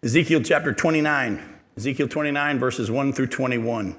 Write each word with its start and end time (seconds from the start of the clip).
Ezekiel 0.00 0.42
chapter 0.42 0.72
29. 0.72 1.60
Ezekiel 1.76 2.06
29, 2.06 2.58
verses 2.60 2.88
1 2.88 3.12
through 3.12 3.26
21. 3.26 3.88
It 3.88 3.96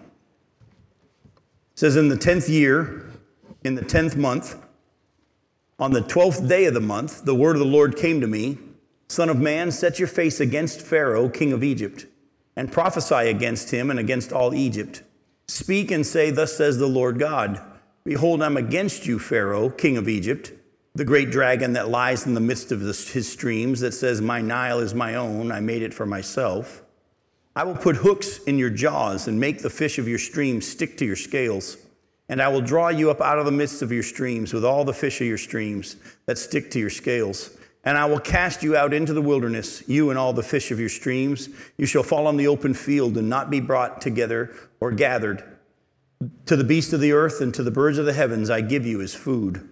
says, 1.75 1.97
In 1.97 2.07
the 2.07 2.15
10th 2.15 2.47
year, 2.47 3.11
in 3.65 3.75
the 3.75 3.81
10th 3.81 4.15
month, 4.15 4.55
on 5.77 5.91
the 5.91 5.99
12th 5.99 6.47
day 6.47 6.65
of 6.65 6.73
the 6.73 6.79
month, 6.79 7.25
the 7.25 7.35
word 7.35 7.57
of 7.57 7.59
the 7.59 7.65
Lord 7.65 7.97
came 7.97 8.21
to 8.21 8.27
me 8.27 8.57
Son 9.09 9.27
of 9.27 9.39
man, 9.39 9.71
set 9.71 9.97
your 9.97 10.07
face 10.07 10.39
against 10.39 10.81
Pharaoh, 10.81 11.29
king 11.29 11.51
of 11.51 11.63
Egypt, 11.63 12.05
and 12.55 12.71
prophesy 12.71 13.27
against 13.27 13.71
him 13.71 13.89
and 13.89 13.99
against 13.99 14.31
all 14.31 14.53
Egypt. 14.53 15.01
Speak 15.47 15.89
and 15.89 16.05
say, 16.05 16.29
Thus 16.29 16.55
says 16.55 16.77
the 16.77 16.87
Lord 16.87 17.19
God 17.19 17.59
Behold, 18.05 18.41
I'm 18.41 18.55
against 18.55 19.05
you, 19.05 19.19
Pharaoh, 19.19 19.69
king 19.69 19.97
of 19.97 20.07
Egypt, 20.07 20.53
the 20.99 21.05
great 21.05 21.31
dragon 21.31 21.71
that 21.73 21.87
lies 21.87 22.25
in 22.25 22.33
the 22.33 22.41
midst 22.41 22.73
of 22.73 22.81
his 22.81 23.31
streams, 23.31 23.79
that 23.79 23.93
says, 23.93 24.19
My 24.19 24.41
Nile 24.41 24.79
is 24.79 24.93
my 24.93 25.15
own, 25.15 25.49
I 25.49 25.61
made 25.61 25.81
it 25.81 25.93
for 25.93 26.05
myself. 26.05 26.83
I 27.55 27.63
will 27.63 27.75
put 27.75 27.95
hooks 27.95 28.39
in 28.39 28.59
your 28.59 28.69
jaws 28.69 29.29
and 29.29 29.39
make 29.39 29.61
the 29.61 29.69
fish 29.69 29.97
of 29.97 30.09
your 30.09 30.19
streams 30.19 30.67
stick 30.67 30.97
to 30.97 31.05
your 31.05 31.15
scales. 31.15 31.77
And 32.27 32.41
I 32.41 32.49
will 32.49 32.59
draw 32.59 32.89
you 32.89 33.09
up 33.09 33.21
out 33.21 33.39
of 33.39 33.45
the 33.45 33.51
midst 33.51 33.81
of 33.81 33.93
your 33.93 34.03
streams 34.03 34.53
with 34.53 34.65
all 34.65 34.83
the 34.83 34.93
fish 34.93 35.21
of 35.21 35.27
your 35.27 35.37
streams 35.37 35.95
that 36.25 36.37
stick 36.37 36.69
to 36.71 36.79
your 36.79 36.89
scales. 36.89 37.51
And 37.85 37.97
I 37.97 38.05
will 38.05 38.19
cast 38.19 38.61
you 38.61 38.75
out 38.75 38.93
into 38.93 39.13
the 39.13 39.21
wilderness, 39.21 39.87
you 39.87 40.09
and 40.09 40.19
all 40.19 40.33
the 40.33 40.43
fish 40.43 40.69
of 40.69 40.81
your 40.81 40.89
streams. 40.89 41.47
You 41.77 41.85
shall 41.85 42.03
fall 42.03 42.27
on 42.27 42.35
the 42.35 42.47
open 42.47 42.73
field 42.73 43.17
and 43.17 43.29
not 43.29 43.49
be 43.49 43.61
brought 43.61 44.01
together 44.01 44.53
or 44.81 44.91
gathered. 44.91 45.45
To 46.47 46.57
the 46.57 46.65
beasts 46.65 46.91
of 46.91 46.99
the 46.99 47.13
earth 47.13 47.39
and 47.39 47.53
to 47.53 47.63
the 47.63 47.71
birds 47.71 47.97
of 47.97 48.05
the 48.05 48.11
heavens 48.11 48.49
I 48.49 48.59
give 48.59 48.85
you 48.85 48.99
as 48.99 49.15
food. 49.15 49.69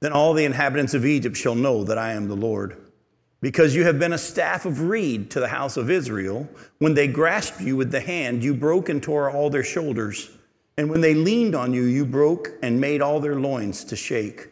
Then 0.00 0.12
all 0.12 0.34
the 0.34 0.44
inhabitants 0.44 0.94
of 0.94 1.04
Egypt 1.04 1.36
shall 1.36 1.54
know 1.54 1.84
that 1.84 1.98
I 1.98 2.12
am 2.12 2.28
the 2.28 2.36
Lord. 2.36 2.76
Because 3.40 3.74
you 3.74 3.84
have 3.84 3.98
been 3.98 4.12
a 4.12 4.18
staff 4.18 4.64
of 4.64 4.82
reed 4.82 5.30
to 5.30 5.40
the 5.40 5.48
house 5.48 5.76
of 5.76 5.90
Israel, 5.90 6.48
when 6.78 6.94
they 6.94 7.06
grasped 7.06 7.60
you 7.60 7.76
with 7.76 7.90
the 7.90 8.00
hand, 8.00 8.42
you 8.42 8.54
broke 8.54 8.88
and 8.88 9.02
tore 9.02 9.30
all 9.30 9.48
their 9.48 9.62
shoulders. 9.62 10.30
And 10.76 10.90
when 10.90 11.00
they 11.00 11.14
leaned 11.14 11.54
on 11.54 11.72
you, 11.72 11.84
you 11.84 12.04
broke 12.04 12.52
and 12.62 12.80
made 12.80 13.00
all 13.00 13.20
their 13.20 13.36
loins 13.36 13.84
to 13.84 13.96
shake. 13.96 14.48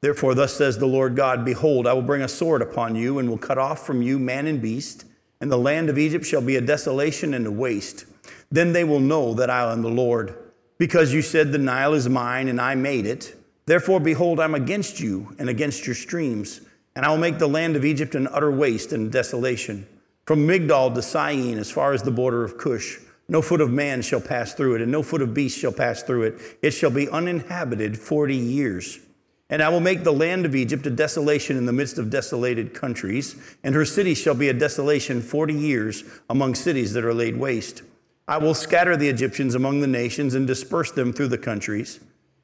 Therefore, 0.00 0.34
thus 0.34 0.54
says 0.54 0.78
the 0.78 0.86
Lord 0.86 1.14
God 1.14 1.44
Behold, 1.44 1.86
I 1.86 1.92
will 1.92 2.02
bring 2.02 2.22
a 2.22 2.28
sword 2.28 2.60
upon 2.60 2.94
you, 2.94 3.18
and 3.18 3.28
will 3.28 3.38
cut 3.38 3.58
off 3.58 3.86
from 3.86 4.02
you 4.02 4.18
man 4.18 4.46
and 4.46 4.60
beast, 4.60 5.04
and 5.40 5.50
the 5.50 5.58
land 5.58 5.88
of 5.88 5.98
Egypt 5.98 6.24
shall 6.24 6.42
be 6.42 6.56
a 6.56 6.60
desolation 6.60 7.34
and 7.34 7.46
a 7.46 7.50
waste. 7.50 8.06
Then 8.50 8.72
they 8.72 8.84
will 8.84 9.00
know 9.00 9.32
that 9.34 9.50
I 9.50 9.70
am 9.72 9.82
the 9.82 9.88
Lord. 9.88 10.36
Because 10.78 11.14
you 11.14 11.22
said, 11.22 11.52
The 11.52 11.58
Nile 11.58 11.94
is 11.94 12.08
mine, 12.08 12.48
and 12.48 12.60
I 12.60 12.74
made 12.74 13.06
it. 13.06 13.34
Therefore, 13.66 14.00
behold, 14.00 14.40
I'm 14.40 14.54
against 14.54 15.00
you 15.00 15.34
and 15.38 15.48
against 15.48 15.86
your 15.86 15.94
streams 15.94 16.60
and 16.94 17.04
I 17.06 17.10
will 17.10 17.18
make 17.18 17.38
the 17.38 17.48
land 17.48 17.76
of 17.76 17.84
Egypt 17.84 18.14
an 18.14 18.28
utter 18.28 18.50
waste 18.50 18.92
and 18.92 19.10
desolation. 19.10 19.86
From 20.26 20.46
Migdol 20.46 20.94
to 20.94 21.02
Syene, 21.02 21.58
as 21.58 21.70
far 21.70 21.92
as 21.92 22.02
the 22.02 22.10
border 22.10 22.44
of 22.44 22.58
Cush, 22.58 22.98
no 23.28 23.40
foot 23.40 23.60
of 23.60 23.70
man 23.70 24.02
shall 24.02 24.20
pass 24.20 24.52
through 24.52 24.74
it, 24.76 24.82
and 24.82 24.92
no 24.92 25.02
foot 25.02 25.22
of 25.22 25.32
beast 25.32 25.58
shall 25.58 25.72
pass 25.72 26.02
through 26.02 26.24
it. 26.24 26.58
It 26.60 26.72
shall 26.72 26.90
be 26.90 27.08
uninhabited 27.08 27.98
forty 27.98 28.36
years. 28.36 28.98
And 29.48 29.62
I 29.62 29.68
will 29.68 29.80
make 29.80 30.02
the 30.02 30.12
land 30.12 30.44
of 30.46 30.54
Egypt 30.54 30.86
a 30.86 30.90
desolation 30.90 31.56
in 31.56 31.66
the 31.66 31.72
midst 31.72 31.98
of 31.98 32.10
desolated 32.10 32.74
countries, 32.74 33.36
and 33.62 33.74
her 33.74 33.84
cities 33.84 34.18
shall 34.18 34.34
be 34.34 34.48
a 34.48 34.54
desolation 34.54 35.22
forty 35.22 35.54
years 35.54 36.04
among 36.28 36.54
cities 36.54 36.92
that 36.92 37.04
are 37.04 37.14
laid 37.14 37.36
waste. 37.36 37.82
I 38.28 38.38
will 38.38 38.54
scatter 38.54 38.96
the 38.96 39.08
Egyptians 39.08 39.54
among 39.54 39.80
the 39.80 39.86
nations 39.86 40.34
and 40.34 40.46
disperse 40.46 40.90
them 40.90 41.12
through 41.12 41.28
the 41.28 41.38
countries. 41.38 42.00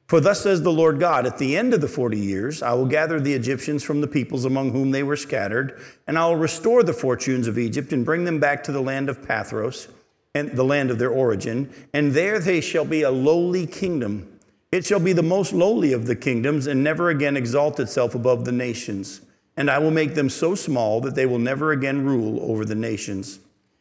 For 0.09 0.19
thus 0.19 0.41
says 0.41 0.63
the 0.63 0.71
Lord 0.71 0.99
God, 0.99 1.27
at 1.27 1.37
the 1.37 1.55
end 1.55 1.71
of 1.71 1.81
the 1.81 1.87
40 1.87 2.17
years, 2.17 2.63
I 2.63 2.73
will 2.73 2.87
gather 2.87 3.19
the 3.19 3.35
Egyptians 3.35 3.83
from 3.83 4.01
the 4.01 4.07
peoples 4.07 4.43
among 4.43 4.71
whom 4.71 4.89
they 4.89 5.03
were 5.03 5.15
scattered, 5.15 5.79
and 6.07 6.17
I 6.17 6.25
will 6.25 6.35
restore 6.35 6.81
the 6.81 6.93
fortunes 6.93 7.47
of 7.47 7.59
Egypt 7.59 7.93
and 7.93 8.03
bring 8.03 8.23
them 8.23 8.39
back 8.39 8.63
to 8.63 8.71
the 8.71 8.81
land 8.81 9.07
of 9.07 9.21
Pathros, 9.21 9.87
and 10.33 10.49
the 10.53 10.63
land 10.63 10.89
of 10.89 10.97
their 10.97 11.11
origin, 11.11 11.71
and 11.93 12.13
there 12.13 12.39
they 12.39 12.59
shall 12.59 12.85
be 12.85 13.03
a 13.03 13.11
lowly 13.11 13.67
kingdom. 13.67 14.39
It 14.71 14.83
shall 14.83 14.99
be 14.99 15.13
the 15.13 15.21
most 15.21 15.53
lowly 15.53 15.93
of 15.93 16.07
the 16.07 16.15
kingdoms, 16.15 16.65
and 16.65 16.83
never 16.83 17.09
again 17.09 17.37
exalt 17.37 17.79
itself 17.79 18.15
above 18.15 18.45
the 18.45 18.51
nations. 18.51 19.21
And 19.55 19.69
I 19.69 19.77
will 19.77 19.91
make 19.91 20.15
them 20.15 20.31
so 20.31 20.55
small 20.55 21.01
that 21.01 21.13
they 21.13 21.27
will 21.27 21.37
never 21.37 21.71
again 21.71 22.03
rule 22.03 22.39
over 22.51 22.65
the 22.65 22.73
nations. 22.73 23.37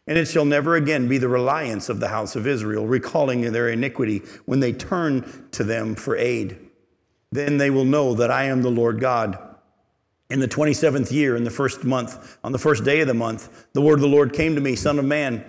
And 0.08 0.16
it 0.16 0.24
shall 0.24 0.46
never 0.46 0.74
again 0.74 1.06
be 1.06 1.18
the 1.18 1.28
reliance 1.28 1.90
of 1.90 2.00
the 2.00 2.08
house 2.08 2.34
of 2.34 2.46
Israel, 2.46 2.86
recalling 2.86 3.42
their 3.52 3.68
iniquity 3.68 4.22
when 4.46 4.58
they 4.58 4.72
turn 4.72 5.46
to 5.52 5.62
them 5.62 5.94
for 5.94 6.16
aid. 6.16 6.58
Then 7.30 7.58
they 7.58 7.68
will 7.68 7.84
know 7.84 8.14
that 8.14 8.30
I 8.30 8.44
am 8.44 8.62
the 8.62 8.70
Lord 8.70 9.00
God. 9.00 9.38
In 10.30 10.40
the 10.40 10.48
27th 10.48 11.12
year, 11.12 11.36
in 11.36 11.44
the 11.44 11.50
first 11.50 11.84
month, 11.84 12.38
on 12.42 12.52
the 12.52 12.58
first 12.58 12.84
day 12.84 13.00
of 13.00 13.06
the 13.06 13.12
month, 13.12 13.66
the 13.74 13.82
word 13.82 13.96
of 13.96 14.00
the 14.00 14.08
Lord 14.08 14.32
came 14.32 14.54
to 14.54 14.62
me, 14.62 14.76
Son 14.76 14.98
of 14.98 15.04
man. 15.04 15.44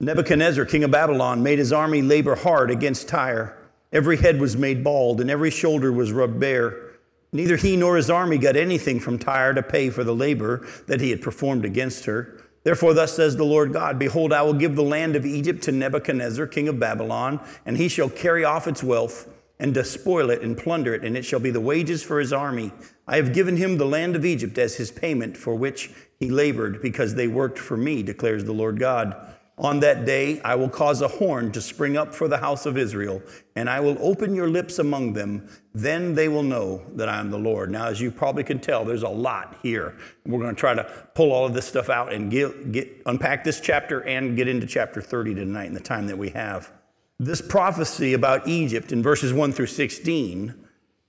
Nebuchadnezzar, 0.00 0.64
king 0.64 0.82
of 0.82 0.90
Babylon, 0.90 1.42
made 1.42 1.58
his 1.58 1.72
army 1.72 2.00
labor 2.00 2.36
hard 2.36 2.70
against 2.70 3.08
Tyre. 3.08 3.58
Every 3.92 4.16
head 4.16 4.40
was 4.40 4.56
made 4.56 4.82
bald, 4.82 5.20
and 5.20 5.30
every 5.30 5.50
shoulder 5.50 5.92
was 5.92 6.12
rubbed 6.12 6.40
bare. 6.40 6.92
Neither 7.30 7.56
he 7.56 7.76
nor 7.76 7.96
his 7.96 8.08
army 8.08 8.38
got 8.38 8.56
anything 8.56 9.00
from 9.00 9.18
Tyre 9.18 9.52
to 9.52 9.62
pay 9.62 9.90
for 9.90 10.02
the 10.02 10.14
labor 10.14 10.66
that 10.86 11.02
he 11.02 11.10
had 11.10 11.20
performed 11.20 11.66
against 11.66 12.06
her. 12.06 12.40
Therefore, 12.64 12.94
thus 12.94 13.14
says 13.14 13.36
the 13.36 13.44
Lord 13.44 13.72
God 13.72 13.98
Behold, 13.98 14.32
I 14.32 14.42
will 14.42 14.54
give 14.54 14.74
the 14.74 14.82
land 14.82 15.14
of 15.14 15.24
Egypt 15.24 15.62
to 15.64 15.72
Nebuchadnezzar, 15.72 16.46
king 16.46 16.66
of 16.66 16.80
Babylon, 16.80 17.40
and 17.64 17.76
he 17.76 17.88
shall 17.88 18.08
carry 18.08 18.44
off 18.44 18.66
its 18.66 18.82
wealth 18.82 19.28
and 19.60 19.72
despoil 19.72 20.30
it 20.30 20.42
and 20.42 20.58
plunder 20.58 20.94
it, 20.94 21.04
and 21.04 21.16
it 21.16 21.24
shall 21.24 21.38
be 21.38 21.50
the 21.50 21.60
wages 21.60 22.02
for 22.02 22.18
his 22.18 22.32
army. 22.32 22.72
I 23.06 23.16
have 23.16 23.32
given 23.32 23.56
him 23.56 23.78
the 23.78 23.86
land 23.86 24.16
of 24.16 24.24
Egypt 24.24 24.58
as 24.58 24.76
his 24.76 24.90
payment 24.90 25.36
for 25.36 25.54
which 25.54 25.90
he 26.18 26.30
labored, 26.30 26.82
because 26.82 27.14
they 27.14 27.28
worked 27.28 27.58
for 27.58 27.76
me, 27.76 28.02
declares 28.02 28.44
the 28.44 28.52
Lord 28.52 28.80
God. 28.80 29.33
On 29.56 29.78
that 29.80 30.04
day, 30.04 30.40
I 30.40 30.56
will 30.56 30.68
cause 30.68 31.00
a 31.00 31.06
horn 31.06 31.52
to 31.52 31.60
spring 31.60 31.96
up 31.96 32.12
for 32.12 32.26
the 32.26 32.38
house 32.38 32.66
of 32.66 32.76
Israel, 32.76 33.22
and 33.54 33.70
I 33.70 33.78
will 33.78 33.96
open 34.00 34.34
your 34.34 34.48
lips 34.48 34.80
among 34.80 35.12
them. 35.12 35.48
Then 35.72 36.14
they 36.14 36.26
will 36.26 36.42
know 36.42 36.82
that 36.96 37.08
I 37.08 37.20
am 37.20 37.30
the 37.30 37.38
Lord. 37.38 37.70
Now, 37.70 37.86
as 37.86 38.00
you 38.00 38.10
probably 38.10 38.42
can 38.42 38.58
tell, 38.58 38.84
there's 38.84 39.04
a 39.04 39.08
lot 39.08 39.56
here. 39.62 39.96
We're 40.26 40.40
going 40.40 40.54
to 40.56 40.58
try 40.58 40.74
to 40.74 40.82
pull 41.14 41.30
all 41.30 41.46
of 41.46 41.54
this 41.54 41.66
stuff 41.66 41.88
out 41.88 42.12
and 42.12 42.32
get, 42.32 42.72
get, 42.72 43.02
unpack 43.06 43.44
this 43.44 43.60
chapter 43.60 44.00
and 44.00 44.36
get 44.36 44.48
into 44.48 44.66
chapter 44.66 45.00
30 45.00 45.36
tonight 45.36 45.66
in 45.66 45.74
the 45.74 45.80
time 45.80 46.08
that 46.08 46.18
we 46.18 46.30
have. 46.30 46.72
This 47.20 47.40
prophecy 47.40 48.14
about 48.14 48.48
Egypt 48.48 48.90
in 48.90 49.04
verses 49.04 49.32
1 49.32 49.52
through 49.52 49.66
16 49.66 50.52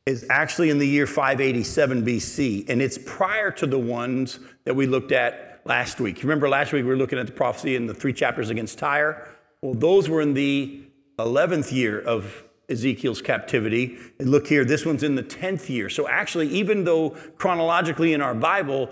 is 0.06 0.23
actually 0.29 0.69
in 0.69 0.77
the 0.77 0.88
year 0.88 1.07
587 1.07 2.06
BC, 2.06 2.69
and 2.69 2.79
it's 2.79 3.00
prior 3.07 3.50
to 3.50 3.66
the 3.66 3.79
ones 3.79 4.39
that 4.66 4.75
we 4.75 4.85
looked 4.85 5.12
at 5.12 5.54
last 5.65 5.99
week. 5.99 6.21
Remember 6.21 6.47
last 6.47 6.71
week 6.71 6.83
we 6.83 6.89
were 6.89 6.95
looking 6.95 7.19
at 7.19 7.25
the 7.25 7.33
prophecy 7.33 7.75
in 7.75 7.87
the 7.87 7.93
three 7.93 8.13
chapters 8.13 8.49
against 8.49 8.77
Tyre? 8.77 9.27
Well, 9.61 9.73
those 9.73 10.07
were 10.07 10.21
in 10.21 10.35
the 10.35 10.83
11th 11.17 11.71
year 11.71 11.99
of 11.99 12.43
Ezekiel's 12.69 13.21
captivity. 13.21 13.97
And 14.19 14.29
look 14.29 14.47
here, 14.47 14.63
this 14.63 14.85
one's 14.85 15.03
in 15.03 15.15
the 15.15 15.23
10th 15.23 15.69
year. 15.69 15.89
So 15.89 16.07
actually, 16.07 16.47
even 16.49 16.83
though 16.83 17.11
chronologically 17.37 18.13
in 18.13 18.21
our 18.21 18.35
Bible, 18.35 18.89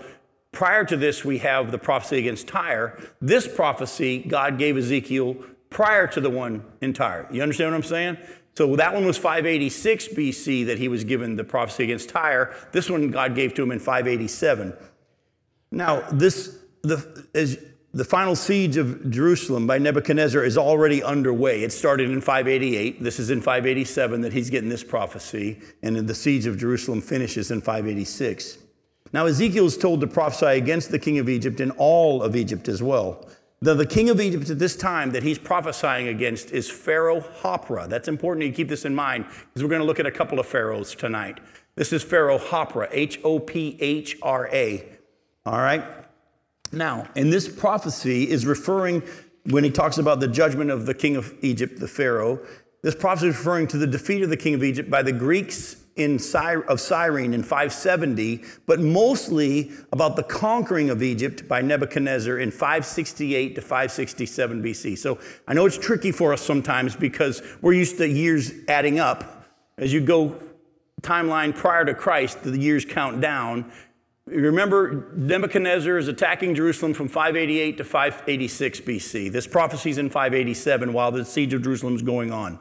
prior 0.52 0.84
to 0.84 0.96
this 0.96 1.24
we 1.24 1.38
have 1.38 1.70
the 1.70 1.78
prophecy 1.78 2.18
against 2.18 2.48
Tyre, 2.48 2.98
this 3.20 3.46
prophecy 3.46 4.18
God 4.18 4.58
gave 4.58 4.76
Ezekiel 4.76 5.36
prior 5.70 6.06
to 6.08 6.20
the 6.20 6.30
one 6.30 6.64
in 6.80 6.92
Tyre. 6.92 7.28
You 7.30 7.42
understand 7.42 7.70
what 7.70 7.76
I'm 7.76 7.82
saying? 7.82 8.18
So 8.56 8.76
that 8.76 8.94
one 8.94 9.04
was 9.04 9.18
586 9.18 10.08
BC 10.08 10.66
that 10.66 10.78
he 10.78 10.86
was 10.86 11.02
given 11.02 11.34
the 11.34 11.42
prophecy 11.42 11.84
against 11.84 12.08
Tyre. 12.08 12.54
This 12.70 12.88
one 12.88 13.10
God 13.10 13.34
gave 13.34 13.54
to 13.54 13.62
him 13.62 13.72
in 13.72 13.80
587. 13.80 14.74
Now, 15.72 16.08
this 16.12 16.63
the, 16.84 17.26
as 17.34 17.58
the 17.92 18.04
final 18.04 18.34
siege 18.34 18.76
of 18.76 19.10
Jerusalem 19.10 19.66
by 19.66 19.78
Nebuchadnezzar 19.78 20.44
is 20.44 20.58
already 20.58 21.02
underway. 21.02 21.62
It 21.62 21.72
started 21.72 22.10
in 22.10 22.20
588. 22.20 23.02
This 23.02 23.18
is 23.18 23.30
in 23.30 23.40
587 23.40 24.20
that 24.22 24.32
he's 24.32 24.50
getting 24.50 24.68
this 24.68 24.84
prophecy, 24.84 25.60
and 25.82 25.96
the 25.96 26.14
siege 26.14 26.46
of 26.46 26.58
Jerusalem 26.58 27.00
finishes 27.00 27.50
in 27.50 27.60
586. 27.60 28.58
Now, 29.12 29.26
Ezekiel 29.26 29.66
is 29.66 29.78
told 29.78 30.00
to 30.00 30.08
prophesy 30.08 30.58
against 30.58 30.90
the 30.90 30.98
king 30.98 31.18
of 31.18 31.28
Egypt 31.28 31.60
and 31.60 31.70
all 31.76 32.20
of 32.22 32.34
Egypt 32.34 32.66
as 32.66 32.82
well. 32.82 33.28
The, 33.60 33.74
the 33.74 33.86
king 33.86 34.10
of 34.10 34.20
Egypt 34.20 34.50
at 34.50 34.58
this 34.58 34.74
time 34.74 35.12
that 35.12 35.22
he's 35.22 35.38
prophesying 35.38 36.08
against 36.08 36.50
is 36.50 36.68
Pharaoh 36.68 37.20
Hophra. 37.20 37.88
That's 37.88 38.08
important 38.08 38.44
you 38.44 38.52
keep 38.52 38.68
this 38.68 38.84
in 38.84 38.94
mind 38.94 39.24
because 39.26 39.62
we're 39.62 39.70
going 39.70 39.80
to 39.80 39.86
look 39.86 40.00
at 40.00 40.06
a 40.06 40.10
couple 40.10 40.40
of 40.40 40.46
pharaohs 40.46 40.96
tonight. 40.96 41.38
This 41.76 41.92
is 41.92 42.02
Pharaoh 42.02 42.38
Hophra, 42.38 42.88
H 42.90 43.20
O 43.22 43.38
P 43.38 43.78
H 43.80 44.18
R 44.20 44.48
A. 44.52 44.84
All 45.46 45.58
right? 45.58 46.03
Now, 46.74 47.08
and 47.16 47.32
this 47.32 47.48
prophecy 47.48 48.28
is 48.28 48.46
referring, 48.46 49.02
when 49.50 49.64
he 49.64 49.70
talks 49.70 49.98
about 49.98 50.20
the 50.20 50.28
judgment 50.28 50.70
of 50.70 50.86
the 50.86 50.94
king 50.94 51.16
of 51.16 51.32
Egypt, 51.42 51.78
the 51.78 51.88
Pharaoh, 51.88 52.40
this 52.82 52.94
prophecy 52.94 53.28
is 53.28 53.36
referring 53.36 53.66
to 53.68 53.78
the 53.78 53.86
defeat 53.86 54.22
of 54.22 54.30
the 54.30 54.36
king 54.36 54.54
of 54.54 54.62
Egypt 54.62 54.90
by 54.90 55.02
the 55.02 55.12
Greeks 55.12 55.76
in 55.96 56.18
of 56.68 56.80
Cyrene 56.80 57.34
in 57.34 57.42
570, 57.42 58.42
but 58.66 58.80
mostly 58.80 59.70
about 59.92 60.16
the 60.16 60.24
conquering 60.24 60.90
of 60.90 61.02
Egypt 61.02 61.46
by 61.48 61.62
Nebuchadnezzar 61.62 62.38
in 62.38 62.50
568 62.50 63.54
to 63.54 63.60
567 63.60 64.62
BC. 64.62 64.98
So 64.98 65.18
I 65.46 65.54
know 65.54 65.66
it's 65.66 65.78
tricky 65.78 66.10
for 66.10 66.32
us 66.32 66.42
sometimes 66.42 66.96
because 66.96 67.42
we're 67.62 67.74
used 67.74 67.96
to 67.98 68.08
years 68.08 68.52
adding 68.68 68.98
up. 68.98 69.46
As 69.78 69.92
you 69.92 70.00
go 70.00 70.36
timeline 71.00 71.54
prior 71.54 71.84
to 71.84 71.94
Christ, 71.94 72.42
the 72.42 72.58
years 72.58 72.84
count 72.84 73.20
down. 73.20 73.70
Remember, 74.26 75.10
Nebuchadnezzar 75.14 75.98
is 75.98 76.08
attacking 76.08 76.54
Jerusalem 76.54 76.94
from 76.94 77.08
588 77.08 77.76
to 77.76 77.84
586 77.84 78.80
BC. 78.80 79.30
This 79.30 79.46
prophecy 79.46 79.90
is 79.90 79.98
in 79.98 80.08
587 80.08 80.94
while 80.94 81.12
the 81.12 81.26
siege 81.26 81.52
of 81.52 81.62
Jerusalem 81.62 81.94
is 81.94 82.02
going 82.02 82.32
on. 82.32 82.58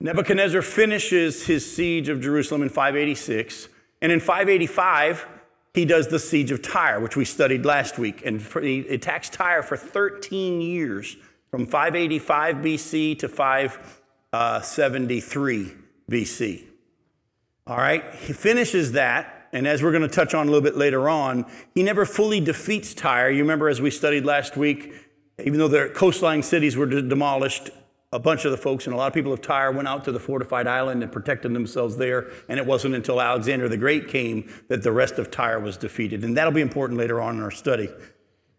Nebuchadnezzar 0.00 0.62
finishes 0.62 1.46
his 1.46 1.70
siege 1.70 2.08
of 2.08 2.20
Jerusalem 2.20 2.62
in 2.62 2.70
586, 2.70 3.68
and 4.02 4.10
in 4.10 4.18
585, 4.18 5.28
he 5.74 5.84
does 5.84 6.08
the 6.08 6.18
siege 6.18 6.50
of 6.50 6.62
Tyre, 6.62 6.98
which 6.98 7.16
we 7.16 7.24
studied 7.24 7.64
last 7.64 7.96
week. 7.98 8.26
And 8.26 8.40
he 8.40 8.80
attacks 8.88 9.28
Tyre 9.28 9.62
for 9.62 9.76
13 9.76 10.60
years, 10.60 11.16
from 11.50 11.66
585 11.66 12.56
BC 12.56 13.16
to 13.20 13.28
573 13.28 15.62
uh, 15.62 15.66
BC. 16.10 16.64
All 17.66 17.76
right, 17.76 18.02
he 18.14 18.32
finishes 18.32 18.92
that 18.92 19.39
and 19.52 19.66
as 19.66 19.82
we're 19.82 19.90
going 19.92 20.02
to 20.02 20.08
touch 20.08 20.34
on 20.34 20.46
a 20.46 20.50
little 20.50 20.62
bit 20.62 20.76
later 20.76 21.08
on, 21.08 21.44
he 21.74 21.82
never 21.82 22.04
fully 22.04 22.40
defeats 22.40 22.94
Tyre. 22.94 23.30
You 23.30 23.42
remember, 23.42 23.68
as 23.68 23.80
we 23.80 23.90
studied 23.90 24.24
last 24.24 24.56
week, 24.56 24.94
even 25.42 25.58
though 25.58 25.68
their 25.68 25.88
coastline 25.88 26.42
cities 26.42 26.76
were 26.76 26.86
demolished, 26.86 27.70
a 28.12 28.18
bunch 28.18 28.44
of 28.44 28.50
the 28.50 28.56
folks 28.56 28.86
and 28.86 28.94
a 28.94 28.96
lot 28.96 29.06
of 29.06 29.14
people 29.14 29.32
of 29.32 29.40
Tyre 29.40 29.70
went 29.70 29.86
out 29.86 30.04
to 30.04 30.12
the 30.12 30.18
fortified 30.18 30.66
island 30.66 31.02
and 31.02 31.12
protected 31.12 31.54
themselves 31.54 31.96
there. 31.96 32.28
And 32.48 32.58
it 32.58 32.66
wasn't 32.66 32.96
until 32.96 33.20
Alexander 33.20 33.68
the 33.68 33.76
Great 33.76 34.08
came 34.08 34.52
that 34.68 34.82
the 34.82 34.90
rest 34.90 35.18
of 35.18 35.30
Tyre 35.30 35.60
was 35.60 35.76
defeated. 35.76 36.24
And 36.24 36.36
that'll 36.36 36.52
be 36.52 36.60
important 36.60 36.98
later 36.98 37.20
on 37.20 37.36
in 37.36 37.42
our 37.42 37.52
study. 37.52 37.88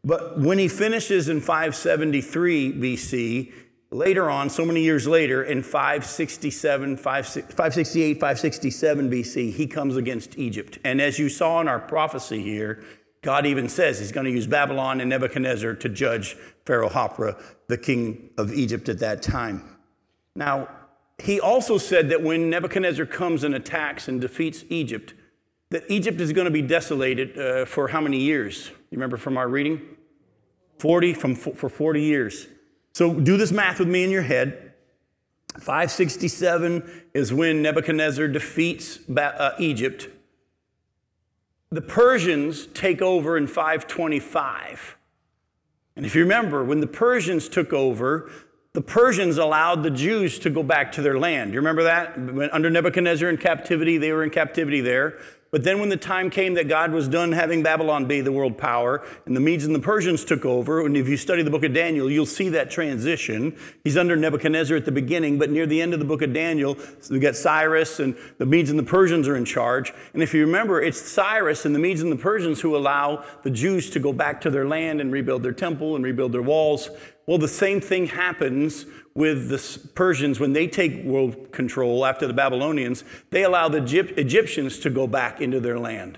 But 0.04 0.40
when 0.40 0.58
he 0.58 0.68
finishes 0.68 1.30
in 1.30 1.42
573 1.42 2.74
BC, 2.74 3.54
Later 3.94 4.30
on, 4.30 4.50
so 4.50 4.64
many 4.64 4.82
years 4.84 5.06
later, 5.06 5.44
in 5.44 5.62
567, 5.64 6.96
568, 6.96 8.14
567 8.14 9.12
BC, 9.12 9.52
he 9.52 9.68
comes 9.68 9.98
against 9.98 10.38
Egypt. 10.38 10.80
And 10.86 11.02
as 11.02 11.20
you 11.20 11.28
saw 11.28 11.60
in 11.60 11.68
our 11.68 11.80
prophecy 11.80 12.42
here, 12.42 12.82
God 13.22 13.46
even 13.46 13.68
says 13.68 14.00
he's 14.00 14.14
going 14.14 14.26
to 14.26 14.32
use 14.32 14.48
Babylon 14.48 15.02
and 15.02 15.10
Nebuchadnezzar 15.10 15.74
to 15.76 15.90
judge 15.90 16.38
Pharaoh 16.66 16.90
Hophra, 16.90 17.38
the 17.68 17.78
king 17.78 18.30
of 18.38 18.54
Egypt 18.54 18.88
at 18.88 19.00
that 19.00 19.22
time. 19.22 19.78
Now, 20.38 20.70
he 21.22 21.42
also 21.42 21.78
said 21.78 22.10
that 22.10 22.24
when 22.24 22.50
Nebuchadnezzar 22.50 23.06
comes 23.06 23.44
and 23.44 23.54
attacks 23.54 24.08
and 24.08 24.22
defeats 24.22 24.64
Egypt, 24.70 25.14
that 25.70 25.84
Egypt 25.90 26.22
is 26.22 26.32
going 26.32 26.46
to 26.46 26.52
be 26.52 26.62
desolated 26.62 27.38
uh, 27.38 27.66
for 27.66 27.90
how 27.90 28.00
many 28.00 28.20
years? 28.20 28.70
You 28.70 28.98
remember 28.98 29.18
from 29.18 29.36
our 29.36 29.50
reading? 29.50 29.82
40, 30.80 31.14
from, 31.14 31.36
for 31.36 31.70
40 31.70 32.02
years. 32.02 32.48
So 32.94 33.14
do 33.14 33.38
this 33.38 33.52
math 33.52 33.80
with 33.80 33.88
me 33.88 34.04
in 34.04 34.10
your 34.10 34.22
head. 34.22 34.74
567 35.60 37.04
is 37.14 37.34
when 37.34 37.62
Nebuchadnezzar 37.62 38.28
defeats 38.28 39.00
uh, 39.10 39.52
Egypt. 39.60 40.08
The 41.70 41.82
Persians 41.82 42.68
take 42.68 43.02
over 43.02 43.38
in 43.38 43.48
525. 43.48 44.98
And 45.96 46.06
if 46.06 46.16
you 46.16 46.22
remember, 46.22 46.64
when 46.64 46.80
the 46.80 46.88
Persians 46.88 47.50
took 47.50 47.74
over, 47.74 48.30
the 48.74 48.82
Persians 48.82 49.38
allowed 49.38 49.84
the 49.84 49.90
Jews 49.90 50.40
to 50.40 50.50
go 50.50 50.64
back 50.64 50.92
to 50.94 51.02
their 51.02 51.20
land. 51.20 51.54
You 51.54 51.60
remember 51.60 51.84
that? 51.84 52.16
Under 52.54 52.70
Nebuchadnezzar 52.70 53.30
in 53.30 53.38
captivity, 53.38 53.98
they 53.98 54.12
were 54.14 54.24
in 54.24 54.30
captivity 54.30 54.80
there. 54.80 55.20
But 55.52 55.66
then, 55.66 55.82
when 55.82 55.90
the 55.90 55.98
time 55.98 56.30
came 56.30 56.54
that 56.54 56.70
God 56.70 56.94
was 56.94 57.10
done 57.10 57.34
having 57.34 57.62
Babylon 57.62 58.06
be 58.06 58.22
the 58.22 58.32
world 58.32 58.58
power, 58.58 59.06
and 59.26 59.36
the 59.36 59.42
Medes 59.42 59.66
and 59.66 59.76
the 59.76 59.80
Persians 59.80 60.24
took 60.24 60.46
over, 60.46 60.86
and 60.86 60.96
if 60.96 61.10
you 61.10 61.18
study 61.18 61.44
the 61.44 61.52
book 61.52 61.66
of 61.66 61.74
Daniel, 61.74 62.10
you'll 62.10 62.26
see 62.26 62.48
that 62.50 62.72
transition. 62.72 63.58
He's 63.84 63.98
under 63.98 64.16
Nebuchadnezzar 64.16 64.78
at 64.78 64.86
the 64.86 64.94
beginning, 64.94 65.38
but 65.40 65.50
near 65.50 65.66
the 65.66 65.82
end 65.82 65.94
of 65.94 66.00
the 66.00 66.06
book 66.06 66.22
of 66.22 66.32
Daniel, 66.32 66.78
we 67.10 67.20
got 67.20 67.36
Cyrus, 67.36 68.00
and 68.00 68.16
the 68.38 68.46
Medes 68.46 68.70
and 68.70 68.80
the 68.80 68.84
Persians 68.84 69.28
are 69.28 69.36
in 69.36 69.44
charge. 69.44 69.92
And 70.14 70.24
if 70.24 70.34
you 70.34 70.46
remember, 70.46 70.82
it's 70.82 71.02
Cyrus 71.02 71.66
and 71.66 71.76
the 71.76 71.80
Medes 71.80 72.02
and 72.02 72.14
the 72.14 72.16
Persians 72.16 72.62
who 72.62 72.78
allow 72.78 73.26
the 73.44 73.52
Jews 73.52 73.90
to 73.90 74.00
go 74.00 74.14
back 74.14 74.40
to 74.42 74.50
their 74.50 74.66
land 74.66 75.02
and 75.02 75.12
rebuild 75.12 75.44
their 75.44 75.52
temple 75.52 75.98
and 75.98 76.06
rebuild 76.06 76.32
their 76.32 76.42
walls. 76.42 76.90
Well, 77.26 77.38
the 77.38 77.50
same 77.50 77.82
thing 77.82 78.08
happens 78.08 78.86
with 79.14 79.50
the 79.50 79.90
Persians 79.94 80.40
when 80.40 80.54
they 80.54 80.68
take 80.68 81.04
world 81.04 81.52
control 81.52 82.06
after 82.06 82.28
the 82.28 82.34
Babylonians. 82.34 83.04
They 83.30 83.44
allow 83.44 83.68
the 83.68 83.84
Egyptians 84.18 84.80
to 84.80 84.90
go 84.90 85.08
back 85.08 85.42
into 85.42 85.60
their 85.60 85.80
land. 85.80 86.18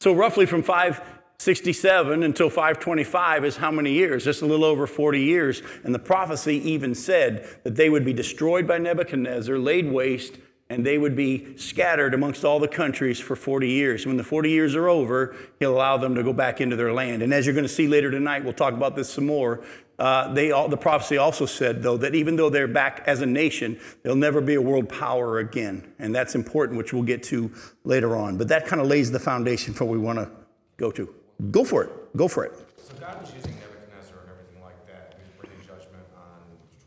So, 0.00 0.12
roughly 0.12 0.46
from 0.46 0.62
567 0.62 2.22
until 2.22 2.48
525 2.48 3.44
is 3.44 3.56
how 3.58 3.70
many 3.70 3.92
years? 3.92 4.24
Just 4.24 4.40
a 4.42 4.46
little 4.46 4.64
over 4.64 4.86
40 4.86 5.20
years. 5.20 5.62
And 5.84 5.94
the 5.94 5.98
prophecy 5.98 6.56
even 6.70 6.94
said 6.94 7.46
that 7.64 7.76
they 7.76 7.90
would 7.90 8.04
be 8.04 8.14
destroyed 8.14 8.66
by 8.66 8.78
Nebuchadnezzar, 8.78 9.58
laid 9.58 9.92
waste, 9.92 10.38
and 10.70 10.86
they 10.86 10.96
would 10.96 11.16
be 11.16 11.56
scattered 11.58 12.14
amongst 12.14 12.44
all 12.44 12.60
the 12.60 12.68
countries 12.68 13.18
for 13.18 13.34
40 13.34 13.68
years. 13.68 14.06
When 14.06 14.16
the 14.16 14.24
40 14.24 14.50
years 14.50 14.76
are 14.76 14.88
over, 14.88 15.34
he'll 15.58 15.74
allow 15.74 15.96
them 15.96 16.14
to 16.14 16.22
go 16.22 16.32
back 16.32 16.60
into 16.60 16.76
their 16.76 16.92
land. 16.92 17.22
And 17.22 17.34
as 17.34 17.44
you're 17.44 17.56
going 17.56 17.66
to 17.66 17.68
see 17.68 17.88
later 17.88 18.10
tonight, 18.10 18.44
we'll 18.44 18.52
talk 18.52 18.72
about 18.72 18.94
this 18.94 19.12
some 19.12 19.26
more. 19.26 19.64
Uh, 20.00 20.32
they 20.32 20.50
all, 20.50 20.66
the 20.66 20.78
prophecy 20.78 21.18
also 21.18 21.44
said, 21.44 21.82
though, 21.82 21.98
that 21.98 22.14
even 22.14 22.34
though 22.34 22.48
they're 22.48 22.66
back 22.66 23.02
as 23.06 23.20
a 23.20 23.26
nation, 23.26 23.78
they'll 24.02 24.16
never 24.16 24.40
be 24.40 24.54
a 24.54 24.60
world 24.60 24.88
power 24.88 25.40
again. 25.40 25.92
And 25.98 26.14
that's 26.14 26.34
important, 26.34 26.78
which 26.78 26.94
we'll 26.94 27.02
get 27.02 27.22
to 27.24 27.52
later 27.84 28.16
on. 28.16 28.38
But 28.38 28.48
that 28.48 28.66
kind 28.66 28.80
of 28.80 28.88
lays 28.88 29.10
the 29.10 29.18
foundation 29.18 29.74
for 29.74 29.84
what 29.84 29.92
we 29.92 29.98
want 29.98 30.18
to 30.18 30.30
go 30.78 30.90
to. 30.90 31.14
Go 31.50 31.64
for 31.64 31.84
it. 31.84 32.16
Go 32.16 32.28
for 32.28 32.46
it. 32.46 32.52
So 32.78 32.94
God 32.98 33.20
was 33.20 33.30
using 33.34 33.52
Nebuchadnezzar 33.60 34.16
and 34.22 34.30
everything 34.30 34.62
like 34.62 34.86
that. 34.86 35.18
He 35.18 35.22
was 35.22 35.32
bringing 35.38 35.60
judgment 35.66 36.06
on 36.16 36.40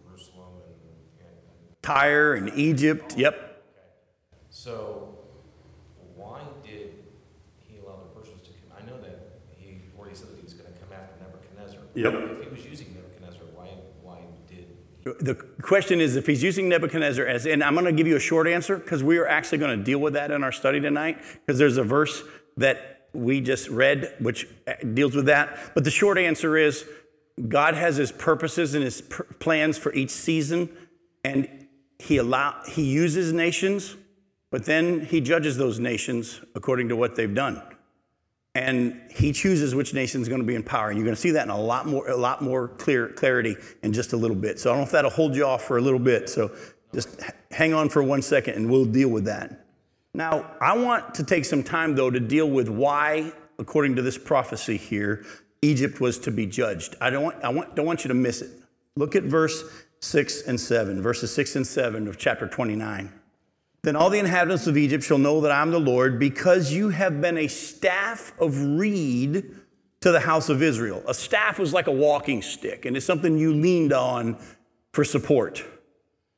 Jerusalem 0.10 0.54
and, 0.65 1.27
and, 1.27 1.83
Tyre 1.83 2.33
and 2.33 2.50
Egypt. 2.57 3.13
Yep. 3.15 3.36
Okay. 3.36 3.45
So 4.50 5.19
why 6.15 6.42
did 6.63 6.95
he 7.60 7.77
allow 7.77 7.98
the 7.98 8.19
Persians 8.19 8.42
to 8.42 8.50
come? 8.50 8.74
I 8.75 8.89
know 8.89 9.00
that 9.01 9.38
he 9.56 9.81
already 10.00 10.15
said 10.15 10.30
that 10.30 10.38
he 10.38 10.44
was 10.44 10.56
going 10.56 10.74
to 10.74 10.80
come 10.80 10.89
after 10.92 11.13
Nebuchadnezzar. 11.21 11.80
Yep. 11.94 12.39
If 12.39 12.44
he 12.44 12.50
was 12.50 12.65
using 12.65 12.94
the 15.03 15.35
question 15.61 16.00
is 16.00 16.15
if 16.15 16.25
he's 16.25 16.44
using 16.44 16.69
Nebuchadnezzar 16.69 17.25
as, 17.25 17.45
and 17.45 17.63
I'm 17.63 17.73
going 17.73 17.85
to 17.85 17.91
give 17.91 18.07
you 18.07 18.15
a 18.15 18.21
short 18.21 18.47
answer 18.47 18.77
because 18.77 19.03
we 19.03 19.17
are 19.17 19.27
actually 19.27 19.57
going 19.57 19.77
to 19.77 19.83
deal 19.83 20.00
with 20.00 20.13
that 20.13 20.31
in 20.31 20.44
our 20.44 20.51
study 20.51 20.79
tonight 20.79 21.17
because 21.45 21.59
there's 21.59 21.77
a 21.77 21.83
verse 21.83 22.23
that 22.57 23.07
we 23.13 23.41
just 23.41 23.67
read 23.69 24.13
which 24.19 24.47
uh, 24.67 24.73
deals 24.94 25.15
with 25.15 25.25
that. 25.25 25.73
But 25.73 25.83
the 25.83 25.91
short 25.91 26.17
answer 26.17 26.55
is 26.57 26.85
God 27.47 27.73
has 27.73 27.97
his 27.97 28.11
purposes 28.11 28.75
and 28.75 28.83
his 28.83 29.01
plans 29.39 29.77
for 29.77 29.94
each 29.94 30.11
season, 30.11 30.69
and 31.23 31.67
he 32.00 32.17
allow 32.17 32.61
he 32.65 32.83
uses 32.83 33.33
nations, 33.33 33.95
but 34.51 34.65
then 34.65 35.01
he 35.05 35.19
judges 35.19 35.57
those 35.57 35.79
nations 35.79 36.39
according 36.55 36.89
to 36.89 36.95
what 36.95 37.15
they've 37.15 37.33
done 37.33 37.61
and 38.55 39.01
he 39.09 39.33
chooses 39.33 39.73
which 39.73 39.94
nation 39.94 40.21
is 40.21 40.29
going 40.29 40.41
to 40.41 40.45
be 40.45 40.55
in 40.55 40.63
power. 40.63 40.89
And 40.89 40.97
you're 40.97 41.05
going 41.05 41.15
to 41.15 41.21
see 41.21 41.31
that 41.31 41.44
in 41.44 41.50
a 41.50 41.59
lot 41.59 41.88
more, 41.88 42.07
a 42.07 42.15
lot 42.15 42.41
more 42.41 42.67
clear 42.67 43.09
clarity 43.09 43.55
in 43.81 43.94
just 43.94 44.13
a 44.13 44.17
little 44.17 44.36
bit. 44.36 44.60
So 44.60 44.69
I 44.69 44.74
don't 44.74 44.81
know 44.81 44.86
if 44.86 44.91
that'll 44.91 45.12
hold 45.12 45.36
you 45.36 45.45
off 45.45 45.63
for 45.63 45.77
a 45.77 45.81
little 45.81 46.00
bit. 46.00 46.29
So 46.29 46.51
just 46.93 47.19
hang 47.51 47.74
on 47.74 47.89
for 47.89 48.03
one 48.03 48.22
second, 48.22 48.53
and 48.55 48.69
we'll 48.69 48.86
deal 48.86 49.10
with 49.10 49.25
that. 49.25 49.65
Now, 50.13 50.51
I 50.62 50.77
want 50.77 51.15
to 51.15 51.24
take 51.24 51.45
some 51.45 51.63
time 51.63 51.95
though 51.95 52.12
to 52.12 52.19
deal 52.19 52.48
with 52.48 52.69
why, 52.69 53.33
according 53.57 53.95
to 53.95 54.03
this 54.03 54.17
prophecy 54.17 54.77
here, 54.77 55.25
Egypt 55.63 56.00
was 56.00 56.19
to 56.19 56.31
be 56.31 56.45
judged. 56.45 56.95
I 57.01 57.10
don't 57.10 57.24
want, 57.24 57.43
I 57.43 57.50
want, 57.50 57.75
don't 57.75 57.86
want 57.86 58.03
you 58.03 58.10
to 58.10 58.13
miss 58.13 58.41
it. 58.41 58.51
Look 58.95 59.15
at 59.15 59.24
verse 59.24 59.63
six 60.01 60.43
and 60.43 60.60
seven, 60.60 61.01
verses 61.01 61.33
six 61.33 61.55
and 61.55 61.65
seven 61.65 62.07
of 62.07 62.19
chapter 62.19 62.48
29. 62.48 63.12
Then 63.83 63.97
all 63.97 64.09
the 64.09 64.19
inhabitants 64.19 64.65
of 64.67 64.77
Egypt 64.77 65.03
shall 65.03 65.17
know 65.17 65.41
that 65.41 65.51
I 65.51 65.61
am 65.61 65.71
the 65.71 65.79
Lord, 65.79 66.17
because 66.17 66.71
you 66.71 66.89
have 66.89 67.19
been 67.19 67.37
a 67.37 67.47
staff 67.47 68.33
of 68.39 68.79
reed 68.79 69.55
to 69.99 70.11
the 70.11 70.21
house 70.21 70.47
of 70.47 70.61
Israel. 70.61 71.03
A 71.07 71.13
staff 71.13 71.59
was 71.59 71.73
like 71.73 71.87
a 71.87 71.91
walking 71.91 72.41
stick, 72.41 72.85
and 72.85 72.95
it's 72.95 73.05
something 73.05 73.37
you 73.37 73.53
leaned 73.53 73.91
on 73.91 74.37
for 74.93 75.03
support. 75.03 75.65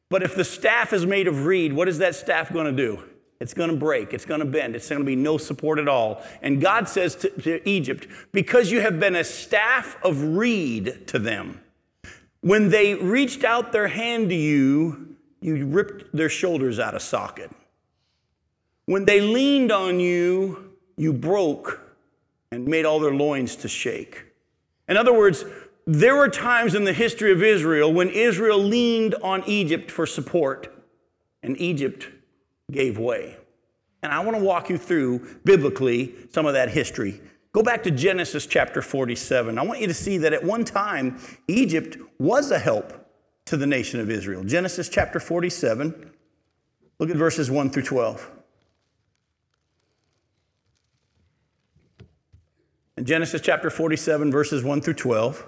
But 0.09 0.23
if 0.23 0.35
the 0.35 0.43
staff 0.43 0.91
is 0.91 1.05
made 1.05 1.27
of 1.27 1.45
reed, 1.45 1.73
what 1.73 1.87
is 1.87 1.99
that 1.99 2.15
staff 2.15 2.51
going 2.51 2.65
to 2.65 2.71
do? 2.71 3.03
It's 3.39 3.53
going 3.53 3.69
to 3.69 3.75
break. 3.75 4.13
It's 4.13 4.25
going 4.25 4.39
to 4.39 4.45
bend. 4.45 4.75
It's 4.75 4.89
going 4.89 5.01
to 5.01 5.05
be 5.05 5.15
no 5.15 5.37
support 5.37 5.77
at 5.77 5.87
all. 5.87 6.23
And 6.41 6.61
God 6.61 6.87
says 6.87 7.15
to, 7.17 7.29
to, 7.41 7.69
Egypt, 7.69 8.07
because 8.31 8.71
you 8.71 8.81
have 8.81 8.99
been 8.99 9.15
a 9.15 9.23
staff 9.23 9.97
of 10.03 10.23
reed 10.37 11.07
to 11.07 11.19
them, 11.19 11.61
when 12.41 12.69
they 12.69 12.95
reached 12.95 13.43
out 13.43 13.71
their 13.71 13.87
hand 13.87 14.29
to 14.29 14.35
you, 14.35 15.14
you 15.42 15.65
ripped 15.65 16.15
their 16.15 16.30
shoulders 16.30 16.80
out 16.80 16.96
of 16.96 17.01
socket. 17.01 17.51
When 18.86 19.06
they 19.06 19.22
leaned 19.22 19.72
on 19.72 20.00
you, 20.00 20.74
you 20.98 21.12
broke 21.13 21.82
and 22.51 22.68
made 22.68 22.86
all 22.86 23.00
their 23.00 23.13
loins 23.13 23.56
to 23.58 23.68
shake. 23.68 24.24
In 24.88 24.98
other 24.98 25.13
words, 25.13 25.44
there 25.88 26.15
were 26.15 26.30
times 26.30 26.74
in 26.74 26.84
the 26.84 26.94
history 26.94 27.32
of 27.32 27.44
Israel 27.44 27.92
when 27.92 28.10
Israel 28.10 28.60
leaned 28.60 29.15
on 29.15 29.44
Egypt 29.46 29.92
for 29.92 30.06
support, 30.06 30.74
and 31.44 31.60
Egypt 31.60 32.10
gave 32.72 32.98
way. 32.98 33.38
And 34.01 34.12
I 34.12 34.20
want 34.20 34.38
to 34.38 34.44
walk 34.44 34.70
you 34.70 34.77
through 34.77 35.38
biblically 35.44 36.15
some 36.32 36.46
of 36.46 36.54
that 36.54 36.70
history. 36.70 37.22
Go 37.54 37.63
back 37.63 37.84
to 37.84 37.92
Genesis 37.92 38.46
chapter 38.46 38.82
47. 38.82 39.58
I 39.58 39.63
want 39.63 39.80
you 39.80 39.88
to 39.88 39.94
see 39.94 40.18
that 40.20 40.34
at 40.34 40.44
one 40.44 40.65
time, 40.65 41.20
Egypt 41.48 41.98
was 42.20 42.51
a 42.51 42.60
help 42.60 43.04
to 43.45 43.57
the 43.57 43.67
nation 43.67 43.99
of 43.99 44.09
Israel. 44.09 44.43
Genesis 44.43 44.89
chapter 44.89 45.19
47, 45.19 46.11
look 46.99 47.09
at 47.09 47.15
verses 47.15 47.49
1 47.51 47.69
through 47.69 47.83
12. 47.83 48.31
In 52.97 53.05
Genesis 53.05 53.41
chapter 53.41 53.69
47, 53.69 54.31
verses 54.31 54.63
1 54.63 54.81
through 54.81 54.93
12 54.93 55.45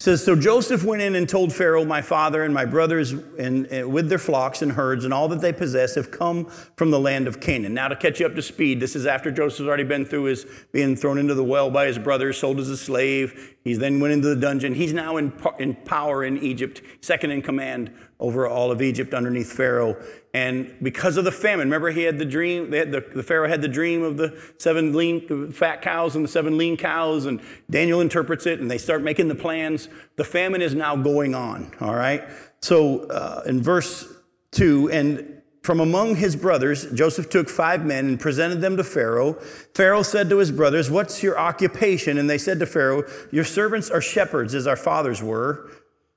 says, 0.00 0.24
So 0.24 0.36
Joseph 0.36 0.84
went 0.84 1.02
in 1.02 1.14
and 1.14 1.28
told 1.28 1.52
Pharaoh, 1.52 1.84
My 1.84 2.02
father 2.02 2.42
and 2.42 2.52
my 2.52 2.64
brothers, 2.64 3.12
and, 3.12 3.66
and, 3.66 3.92
with 3.92 4.08
their 4.08 4.18
flocks 4.18 4.62
and 4.62 4.72
herds 4.72 5.04
and 5.04 5.14
all 5.14 5.28
that 5.28 5.40
they 5.40 5.52
possess, 5.52 5.94
have 5.94 6.10
come 6.10 6.46
from 6.76 6.90
the 6.90 6.98
land 7.00 7.28
of 7.28 7.40
Canaan. 7.40 7.74
Now, 7.74 7.88
to 7.88 7.96
catch 7.96 8.20
you 8.20 8.26
up 8.26 8.34
to 8.34 8.42
speed, 8.42 8.80
this 8.80 8.96
is 8.96 9.06
after 9.06 9.30
Joseph's 9.30 9.66
already 9.66 9.84
been 9.84 10.04
through 10.04 10.24
his 10.24 10.46
being 10.72 10.96
thrown 10.96 11.18
into 11.18 11.34
the 11.34 11.44
well 11.44 11.70
by 11.70 11.86
his 11.86 11.98
brothers, 11.98 12.38
sold 12.38 12.60
as 12.60 12.68
a 12.68 12.76
slave. 12.76 13.56
He 13.64 13.74
then 13.74 14.00
went 14.00 14.12
into 14.12 14.28
the 14.28 14.36
dungeon. 14.36 14.74
He's 14.74 14.92
now 14.92 15.16
in, 15.16 15.32
in 15.58 15.74
power 15.74 16.24
in 16.24 16.38
Egypt, 16.42 16.82
second 17.00 17.30
in 17.30 17.42
command 17.42 17.92
over 18.20 18.46
all 18.46 18.70
of 18.70 18.80
Egypt 18.80 19.12
underneath 19.12 19.52
Pharaoh. 19.52 19.96
And 20.32 20.74
because 20.82 21.16
of 21.16 21.24
the 21.24 21.32
famine, 21.32 21.68
remember 21.68 21.90
he 21.90 22.02
had 22.02 22.18
the 22.18 22.24
dream, 22.24 22.72
had 22.72 22.92
the, 22.92 23.00
the, 23.00 23.22
Pharaoh 23.22 23.48
had 23.48 23.62
the 23.62 23.68
dream 23.68 24.02
of 24.02 24.16
the 24.16 24.40
seven 24.58 24.94
lean 24.94 25.52
fat 25.52 25.82
cows 25.82 26.16
and 26.16 26.24
the 26.24 26.28
seven 26.28 26.58
lean 26.58 26.76
cows, 26.76 27.26
and 27.26 27.40
Daniel 27.70 28.00
interprets 28.00 28.46
it, 28.46 28.60
and 28.60 28.70
they 28.70 28.78
start 28.78 29.02
making 29.02 29.28
the 29.28 29.34
plans. 29.34 29.88
The 30.16 30.24
famine 30.24 30.62
is 30.62 30.74
now 30.74 30.96
going 30.96 31.34
on, 31.34 31.72
all 31.80 31.94
right? 31.94 32.24
So 32.60 33.04
uh, 33.08 33.42
in 33.46 33.62
verse 33.62 34.12
2, 34.52 34.90
and 34.90 35.42
from 35.64 35.80
among 35.80 36.16
his 36.16 36.36
brothers, 36.36 36.90
Joseph 36.92 37.30
took 37.30 37.48
five 37.48 37.86
men 37.86 38.06
and 38.06 38.20
presented 38.20 38.60
them 38.60 38.76
to 38.76 38.84
Pharaoh. 38.84 39.32
Pharaoh 39.74 40.02
said 40.02 40.28
to 40.28 40.36
his 40.36 40.52
brothers, 40.52 40.90
What's 40.90 41.22
your 41.22 41.38
occupation? 41.38 42.18
And 42.18 42.28
they 42.28 42.36
said 42.36 42.58
to 42.60 42.66
Pharaoh, 42.66 43.04
Your 43.30 43.44
servants 43.44 43.88
are 43.88 44.02
shepherds, 44.02 44.54
as 44.54 44.66
our 44.66 44.76
fathers 44.76 45.22
were. 45.22 45.70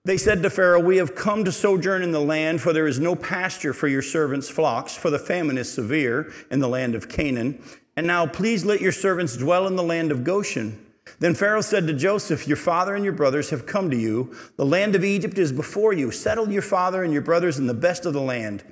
They 0.08 0.16
said 0.16 0.42
to 0.44 0.50
Pharaoh, 0.50 0.80
We 0.80 0.96
have 0.98 1.16
come 1.16 1.44
to 1.44 1.52
sojourn 1.52 2.02
in 2.02 2.14
the 2.14 2.22
land, 2.22 2.62
for 2.62 2.72
there 2.72 2.88
is 2.88 2.98
no 2.98 3.14
pasture 3.14 3.74
for 3.74 3.90
your 3.90 4.02
servants' 4.02 4.50
flocks, 4.50 4.96
for 4.96 5.10
the 5.10 5.20
famine 5.20 5.58
is 5.58 5.70
severe 5.70 6.32
in 6.50 6.62
the 6.62 6.70
land 6.70 6.96
of 6.96 7.10
Canaan. 7.10 7.62
And 7.98 8.08
now 8.08 8.26
please 8.26 8.64
let 8.64 8.80
your 8.80 8.94
servants 8.94 9.36
dwell 9.36 9.68
in 9.68 9.76
the 9.76 9.84
land 9.84 10.14
of 10.14 10.24
Goshen. 10.24 10.82
Then 11.20 11.36
Pharaoh 11.36 11.60
said 11.60 11.88
to 11.88 11.94
Joseph, 11.94 12.48
Your 12.48 12.56
father 12.56 12.96
and 12.96 13.04
your 13.04 13.16
brothers 13.16 13.50
have 13.50 13.66
come 13.66 13.92
to 13.92 13.98
you. 13.98 14.34
The 14.56 14.66
land 14.66 14.96
of 14.96 15.04
Egypt 15.04 15.38
is 15.38 15.52
before 15.52 15.92
you. 15.92 16.10
Settle 16.10 16.50
your 16.50 16.62
father 16.62 17.04
and 17.04 17.12
your 17.12 17.22
brothers 17.22 17.60
in 17.60 17.68
the 17.68 17.74
best 17.74 18.06
of 18.06 18.14
the 18.14 18.22
land. 18.22 18.64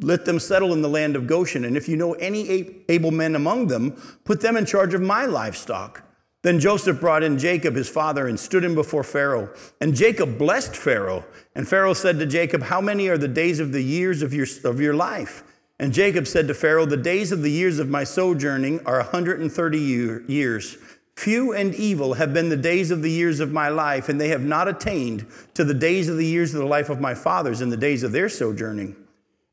Let 0.00 0.24
them 0.24 0.40
settle 0.40 0.72
in 0.72 0.80
the 0.80 0.88
land 0.88 1.14
of 1.14 1.26
Goshen. 1.26 1.66
And 1.66 1.76
if 1.76 1.90
you 1.90 1.98
know 1.98 2.14
any 2.14 2.74
able 2.88 3.10
men 3.10 3.34
among 3.34 3.66
them, 3.66 3.90
put 4.24 4.40
them 4.40 4.56
in 4.56 4.64
charge 4.64 4.94
of 4.94 5.02
my 5.02 5.26
livestock. 5.26 6.03
Then 6.44 6.60
Joseph 6.60 7.00
brought 7.00 7.22
in 7.22 7.38
Jacob, 7.38 7.74
his 7.74 7.88
father, 7.88 8.28
and 8.28 8.38
stood 8.38 8.62
him 8.62 8.74
before 8.74 9.02
Pharaoh. 9.02 9.48
And 9.80 9.96
Jacob 9.96 10.36
blessed 10.36 10.76
Pharaoh. 10.76 11.24
And 11.54 11.66
Pharaoh 11.66 11.94
said 11.94 12.18
to 12.18 12.26
Jacob, 12.26 12.64
How 12.64 12.82
many 12.82 13.08
are 13.08 13.16
the 13.16 13.28
days 13.28 13.60
of 13.60 13.72
the 13.72 13.80
years 13.80 14.20
of 14.20 14.34
your, 14.34 14.46
of 14.62 14.78
your 14.78 14.92
life? 14.92 15.42
And 15.78 15.90
Jacob 15.90 16.26
said 16.26 16.46
to 16.48 16.54
Pharaoh, 16.54 16.84
The 16.84 16.98
days 16.98 17.32
of 17.32 17.40
the 17.40 17.50
years 17.50 17.78
of 17.78 17.88
my 17.88 18.04
sojourning 18.04 18.80
are 18.84 18.98
130 18.98 19.78
year, 19.78 20.22
years. 20.28 20.76
Few 21.16 21.54
and 21.54 21.74
evil 21.74 22.12
have 22.12 22.34
been 22.34 22.50
the 22.50 22.58
days 22.58 22.90
of 22.90 23.00
the 23.00 23.10
years 23.10 23.40
of 23.40 23.50
my 23.50 23.70
life, 23.70 24.10
and 24.10 24.20
they 24.20 24.28
have 24.28 24.44
not 24.44 24.68
attained 24.68 25.26
to 25.54 25.64
the 25.64 25.72
days 25.72 26.10
of 26.10 26.18
the 26.18 26.26
years 26.26 26.52
of 26.52 26.60
the 26.60 26.66
life 26.66 26.90
of 26.90 27.00
my 27.00 27.14
fathers 27.14 27.62
in 27.62 27.70
the 27.70 27.76
days 27.78 28.02
of 28.02 28.12
their 28.12 28.28
sojourning. 28.28 28.94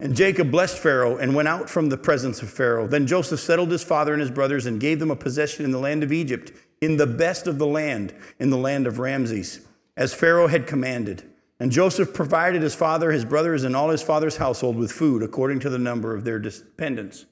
And 0.02 0.14
Jacob 0.14 0.52
blessed 0.52 0.78
Pharaoh 0.78 1.16
and 1.16 1.36
went 1.36 1.48
out 1.48 1.70
from 1.70 1.88
the 1.88 1.98
presence 1.98 2.42
of 2.42 2.50
Pharaoh. 2.50 2.88
Then 2.88 3.08
Joseph 3.08 3.40
settled 3.40 3.72
his 3.72 3.84
father 3.84 4.12
and 4.12 4.20
his 4.20 4.32
brothers 4.32 4.66
and 4.66 4.82
gave 4.82 5.00
them 5.00 5.12
a 5.12 5.16
possession 5.16 5.64
in 5.64 5.72
the 5.72 5.80
land 5.80 6.04
of 6.04 6.12
Egypt 6.12 6.52
in 6.82 6.98
the 6.98 7.08
best 7.08 7.48
of 7.48 7.60
the 7.60 7.68
land, 7.68 8.14
in 8.40 8.50
the 8.50 8.58
land 8.58 8.88
of 8.88 9.00
Ramses, 9.00 9.62
as 9.96 10.14
Pharaoh 10.14 10.48
had 10.48 10.68
commanded. 10.68 11.24
And 11.60 11.72
Joseph 11.72 12.14
provided 12.14 12.64
his 12.64 12.74
father, 12.74 13.12
his 13.12 13.24
brothers, 13.24 13.64
and 13.64 13.76
all 13.76 13.90
his 13.90 14.02
father's 14.02 14.38
household 14.38 14.76
with 14.76 14.92
food 14.92 15.22
according 15.22 15.60
to 15.60 15.70
the 15.70 15.78
number 15.78 16.16
of 16.16 16.24
their 16.24 16.40
dependents. 16.40 17.28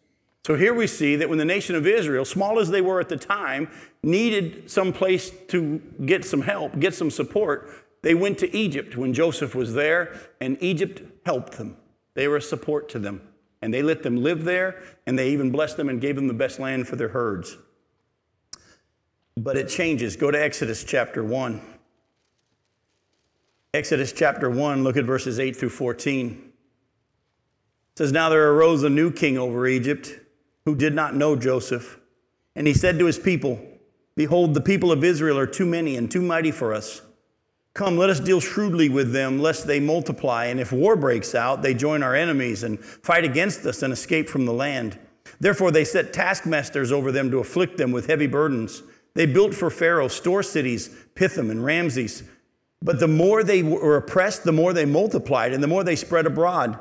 So 0.46 0.56
here 0.56 0.74
we 0.74 0.88
see 0.88 1.16
that 1.16 1.30
when 1.30 1.40
the 1.40 1.46
nation 1.46 1.76
of 1.76 1.88
Israel, 1.88 2.26
small 2.26 2.60
as 2.60 2.70
they 2.70 2.82
were 2.82 3.00
at 3.00 3.10
the 3.10 3.18
time, 3.18 3.70
needed 4.04 4.70
some 4.70 4.94
place 4.94 5.32
to 5.48 5.82
get 6.06 6.24
some 6.26 6.42
help, 6.42 6.80
get 6.80 6.94
some 6.94 7.10
support, 7.12 7.70
they 8.02 8.14
went 8.14 8.38
to 8.40 8.56
Egypt 8.56 8.96
when 8.96 9.14
Joseph 9.14 9.56
was 9.56 9.74
there, 9.74 10.18
and 10.40 10.58
Egypt 10.62 11.02
helped 11.26 11.54
them. 11.54 11.76
They 12.14 12.28
were 12.28 12.38
a 12.38 12.42
support 12.42 12.88
to 12.90 13.00
them. 13.00 13.22
And 13.62 13.74
they 13.74 13.82
let 13.82 14.04
them 14.04 14.18
live 14.18 14.46
there, 14.46 14.82
and 15.06 15.20
they 15.20 15.32
even 15.32 15.52
blessed 15.52 15.76
them 15.76 15.90
and 15.90 16.00
gave 16.00 16.16
them 16.16 16.28
the 16.28 16.34
best 16.34 16.60
land 16.60 16.88
for 16.88 16.96
their 16.96 17.10
herds. 17.10 17.58
But 19.42 19.56
it 19.56 19.70
changes. 19.70 20.18
Go 20.18 20.32
to 20.32 20.42
Exodus 20.42 20.84
chapter 20.84 21.24
1. 21.24 21.62
Exodus 23.74 24.12
chapter 24.12 24.50
1, 24.50 24.84
look 24.84 24.98
at 24.98 25.06
verses 25.06 25.40
8 25.40 25.56
through 25.56 25.70
14. 25.70 26.32
It 26.32 27.98
says, 27.98 28.12
Now 28.12 28.28
there 28.28 28.52
arose 28.52 28.84
a 28.84 28.90
new 28.90 29.10
king 29.10 29.38
over 29.38 29.66
Egypt 29.66 30.12
who 30.66 30.76
did 30.76 30.94
not 30.94 31.16
know 31.16 31.38
Joseph. 31.38 31.98
And 32.54 32.68
he 32.68 32.74
said 32.74 33.00
to 33.00 33.06
his 33.06 33.18
people, 33.18 33.62
Behold, 34.18 34.56
the 34.56 34.62
people 34.62 34.92
of 34.92 35.06
Israel 35.06 35.40
are 35.40 35.48
too 35.48 35.66
many 35.66 35.96
and 35.96 36.12
too 36.12 36.22
mighty 36.22 36.52
for 36.52 36.74
us. 36.74 37.02
Come, 37.74 37.98
let 37.98 38.10
us 38.10 38.20
deal 38.20 38.42
shrewdly 38.42 38.90
with 38.90 39.14
them, 39.14 39.40
lest 39.40 39.68
they 39.68 39.80
multiply. 39.80 40.48
And 40.48 40.60
if 40.60 40.74
war 40.74 40.98
breaks 40.98 41.34
out, 41.34 41.62
they 41.62 41.74
join 41.74 42.04
our 42.04 42.16
enemies 42.16 42.64
and 42.64 42.78
fight 42.84 43.24
against 43.24 43.66
us 43.66 43.84
and 43.84 43.94
escape 43.94 44.28
from 44.28 44.46
the 44.46 44.52
land. 44.52 45.00
Therefore, 45.40 45.72
they 45.72 45.86
set 45.86 46.12
taskmasters 46.12 46.92
over 46.92 47.10
them 47.14 47.32
to 47.32 47.40
afflict 47.40 47.78
them 47.78 47.94
with 47.94 48.08
heavy 48.08 48.28
burdens. 48.28 48.84
They 49.20 49.26
built 49.26 49.54
for 49.54 49.70
Pharaoh 49.70 50.08
store 50.08 50.42
cities, 50.44 50.90
Pithom 51.14 51.52
and 51.52 51.66
Ramses. 51.66 52.24
But 52.82 53.02
the 53.02 53.08
more 53.10 53.44
they 53.44 53.62
were 53.62 53.98
oppressed, 53.98 54.46
the 54.46 54.54
more 54.54 54.72
they 54.72 54.86
multiplied 54.86 55.52
and 55.52 55.62
the 55.62 55.68
more 55.68 55.84
they 55.84 55.98
spread 55.98 56.26
abroad. 56.26 56.80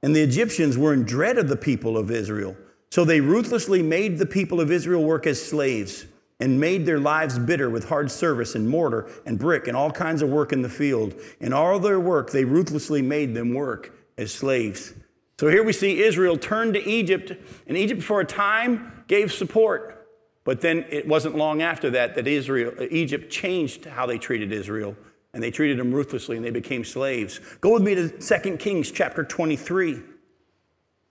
And 0.00 0.14
the 0.14 0.22
Egyptians 0.22 0.78
were 0.78 0.92
in 0.92 1.02
dread 1.02 1.36
of 1.36 1.48
the 1.48 1.56
people 1.56 1.98
of 1.98 2.12
Israel. 2.12 2.56
So 2.92 3.04
they 3.04 3.20
ruthlessly 3.20 3.82
made 3.82 4.18
the 4.18 4.26
people 4.26 4.60
of 4.60 4.70
Israel 4.70 5.02
work 5.02 5.26
as 5.26 5.44
slaves 5.44 6.06
and 6.38 6.60
made 6.60 6.86
their 6.86 7.00
lives 7.00 7.40
bitter 7.40 7.68
with 7.68 7.88
hard 7.88 8.12
service 8.12 8.54
and 8.54 8.68
mortar 8.68 9.10
and 9.26 9.36
brick 9.36 9.66
and 9.66 9.76
all 9.76 9.90
kinds 9.90 10.22
of 10.22 10.28
work 10.28 10.52
in 10.52 10.62
the 10.62 10.68
field. 10.68 11.20
In 11.40 11.52
all 11.52 11.80
their 11.80 11.98
work, 11.98 12.30
they 12.30 12.44
ruthlessly 12.44 13.02
made 13.02 13.34
them 13.34 13.52
work 13.52 13.92
as 14.16 14.32
slaves. 14.32 14.94
So 15.40 15.48
here 15.48 15.64
we 15.64 15.72
see 15.72 16.04
Israel 16.04 16.36
turn 16.36 16.72
to 16.72 16.88
Egypt, 16.88 17.32
and 17.66 17.76
Egypt 17.76 18.04
for 18.04 18.20
a 18.20 18.24
time 18.24 19.02
gave 19.08 19.32
support. 19.32 19.99
But 20.44 20.60
then 20.60 20.86
it 20.88 21.06
wasn't 21.06 21.36
long 21.36 21.62
after 21.62 21.90
that 21.90 22.14
that 22.14 22.26
Israel, 22.26 22.72
Egypt 22.90 23.30
changed 23.30 23.84
how 23.84 24.06
they 24.06 24.18
treated 24.18 24.52
Israel, 24.52 24.96
and 25.34 25.42
they 25.42 25.50
treated 25.50 25.78
them 25.78 25.92
ruthlessly, 25.92 26.36
and 26.36 26.44
they 26.44 26.50
became 26.50 26.84
slaves. 26.84 27.40
Go 27.60 27.74
with 27.74 27.82
me 27.82 27.94
to 27.94 28.08
2 28.08 28.56
Kings 28.56 28.90
chapter 28.90 29.22
23. 29.22 29.94
I'm 29.94 30.02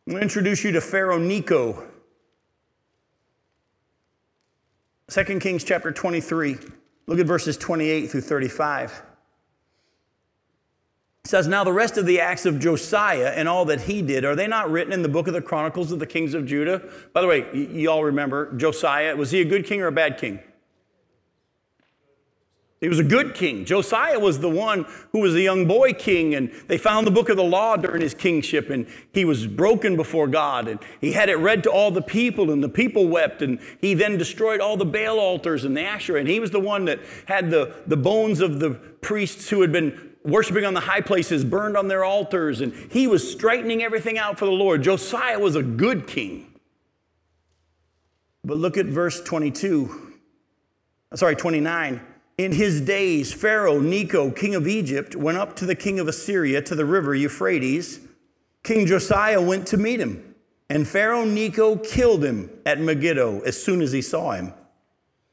going 0.08 0.18
to 0.18 0.22
introduce 0.22 0.64
you 0.64 0.72
to 0.72 0.82
Pharaoh 0.82 1.20
Necho. 1.20 1.88
2 5.10 5.40
Kings 5.40 5.64
chapter 5.64 5.92
23. 5.92 6.58
Look 7.08 7.20
at 7.20 7.26
verses 7.26 7.58
28 7.58 8.08
through 8.08 8.22
35 8.22 9.04
says, 11.30 11.48
Now 11.48 11.64
the 11.64 11.72
rest 11.72 11.98
of 11.98 12.06
the 12.06 12.20
acts 12.20 12.46
of 12.46 12.60
Josiah 12.60 13.32
and 13.36 13.48
all 13.48 13.64
that 13.66 13.82
he 13.82 14.02
did, 14.02 14.26
are 14.26 14.36
they 14.36 14.48
not 14.48 14.72
written 14.72 14.92
in 14.92 15.04
the 15.04 15.10
book 15.10 15.28
of 15.28 15.34
the 15.34 15.42
Chronicles 15.42 15.92
of 15.92 16.00
the 16.00 16.08
kings 16.08 16.34
of 16.34 16.46
Judah? 16.46 16.82
By 17.14 17.22
the 17.22 17.28
way, 17.28 17.42
y- 17.54 17.70
you 17.72 17.92
all 17.92 18.04
remember 18.04 18.52
Josiah. 18.54 19.16
Was 19.16 19.30
he 19.30 19.40
a 19.40 19.46
good 19.46 19.66
king 19.66 19.82
or 19.82 19.88
a 19.88 19.92
bad 19.92 20.18
king? 20.18 20.40
He 22.82 22.88
was 22.88 22.98
a 22.98 23.04
good 23.04 23.36
king. 23.36 23.66
Josiah 23.66 24.20
was 24.20 24.40
the 24.40 24.50
one 24.50 24.86
who 25.12 25.20
was 25.20 25.36
a 25.36 25.42
young 25.42 25.68
boy 25.68 25.92
king, 25.92 26.34
and 26.34 26.50
they 26.68 26.78
found 26.78 27.06
the 27.06 27.12
book 27.12 27.28
of 27.28 27.36
the 27.36 27.44
law 27.44 27.76
during 27.76 28.02
his 28.02 28.14
kingship, 28.14 28.70
and 28.70 28.88
he 29.12 29.26
was 29.26 29.46
broken 29.48 29.98
before 29.98 30.28
God, 30.28 30.70
and 30.70 30.80
he 31.02 31.12
had 31.12 31.28
it 31.28 31.36
read 31.36 31.62
to 31.64 31.70
all 31.70 31.92
the 31.92 32.02
people, 32.02 32.50
and 32.50 32.64
the 32.64 32.70
people 32.70 33.08
wept, 33.08 33.42
and 33.42 33.60
he 33.82 33.94
then 33.94 34.18
destroyed 34.18 34.62
all 34.62 34.78
the 34.78 34.86
Baal 34.86 35.20
altars 35.20 35.66
and 35.66 35.76
the 35.76 35.84
Asherah, 35.84 36.22
and 36.22 36.30
he 36.30 36.40
was 36.40 36.52
the 36.52 36.60
one 36.60 36.86
that 36.86 37.02
had 37.26 37.52
the, 37.52 37.76
the 37.86 37.98
bones 37.98 38.40
of 38.40 38.62
the 38.62 38.72
priests 38.72 39.50
who 39.50 39.60
had 39.60 39.74
been 39.74 40.09
worshiping 40.24 40.66
on 40.66 40.74
the 40.74 40.82
high 40.82 41.02
places 41.02 41.44
burned 41.44 41.78
on 41.78 41.88
their 41.88 42.04
altars, 42.04 42.62
and 42.62 42.74
he 42.92 43.08
was 43.08 43.30
straightening 43.30 43.84
everything 43.84 44.18
out 44.18 44.38
for 44.38 44.46
the 44.46 44.52
Lord. 44.52 44.84
Josiah 44.84 45.40
was 45.40 45.56
a 45.56 45.64
good 45.64 46.08
king. 46.08 46.54
But 48.44 48.58
look 48.58 48.78
at 48.78 48.86
verse 48.86 49.22
22, 49.22 50.14
sorry, 51.16 51.36
29. 51.36 52.02
In 52.38 52.54
his 52.54 52.80
days, 52.80 53.34
Pharaoh 53.34 53.80
Necho, 53.80 54.32
king 54.32 54.56
of 54.56 54.66
Egypt, 54.66 55.16
went 55.16 55.38
up 55.38 55.58
to 55.58 55.66
the 55.66 55.76
king 55.76 56.00
of 56.00 56.08
Assyria 56.08 56.62
to 56.62 56.76
the 56.76 56.86
river 56.86 57.14
Euphrates. 57.14 58.00
King 58.64 58.86
Josiah 58.86 59.42
went 59.42 59.68
to 59.68 59.78
meet 59.78 60.00
him, 60.00 60.36
and 60.70 60.88
Pharaoh 60.88 61.26
Necho 61.26 61.76
killed 61.76 62.24
him 62.24 62.50
at 62.66 62.80
Megiddo 62.80 63.42
as 63.42 63.62
soon 63.62 63.82
as 63.82 63.92
he 63.92 64.02
saw 64.02 64.32
him. 64.32 64.54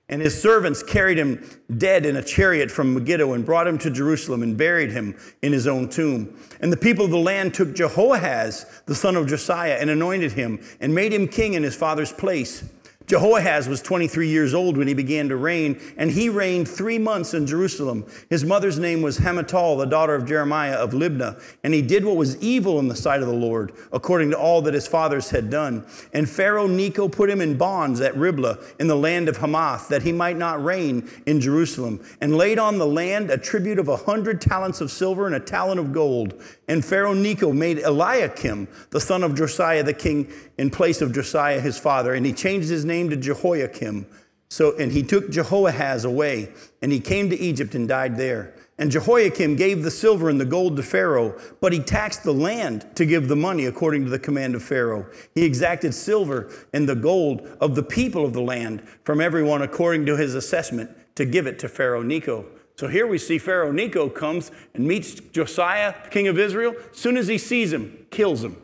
And 0.09 0.23
his 0.23 0.41
servants 0.41 0.85
carried 0.85 1.19
him 1.19 1.45
dead 1.79 2.07
in 2.07 2.15
a 2.15 2.23
chariot 2.23 2.71
from 2.71 2.95
Megiddo 2.95 3.33
and 3.33 3.45
brought 3.45 3.67
him 3.67 3.77
to 3.79 3.91
Jerusalem 3.91 4.45
and 4.45 4.57
buried 4.57 4.93
him 4.93 5.17
in 5.43 5.53
his 5.53 5.67
own 5.67 5.89
tomb. 5.89 6.39
And 6.61 6.73
the 6.73 6.77
people 6.77 7.07
of 7.07 7.11
the 7.11 7.19
land 7.19 7.55
took 7.55 7.75
Jehoahaz, 7.75 8.83
the 8.87 8.95
son 8.95 9.17
of 9.17 9.27
Josiah, 9.27 9.79
and 9.81 9.91
anointed 9.91 10.33
him 10.33 10.61
and 10.81 10.95
made 10.95 11.13
him 11.13 11.27
king 11.27 11.55
in 11.55 11.65
his 11.65 11.75
father's 11.75 12.13
place. 12.13 12.63
Jehoahaz 13.07 13.69
was 13.69 13.81
23 13.83 14.29
years 14.29 14.53
old 14.53 14.77
when 14.77 14.89
he 14.89 14.95
began 14.95 15.29
to 15.29 15.37
reign, 15.37 15.81
and 15.97 16.11
he 16.11 16.29
reigned 16.29 16.69
three 16.69 16.99
months 16.99 17.35
in 17.35 17.47
Jerusalem. 17.47 18.05
His 18.29 18.45
mother's 18.45 18.79
name 18.79 19.01
was 19.01 19.19
Hamutal, 19.19 19.79
the 19.79 19.87
daughter 19.87 20.15
of 20.15 20.27
Jeremiah 20.27 20.75
of 20.75 20.91
Libnah, 20.91 21.41
and 21.63 21.73
he 21.73 21.83
did 21.83 22.05
what 22.05 22.17
was 22.17 22.37
evil 22.43 22.81
in 22.81 22.89
the 22.89 22.97
sight 22.97 23.23
of 23.23 23.29
the 23.29 23.35
Lord, 23.35 23.73
according 23.93 24.31
to 24.31 24.39
all 24.39 24.61
that 24.63 24.75
his 24.75 24.89
fathers 24.89 25.31
had 25.31 25.51
done. 25.51 25.87
And 26.13 26.29
Pharaoh 26.29 26.67
Necho 26.67 27.09
put 27.09 27.31
him 27.31 27.41
in 27.41 27.57
bonds 27.57 28.01
at 28.01 28.17
Riblah 28.17 28.59
in 28.81 28.89
the 28.89 28.97
land 28.97 29.29
of 29.29 29.37
Hamath, 29.37 29.89
that 29.89 30.03
he 30.03 30.13
might 30.13 30.37
not 30.37 30.65
reign 30.65 31.09
in 31.27 31.41
Jerusalem, 31.41 32.05
and 32.21 32.37
laid 32.37 32.59
on 32.59 32.79
the 32.79 32.87
land 32.87 33.31
a 33.31 33.39
tribute 33.39 33.79
of 33.79 33.89
a 33.89 33.97
hundred 33.97 34.41
talents 34.41 34.81
of 34.81 34.91
silver 34.91 35.27
and 35.27 35.37
a 35.37 35.41
talent 35.41 35.79
of 35.79 35.93
gold. 35.93 36.43
And 36.69 36.85
Pharaoh 36.85 37.15
Necho 37.15 37.53
made 37.53 37.79
Eliakim, 37.79 38.67
the 38.91 39.01
son 39.01 39.23
of 39.23 39.37
Josiah 39.37 39.83
the 39.83 39.95
king, 39.95 40.33
in 40.59 40.71
place 40.71 41.01
of 41.01 41.13
Josiah 41.13 41.61
his 41.61 41.79
father, 41.79 42.15
and 42.15 42.27
he 42.27 42.33
changed 42.33 42.69
his 42.69 42.85
name 42.85 43.09
to 43.11 43.17
Jehoiakim. 43.17 44.07
So, 44.49 44.77
and 44.77 44.93
he 44.93 45.03
took 45.03 45.31
Jehoahaz 45.31 46.05
away, 46.05 46.53
and 46.83 46.93
he 46.93 47.01
came 47.01 47.31
to 47.31 47.37
Egypt 47.37 47.75
and 47.75 47.89
died 47.89 48.17
there. 48.17 48.55
And 48.79 48.91
Jehoiakim 48.91 49.57
gave 49.57 49.83
the 49.83 49.91
silver 49.91 50.29
and 50.29 50.41
the 50.41 50.45
gold 50.45 50.77
to 50.77 50.83
Pharaoh, 50.83 51.41
but 51.61 51.73
he 51.73 51.81
taxed 51.81 52.25
the 52.25 52.35
land 52.35 52.87
to 52.97 53.07
give 53.07 53.27
the 53.27 53.37
money 53.37 53.65
according 53.65 54.05
to 54.05 54.11
the 54.11 54.19
command 54.19 54.55
of 54.55 54.63
Pharaoh. 54.63 55.07
He 55.35 55.45
exacted 55.45 55.95
silver 55.95 56.53
and 56.75 56.87
the 56.87 56.95
gold 56.95 57.49
of 57.61 57.75
the 57.75 57.83
people 57.83 58.27
of 58.27 58.35
the 58.35 58.43
land 58.43 58.87
from 59.03 59.21
everyone 59.21 59.63
according 59.63 60.05
to 60.07 60.17
his 60.17 60.35
assessment 60.35 60.91
to 61.15 61.25
give 61.25 61.47
it 61.47 61.59
to 61.61 61.69
Pharaoh 61.69 62.03
Necho. 62.03 62.45
So 62.77 62.89
here 62.89 63.07
we 63.07 63.17
see 63.17 63.39
Pharaoh 63.39 63.73
Necho 63.73 64.09
comes 64.11 64.53
and 64.75 64.87
meets 64.87 65.15
Josiah, 65.15 65.95
king 66.11 66.29
of 66.29 66.39
Israel. 66.39 66.75
Soon 66.93 67.17
as 67.17 67.27
he 67.27 67.39
sees 67.39 67.73
him, 67.73 68.07
kills 68.11 68.45
him. 68.45 68.57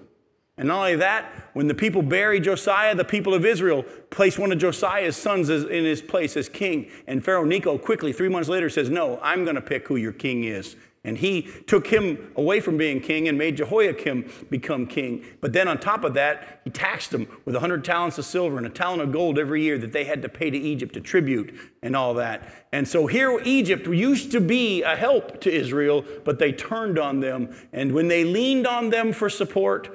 And 0.59 0.69
not 0.69 0.79
only 0.81 0.97
that, 0.97 1.33
when 1.55 1.67
the 1.67 1.75
people 1.75 2.03
bury 2.03 2.39
Josiah, 2.39 2.95
the 2.95 3.07
people 3.07 3.33
of 3.33 3.47
Israel 3.47 3.85
place 4.11 4.39
one 4.39 4.53
of 4.53 4.59
Josiah's 4.59 5.17
sons 5.17 5.49
in 5.49 5.85
his 5.85 6.03
place 6.03 6.37
as 6.37 6.51
king. 6.51 6.91
And 7.07 7.25
Pharaoh 7.25 7.45
Necho 7.45 7.79
quickly, 7.79 8.13
three 8.13 8.29
months 8.29 8.51
later, 8.51 8.69
says, 8.69 8.91
No, 8.91 9.19
I'm 9.23 9.45
going 9.45 9.57
to 9.57 9.63
pick 9.63 9.89
who 9.89 9.97
your 9.97 10.13
king 10.13 10.45
is. 10.45 10.77
And 11.05 11.19
he 11.19 11.43
took 11.67 11.89
him 11.89 12.33
away 12.37 12.61
from 12.61 12.77
being 12.77 13.01
king 13.01 13.27
and 13.27 13.37
made 13.37 13.57
Jehoiakim 13.57 14.31
become 14.51 14.87
king. 14.87 15.25
But 15.41 15.53
then 15.53 15.67
on 15.67 15.79
top 15.79 16.05
of 16.05 16.15
that, 16.15 16.61
he 16.63 16.71
taxed 16.71 17.11
them 17.11 17.27
with 17.45 17.57
100 17.57 17.85
talents 17.85 18.19
of 18.19 18.25
silver 18.25 18.57
and 18.57 18.67
a 18.67 18.71
talent 18.71 19.03
of 19.03 19.11
gold 19.11 19.37
every 19.37 19.63
year 19.63 19.79
that 19.79 19.91
they 19.91 20.05
had 20.05 20.23
to 20.23 20.29
pay 20.29 20.49
to 20.49 20.57
Egypt, 20.57 20.97
a 20.97 21.01
tribute 21.01 21.55
and 21.83 21.97
all 21.97 22.15
that. 22.15 22.49
And 22.71 22.87
so 22.87 23.09
here, 23.09 23.41
Egypt 23.45 23.89
used 23.89 24.31
to 24.31 24.41
be 24.41 24.83
a 24.83 24.95
help 24.95 25.41
to 25.41 25.53
Israel, 25.53 26.05
but 26.25 26.39
they 26.39 26.53
turned 26.53 27.01
on 27.01 27.19
them. 27.19 27.53
And 27.73 27.93
when 27.93 28.07
they 28.07 28.23
leaned 28.23 28.69
on 28.69 28.91
them 28.91 29.13
for 29.13 29.29
support, 29.29 29.91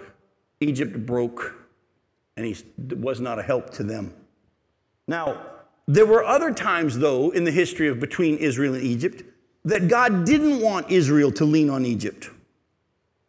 Egypt 0.60 1.06
broke 1.06 1.54
and 2.36 2.46
he 2.46 2.56
was 2.96 3.22
not 3.22 3.40
a 3.40 3.44
help 3.44 3.72
to 3.72 3.84
them. 3.84 4.14
Now, 5.08 5.42
there 5.88 6.06
were 6.06 6.24
other 6.24 6.54
times, 6.54 7.00
though, 7.00 7.32
in 7.32 7.46
the 7.46 7.52
history 7.52 7.88
of 7.88 8.00
between 8.00 8.38
Israel 8.38 8.76
and 8.76 8.84
Egypt 8.84 9.24
that 9.68 9.90
God 9.90 10.26
didn't 10.26 10.62
want 10.62 10.90
Israel 10.90 11.32
to 11.34 11.46
lean 11.46 11.70
on 11.70 11.86
Egypt. 11.86 12.30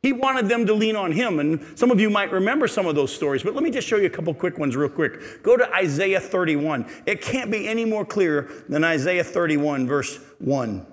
He 0.02 0.12
wanted 0.12 0.48
them 0.48 0.66
to 0.66 0.72
lean 0.72 0.94
on 0.94 1.10
him. 1.10 1.40
And 1.40 1.76
some 1.76 1.90
of 1.90 2.00
you 2.00 2.08
might 2.08 2.30
remember 2.30 2.68
some 2.68 2.86
of 2.86 2.94
those 2.94 3.12
stories, 3.12 3.42
but 3.42 3.54
let 3.54 3.64
me 3.64 3.70
just 3.70 3.88
show 3.88 3.96
you 3.96 4.06
a 4.06 4.10
couple 4.10 4.32
quick 4.32 4.56
ones, 4.56 4.76
real 4.76 4.88
quick. 4.88 5.42
Go 5.42 5.56
to 5.56 5.68
Isaiah 5.74 6.20
31. 6.20 6.88
It 7.06 7.20
can't 7.20 7.50
be 7.50 7.66
any 7.66 7.84
more 7.84 8.04
clear 8.04 8.48
than 8.68 8.84
Isaiah 8.84 9.24
31, 9.24 9.88
verse 9.88 10.20
1. 10.38 10.86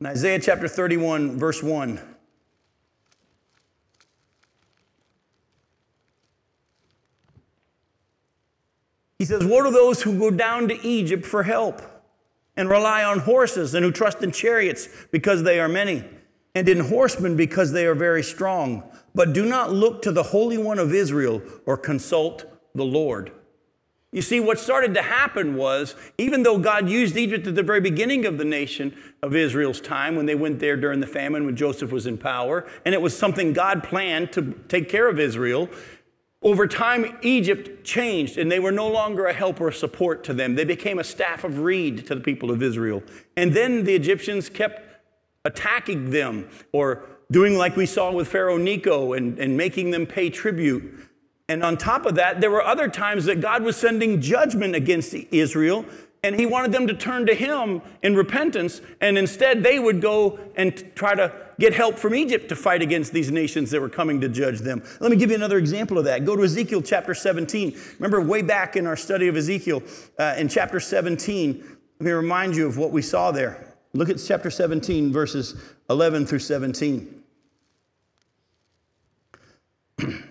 In 0.00 0.06
Isaiah 0.06 0.38
chapter 0.38 0.68
31, 0.68 1.38
verse 1.38 1.62
1. 1.62 1.98
He 9.18 9.24
says, 9.24 9.42
What 9.44 9.64
are 9.64 9.72
those 9.72 10.02
who 10.02 10.18
go 10.18 10.30
down 10.30 10.68
to 10.68 10.86
Egypt 10.86 11.24
for 11.24 11.42
help 11.42 11.97
and 12.58 12.68
rely 12.68 13.04
on 13.04 13.20
horses 13.20 13.72
and 13.72 13.84
who 13.84 13.92
trust 13.92 14.22
in 14.22 14.32
chariots 14.32 14.88
because 15.12 15.44
they 15.44 15.58
are 15.60 15.68
many 15.68 16.04
and 16.54 16.68
in 16.68 16.80
horsemen 16.80 17.36
because 17.36 17.70
they 17.72 17.86
are 17.86 17.94
very 17.94 18.22
strong, 18.22 18.82
but 19.14 19.32
do 19.32 19.46
not 19.46 19.72
look 19.72 20.02
to 20.02 20.10
the 20.10 20.24
Holy 20.24 20.58
One 20.58 20.80
of 20.80 20.92
Israel 20.92 21.40
or 21.66 21.76
consult 21.76 22.44
the 22.74 22.84
Lord? 22.84 23.32
You 24.10 24.22
see, 24.22 24.40
what 24.40 24.58
started 24.58 24.94
to 24.94 25.02
happen 25.02 25.54
was, 25.54 25.94
even 26.16 26.42
though 26.42 26.58
God 26.58 26.88
used 26.88 27.16
Egypt 27.16 27.46
at 27.46 27.54
the 27.54 27.62
very 27.62 27.80
beginning 27.80 28.24
of 28.24 28.38
the 28.38 28.44
nation 28.44 28.96
of 29.22 29.36
Israel's 29.36 29.82
time, 29.82 30.16
when 30.16 30.24
they 30.24 30.34
went 30.34 30.60
there 30.60 30.78
during 30.78 31.00
the 31.00 31.06
famine, 31.06 31.44
when 31.44 31.56
Joseph 31.56 31.92
was 31.92 32.06
in 32.06 32.16
power, 32.16 32.66
and 32.86 32.94
it 32.94 33.02
was 33.02 33.16
something 33.16 33.52
God 33.52 33.84
planned 33.84 34.32
to 34.32 34.54
take 34.66 34.88
care 34.88 35.08
of 35.08 35.20
Israel, 35.20 35.68
over 36.42 36.68
time, 36.68 37.18
Egypt 37.22 37.84
changed 37.84 38.38
and 38.38 38.50
they 38.50 38.60
were 38.60 38.70
no 38.70 38.88
longer 38.88 39.26
a 39.26 39.32
help 39.32 39.60
or 39.60 39.68
a 39.68 39.72
support 39.72 40.22
to 40.24 40.32
them. 40.32 40.54
They 40.54 40.64
became 40.64 40.98
a 40.98 41.04
staff 41.04 41.42
of 41.42 41.58
reed 41.60 42.06
to 42.06 42.14
the 42.14 42.20
people 42.20 42.50
of 42.50 42.62
Israel. 42.62 43.02
And 43.36 43.52
then 43.54 43.84
the 43.84 43.94
Egyptians 43.94 44.48
kept 44.48 44.82
attacking 45.44 46.10
them 46.10 46.48
or 46.72 47.04
doing 47.30 47.56
like 47.56 47.76
we 47.76 47.86
saw 47.86 48.12
with 48.12 48.28
Pharaoh 48.28 48.56
Necho 48.56 49.14
and, 49.14 49.38
and 49.38 49.56
making 49.56 49.90
them 49.90 50.06
pay 50.06 50.30
tribute. 50.30 51.08
And 51.48 51.64
on 51.64 51.76
top 51.76 52.06
of 52.06 52.14
that, 52.14 52.40
there 52.40 52.50
were 52.50 52.62
other 52.62 52.88
times 52.88 53.24
that 53.24 53.40
God 53.40 53.62
was 53.62 53.76
sending 53.76 54.20
judgment 54.20 54.74
against 54.74 55.14
Israel 55.14 55.86
and 56.22 56.38
he 56.38 56.46
wanted 56.46 56.72
them 56.72 56.86
to 56.86 56.94
turn 56.94 57.26
to 57.26 57.34
him 57.34 57.80
in 58.02 58.16
repentance, 58.16 58.80
and 59.00 59.16
instead 59.16 59.62
they 59.62 59.78
would 59.78 60.00
go 60.00 60.38
and 60.56 60.84
try 60.94 61.14
to 61.14 61.32
get 61.60 61.72
help 61.72 61.98
from 61.98 62.14
Egypt 62.14 62.48
to 62.48 62.56
fight 62.56 62.82
against 62.82 63.12
these 63.12 63.30
nations 63.30 63.70
that 63.70 63.80
were 63.80 63.88
coming 63.88 64.20
to 64.20 64.28
judge 64.28 64.60
them. 64.60 64.82
Let 65.00 65.10
me 65.10 65.16
give 65.16 65.30
you 65.30 65.36
another 65.36 65.58
example 65.58 65.98
of 65.98 66.04
that. 66.04 66.24
Go 66.24 66.36
to 66.36 66.42
Ezekiel 66.42 66.82
chapter 66.82 67.14
17. 67.14 67.76
Remember, 67.98 68.20
way 68.20 68.42
back 68.42 68.76
in 68.76 68.86
our 68.86 68.96
study 68.96 69.28
of 69.28 69.36
Ezekiel, 69.36 69.82
uh, 70.18 70.34
in 70.36 70.48
chapter 70.48 70.80
17, 70.80 71.76
let 72.00 72.04
me 72.06 72.12
remind 72.12 72.54
you 72.54 72.66
of 72.66 72.78
what 72.78 72.92
we 72.92 73.02
saw 73.02 73.30
there. 73.30 73.74
Look 73.92 74.08
at 74.08 74.20
chapter 74.24 74.50
17, 74.50 75.12
verses 75.12 75.60
11 75.90 76.26
through 76.26 76.38
17. 76.40 77.22
it 79.98 80.22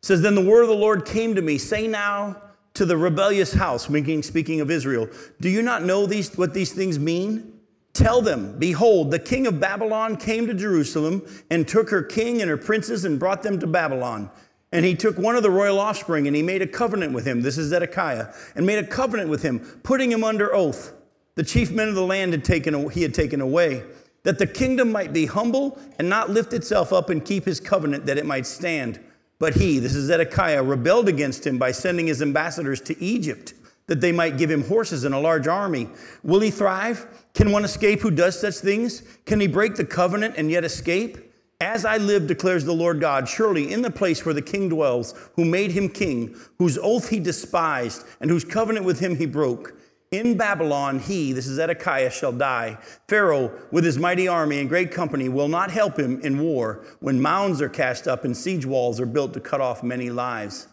says, 0.00 0.22
Then 0.22 0.34
the 0.34 0.44
word 0.44 0.62
of 0.62 0.68
the 0.68 0.74
Lord 0.74 1.04
came 1.04 1.34
to 1.34 1.42
me, 1.42 1.58
Say 1.58 1.88
now, 1.88 2.40
to 2.74 2.84
the 2.84 2.96
rebellious 2.96 3.54
house, 3.54 3.84
speaking 3.84 4.60
of 4.60 4.70
Israel, 4.70 5.08
Do 5.40 5.48
you 5.48 5.62
not 5.62 5.84
know 5.84 6.06
these, 6.06 6.36
what 6.36 6.54
these 6.54 6.72
things 6.72 6.98
mean? 6.98 7.52
Tell 7.92 8.20
them, 8.20 8.58
Behold, 8.58 9.12
the 9.12 9.20
king 9.20 9.46
of 9.46 9.60
Babylon 9.60 10.16
came 10.16 10.48
to 10.48 10.54
Jerusalem 10.54 11.24
and 11.50 11.66
took 11.66 11.90
her 11.90 12.02
king 12.02 12.42
and 12.42 12.50
her 12.50 12.56
princes 12.56 13.04
and 13.04 13.20
brought 13.20 13.44
them 13.44 13.60
to 13.60 13.68
Babylon. 13.68 14.28
And 14.72 14.84
he 14.84 14.96
took 14.96 15.16
one 15.16 15.36
of 15.36 15.44
the 15.44 15.50
royal 15.50 15.78
offspring 15.78 16.26
and 16.26 16.34
he 16.34 16.42
made 16.42 16.60
a 16.60 16.66
covenant 16.66 17.12
with 17.12 17.24
him. 17.24 17.42
This 17.42 17.56
is 17.56 17.68
Zedekiah, 17.68 18.34
and 18.56 18.66
made 18.66 18.80
a 18.80 18.86
covenant 18.86 19.30
with 19.30 19.42
him, 19.42 19.60
putting 19.84 20.10
him 20.10 20.24
under 20.24 20.52
oath. 20.52 20.92
The 21.36 21.44
chief 21.44 21.70
men 21.70 21.88
of 21.88 21.94
the 21.94 22.04
land 22.04 22.32
had 22.32 22.44
taken, 22.44 22.90
he 22.90 23.02
had 23.02 23.14
taken 23.14 23.40
away, 23.40 23.84
that 24.24 24.38
the 24.40 24.46
kingdom 24.48 24.90
might 24.90 25.12
be 25.12 25.26
humble 25.26 25.78
and 26.00 26.08
not 26.08 26.30
lift 26.30 26.52
itself 26.52 26.92
up 26.92 27.10
and 27.10 27.24
keep 27.24 27.44
his 27.44 27.60
covenant, 27.60 28.06
that 28.06 28.18
it 28.18 28.26
might 28.26 28.46
stand. 28.46 28.98
But 29.44 29.56
he, 29.56 29.78
this 29.78 29.94
is 29.94 30.06
Zedekiah, 30.06 30.62
rebelled 30.62 31.06
against 31.06 31.46
him 31.46 31.58
by 31.58 31.70
sending 31.70 32.06
his 32.06 32.22
ambassadors 32.22 32.80
to 32.80 32.98
Egypt 32.98 33.52
that 33.88 34.00
they 34.00 34.10
might 34.10 34.38
give 34.38 34.50
him 34.50 34.64
horses 34.64 35.04
and 35.04 35.14
a 35.14 35.18
large 35.18 35.46
army. 35.46 35.90
Will 36.22 36.40
he 36.40 36.50
thrive? 36.50 37.06
Can 37.34 37.52
one 37.52 37.62
escape 37.62 38.00
who 38.00 38.10
does 38.10 38.40
such 38.40 38.54
things? 38.54 39.02
Can 39.26 39.40
he 39.40 39.46
break 39.46 39.74
the 39.74 39.84
covenant 39.84 40.36
and 40.38 40.50
yet 40.50 40.64
escape? 40.64 41.30
As 41.60 41.84
I 41.84 41.98
live, 41.98 42.26
declares 42.26 42.64
the 42.64 42.72
Lord 42.72 43.00
God, 43.00 43.28
surely 43.28 43.70
in 43.70 43.82
the 43.82 43.90
place 43.90 44.24
where 44.24 44.32
the 44.32 44.40
king 44.40 44.70
dwells, 44.70 45.12
who 45.34 45.44
made 45.44 45.72
him 45.72 45.90
king, 45.90 46.34
whose 46.56 46.78
oath 46.78 47.10
he 47.10 47.20
despised, 47.20 48.06
and 48.22 48.30
whose 48.30 48.46
covenant 48.46 48.86
with 48.86 49.00
him 49.00 49.14
he 49.14 49.26
broke, 49.26 49.74
in 50.18 50.36
Babylon, 50.36 50.98
he, 50.98 51.32
this 51.32 51.46
is 51.46 51.56
Zedekiah, 51.56 52.10
shall 52.10 52.32
die. 52.32 52.78
Pharaoh, 53.08 53.52
with 53.70 53.84
his 53.84 53.98
mighty 53.98 54.28
army 54.28 54.60
and 54.60 54.68
great 54.68 54.90
company, 54.90 55.28
will 55.28 55.48
not 55.48 55.70
help 55.70 55.98
him 55.98 56.20
in 56.20 56.38
war 56.38 56.84
when 57.00 57.20
mounds 57.20 57.60
are 57.60 57.68
cast 57.68 58.06
up 58.06 58.24
and 58.24 58.36
siege 58.36 58.66
walls 58.66 59.00
are 59.00 59.06
built 59.06 59.34
to 59.34 59.40
cut 59.40 59.60
off 59.60 59.82
many 59.82 60.10
lives. 60.10 60.68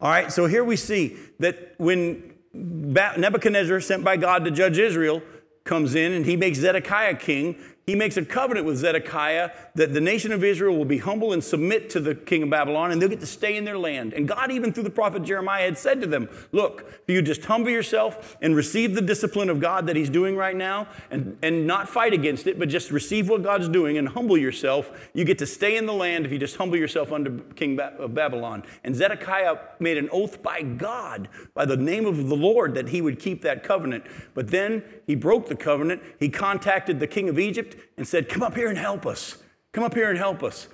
All 0.00 0.10
right, 0.10 0.32
so 0.32 0.46
here 0.46 0.64
we 0.64 0.76
see 0.76 1.16
that 1.38 1.74
when 1.78 2.34
Nebuchadnezzar, 2.52 3.80
sent 3.80 4.04
by 4.04 4.16
God 4.16 4.44
to 4.44 4.50
judge 4.50 4.78
Israel, 4.78 5.22
comes 5.64 5.94
in 5.94 6.12
and 6.12 6.26
he 6.26 6.36
makes 6.36 6.58
Zedekiah 6.58 7.14
king, 7.14 7.56
he 7.86 7.96
makes 7.96 8.16
a 8.16 8.24
covenant 8.24 8.64
with 8.64 8.76
Zedekiah 8.76 9.50
that 9.74 9.92
the 9.92 10.00
nation 10.00 10.30
of 10.30 10.44
Israel 10.44 10.76
will 10.76 10.84
be 10.84 10.98
humble 10.98 11.32
and 11.32 11.42
submit 11.42 11.90
to 11.90 12.00
the 12.00 12.14
king 12.14 12.44
of 12.44 12.50
Babylon 12.50 12.92
and 12.92 13.02
they'll 13.02 13.08
get 13.08 13.20
to 13.20 13.26
stay 13.26 13.56
in 13.56 13.64
their 13.64 13.78
land. 13.78 14.12
And 14.12 14.28
God, 14.28 14.52
even 14.52 14.72
through 14.72 14.84
the 14.84 14.90
prophet 14.90 15.24
Jeremiah, 15.24 15.64
had 15.64 15.76
said 15.76 16.00
to 16.00 16.06
them, 16.06 16.28
Look, 16.52 16.84
if 16.88 17.12
you 17.12 17.22
just 17.22 17.44
humble 17.44 17.70
yourself 17.70 18.36
and 18.40 18.54
receive 18.54 18.94
the 18.94 19.02
discipline 19.02 19.50
of 19.50 19.58
God 19.58 19.88
that 19.88 19.96
he's 19.96 20.10
doing 20.10 20.36
right 20.36 20.54
now 20.54 20.86
and, 21.10 21.36
and 21.42 21.66
not 21.66 21.88
fight 21.88 22.12
against 22.12 22.46
it, 22.46 22.56
but 22.58 22.68
just 22.68 22.92
receive 22.92 23.28
what 23.28 23.42
God's 23.42 23.68
doing 23.68 23.98
and 23.98 24.08
humble 24.08 24.38
yourself, 24.38 25.10
you 25.12 25.24
get 25.24 25.38
to 25.38 25.46
stay 25.46 25.76
in 25.76 25.86
the 25.86 25.92
land 25.92 26.24
if 26.24 26.30
you 26.30 26.38
just 26.38 26.56
humble 26.56 26.76
yourself 26.76 27.10
under 27.10 27.30
King 27.56 27.80
of 27.80 28.14
Babylon. 28.14 28.62
And 28.84 28.94
Zedekiah 28.94 29.58
made 29.80 29.98
an 29.98 30.08
oath 30.12 30.40
by 30.40 30.62
God, 30.62 31.28
by 31.54 31.64
the 31.64 31.76
name 31.76 32.06
of 32.06 32.28
the 32.28 32.36
Lord, 32.36 32.74
that 32.74 32.90
he 32.90 33.02
would 33.02 33.18
keep 33.18 33.42
that 33.42 33.64
covenant. 33.64 34.04
But 34.34 34.48
then 34.48 34.84
he 35.06 35.16
broke 35.16 35.48
the 35.48 35.56
covenant. 35.56 36.00
He 36.20 36.28
contacted 36.28 37.00
the 37.00 37.08
king 37.08 37.28
of 37.28 37.40
Egypt 37.40 37.71
and 37.96 38.06
said, 38.06 38.28
Come 38.28 38.42
up 38.42 38.54
here 38.54 38.68
and 38.68 38.78
help 38.78 39.06
us. 39.06 39.38
Come 39.72 39.84
up 39.84 39.94
here 39.94 40.10
and 40.10 40.18
help 40.18 40.42
us. 40.42 40.68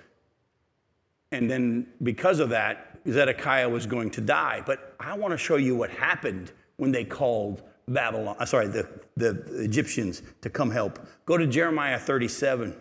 And 1.30 1.50
then, 1.50 1.86
because 2.02 2.40
of 2.40 2.50
that, 2.50 2.98
Zedekiah 3.08 3.68
was 3.68 3.86
going 3.86 4.10
to 4.12 4.20
die. 4.20 4.62
But 4.64 4.94
I 4.98 5.16
want 5.16 5.32
to 5.32 5.38
show 5.38 5.56
you 5.56 5.76
what 5.76 5.90
happened 5.90 6.52
when 6.76 6.92
they 6.92 7.04
called 7.04 7.62
Babylon, 7.86 8.36
uh, 8.38 8.44
sorry, 8.44 8.68
the, 8.68 8.88
the 9.16 9.42
Egyptians 9.62 10.22
to 10.42 10.50
come 10.50 10.70
help. 10.70 10.98
Go 11.26 11.36
to 11.36 11.46
Jeremiah 11.46 11.98
37. 11.98 12.74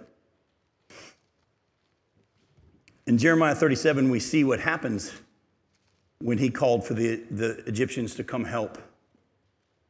In 3.05 3.17
Jeremiah 3.17 3.55
37, 3.55 4.09
we 4.09 4.19
see 4.19 4.43
what 4.43 4.59
happens 4.59 5.13
when 6.19 6.37
he 6.37 6.49
called 6.49 6.85
for 6.85 6.93
the, 6.93 7.23
the 7.31 7.63
Egyptians 7.65 8.15
to 8.15 8.23
come 8.23 8.43
help. 8.43 8.77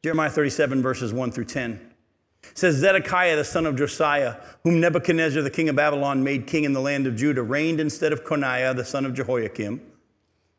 Jeremiah 0.04 0.30
37, 0.30 0.82
verses 0.82 1.14
1 1.14 1.32
through 1.32 1.46
10. 1.46 1.94
Says 2.54 2.76
Zedekiah, 2.76 3.36
the 3.36 3.44
son 3.44 3.66
of 3.66 3.76
Josiah, 3.76 4.38
whom 4.64 4.80
Nebuchadnezzar, 4.80 5.42
the 5.42 5.50
king 5.50 5.70
of 5.70 5.76
Babylon, 5.76 6.24
made 6.24 6.48
king 6.48 6.64
in 6.64 6.74
the 6.74 6.82
land 6.82 7.06
of 7.06 7.16
Judah, 7.16 7.44
reigned 7.44 7.80
instead 7.80 8.12
of 8.12 8.24
Coniah, 8.24 8.76
the 8.76 8.86
son 8.86 9.06
of 9.06 9.14
Jehoiakim. 9.14 9.82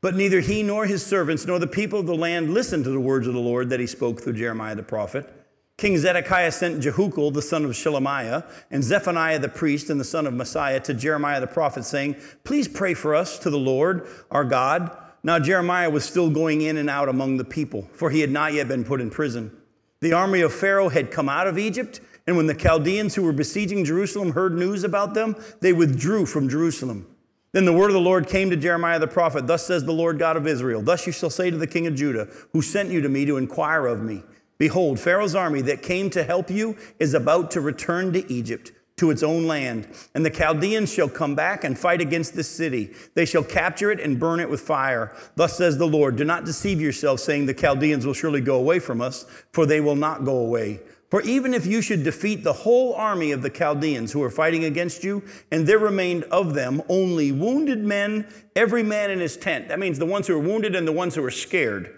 But 0.00 0.14
neither 0.14 0.40
he 0.40 0.62
nor 0.62 0.86
his 0.86 1.04
servants 1.04 1.44
nor 1.44 1.58
the 1.58 1.66
people 1.66 1.98
of 1.98 2.06
the 2.06 2.14
land 2.14 2.54
listened 2.54 2.84
to 2.84 2.90
the 2.90 3.00
words 3.00 3.26
of 3.26 3.34
the 3.34 3.40
Lord 3.40 3.70
that 3.70 3.80
he 3.80 3.86
spoke 3.86 4.22
through 4.22 4.34
Jeremiah 4.34 4.76
the 4.76 4.82
prophet. 4.82 5.28
King 5.76 5.96
Zedekiah 5.96 6.50
sent 6.50 6.80
Jehucal, 6.80 7.30
the 7.30 7.42
son 7.42 7.64
of 7.64 7.70
Shelemiah, 7.70 8.44
and 8.70 8.82
Zephaniah 8.82 9.38
the 9.38 9.48
priest 9.48 9.90
and 9.90 10.00
the 10.00 10.04
son 10.04 10.26
of 10.26 10.34
Maaseiah 10.34 10.82
to 10.84 10.94
Jeremiah 10.94 11.40
the 11.40 11.46
prophet, 11.46 11.84
saying, 11.84 12.16
Please 12.42 12.66
pray 12.66 12.94
for 12.94 13.14
us 13.14 13.38
to 13.40 13.50
the 13.50 13.58
Lord 13.58 14.06
our 14.30 14.44
God. 14.44 14.96
Now 15.22 15.38
Jeremiah 15.38 15.90
was 15.90 16.04
still 16.04 16.30
going 16.30 16.62
in 16.62 16.76
and 16.76 16.90
out 16.90 17.08
among 17.08 17.36
the 17.36 17.44
people, 17.44 17.88
for 17.92 18.10
he 18.10 18.20
had 18.20 18.30
not 18.30 18.54
yet 18.54 18.68
been 18.68 18.84
put 18.84 19.00
in 19.00 19.10
prison. 19.10 19.56
The 20.00 20.12
army 20.12 20.40
of 20.40 20.52
Pharaoh 20.52 20.88
had 20.88 21.10
come 21.10 21.28
out 21.28 21.46
of 21.46 21.58
Egypt, 21.58 22.00
and 22.26 22.36
when 22.36 22.46
the 22.46 22.54
Chaldeans 22.54 23.14
who 23.14 23.22
were 23.22 23.32
besieging 23.32 23.84
Jerusalem 23.84 24.32
heard 24.32 24.54
news 24.54 24.84
about 24.84 25.14
them, 25.14 25.34
they 25.60 25.72
withdrew 25.72 26.26
from 26.26 26.48
Jerusalem. 26.48 27.06
Then 27.52 27.64
the 27.64 27.72
word 27.72 27.88
of 27.88 27.94
the 27.94 28.00
Lord 28.00 28.28
came 28.28 28.50
to 28.50 28.56
Jeremiah 28.56 28.98
the 28.98 29.06
prophet 29.06 29.46
Thus 29.46 29.66
says 29.66 29.84
the 29.84 29.92
Lord 29.92 30.18
God 30.18 30.36
of 30.36 30.46
Israel, 30.46 30.82
Thus 30.82 31.06
you 31.06 31.12
shall 31.12 31.30
say 31.30 31.50
to 31.50 31.56
the 31.56 31.66
king 31.66 31.86
of 31.86 31.94
Judah, 31.94 32.28
who 32.52 32.62
sent 32.62 32.90
you 32.90 33.00
to 33.00 33.08
me 33.08 33.24
to 33.24 33.38
inquire 33.38 33.86
of 33.86 34.02
me 34.02 34.22
Behold, 34.58 34.98
Pharaoh's 34.98 35.36
army 35.36 35.62
that 35.62 35.82
came 35.82 36.10
to 36.10 36.24
help 36.24 36.50
you 36.50 36.76
is 36.98 37.14
about 37.14 37.52
to 37.52 37.60
return 37.60 38.12
to 38.12 38.30
Egypt, 38.30 38.72
to 38.98 39.10
its 39.10 39.22
own 39.22 39.46
land. 39.46 39.88
And 40.14 40.24
the 40.24 40.30
Chaldeans 40.30 40.92
shall 40.92 41.08
come 41.08 41.34
back 41.34 41.64
and 41.64 41.78
fight 41.78 42.00
against 42.00 42.34
this 42.34 42.48
city. 42.48 42.94
They 43.14 43.24
shall 43.24 43.44
capture 43.44 43.90
it 43.90 44.00
and 44.00 44.20
burn 44.20 44.40
it 44.40 44.50
with 44.50 44.60
fire. 44.60 45.12
Thus 45.34 45.56
says 45.56 45.78
the 45.78 45.86
Lord 45.86 46.16
Do 46.16 46.24
not 46.24 46.44
deceive 46.44 46.80
yourselves, 46.80 47.22
saying, 47.22 47.46
The 47.46 47.54
Chaldeans 47.54 48.06
will 48.06 48.14
surely 48.14 48.40
go 48.40 48.56
away 48.56 48.78
from 48.78 49.00
us, 49.00 49.24
for 49.52 49.66
they 49.66 49.80
will 49.80 49.96
not 49.96 50.24
go 50.24 50.36
away. 50.36 50.80
For 51.10 51.22
even 51.22 51.54
if 51.54 51.64
you 51.64 51.80
should 51.80 52.04
defeat 52.04 52.44
the 52.44 52.52
whole 52.52 52.94
army 52.94 53.32
of 53.32 53.40
the 53.40 53.48
Chaldeans 53.48 54.12
who 54.12 54.22
are 54.22 54.30
fighting 54.30 54.64
against 54.64 55.02
you, 55.02 55.22
and 55.50 55.66
there 55.66 55.78
remained 55.78 56.24
of 56.24 56.52
them 56.52 56.82
only 56.88 57.32
wounded 57.32 57.82
men, 57.82 58.26
every 58.54 58.82
man 58.82 59.10
in 59.10 59.18
his 59.18 59.36
tent, 59.36 59.68
that 59.68 59.78
means 59.78 59.98
the 59.98 60.04
ones 60.04 60.26
who 60.26 60.36
are 60.36 60.40
wounded 60.40 60.76
and 60.76 60.86
the 60.86 60.92
ones 60.92 61.14
who 61.14 61.24
are 61.24 61.30
scared, 61.30 61.94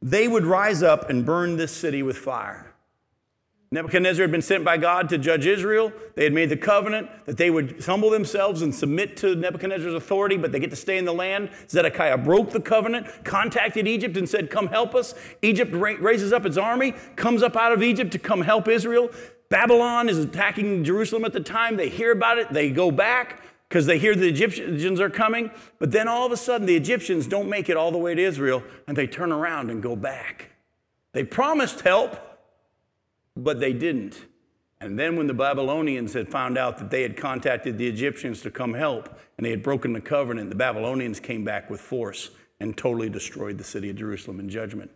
they 0.00 0.26
would 0.26 0.44
rise 0.44 0.82
up 0.82 1.08
and 1.10 1.24
burn 1.24 1.56
this 1.56 1.70
city 1.70 2.02
with 2.02 2.18
fire. 2.18 2.71
Nebuchadnezzar 3.72 4.22
had 4.22 4.30
been 4.30 4.42
sent 4.42 4.64
by 4.64 4.76
God 4.76 5.08
to 5.08 5.18
judge 5.18 5.46
Israel. 5.46 5.92
They 6.14 6.24
had 6.24 6.34
made 6.34 6.50
the 6.50 6.58
covenant 6.58 7.08
that 7.24 7.38
they 7.38 7.50
would 7.50 7.82
humble 7.82 8.10
themselves 8.10 8.60
and 8.60 8.74
submit 8.74 9.16
to 9.18 9.34
Nebuchadnezzar's 9.34 9.94
authority, 9.94 10.36
but 10.36 10.52
they 10.52 10.60
get 10.60 10.68
to 10.70 10.76
stay 10.76 10.98
in 10.98 11.06
the 11.06 11.14
land. 11.14 11.48
Zedekiah 11.70 12.18
broke 12.18 12.50
the 12.50 12.60
covenant, 12.60 13.06
contacted 13.24 13.88
Egypt, 13.88 14.18
and 14.18 14.28
said, 14.28 14.50
Come 14.50 14.66
help 14.66 14.94
us. 14.94 15.14
Egypt 15.40 15.72
raises 15.72 16.34
up 16.34 16.44
its 16.44 16.58
army, 16.58 16.92
comes 17.16 17.42
up 17.42 17.56
out 17.56 17.72
of 17.72 17.82
Egypt 17.82 18.12
to 18.12 18.18
come 18.18 18.42
help 18.42 18.68
Israel. 18.68 19.08
Babylon 19.48 20.10
is 20.10 20.18
attacking 20.18 20.84
Jerusalem 20.84 21.24
at 21.24 21.32
the 21.32 21.40
time. 21.40 21.76
They 21.76 21.88
hear 21.88 22.12
about 22.12 22.36
it, 22.36 22.52
they 22.52 22.70
go 22.70 22.90
back 22.90 23.42
because 23.70 23.86
they 23.86 23.98
hear 23.98 24.14
the 24.14 24.28
Egyptians 24.28 25.00
are 25.00 25.08
coming. 25.08 25.50
But 25.78 25.92
then 25.92 26.08
all 26.08 26.26
of 26.26 26.32
a 26.32 26.36
sudden, 26.36 26.66
the 26.66 26.76
Egyptians 26.76 27.26
don't 27.26 27.48
make 27.48 27.70
it 27.70 27.76
all 27.78 27.90
the 27.90 27.96
way 27.96 28.14
to 28.14 28.22
Israel 28.22 28.62
and 28.86 28.94
they 28.94 29.06
turn 29.06 29.32
around 29.32 29.70
and 29.70 29.82
go 29.82 29.96
back. 29.96 30.50
They 31.12 31.24
promised 31.24 31.80
help, 31.80 32.31
but 33.36 33.60
they 33.60 33.72
didn't. 33.72 34.26
And 34.80 34.98
then, 34.98 35.16
when 35.16 35.28
the 35.28 35.34
Babylonians 35.34 36.12
had 36.12 36.28
found 36.28 36.58
out 36.58 36.78
that 36.78 36.90
they 36.90 37.02
had 37.02 37.16
contacted 37.16 37.78
the 37.78 37.86
Egyptians 37.86 38.42
to 38.42 38.50
come 38.50 38.74
help 38.74 39.08
and 39.36 39.46
they 39.46 39.50
had 39.50 39.62
broken 39.62 39.92
the 39.92 40.00
covenant, 40.00 40.50
the 40.50 40.56
Babylonians 40.56 41.20
came 41.20 41.44
back 41.44 41.70
with 41.70 41.80
force 41.80 42.30
and 42.58 42.76
totally 42.76 43.08
destroyed 43.08 43.58
the 43.58 43.64
city 43.64 43.90
of 43.90 43.96
Jerusalem 43.96 44.40
in 44.40 44.48
judgment. 44.48 44.90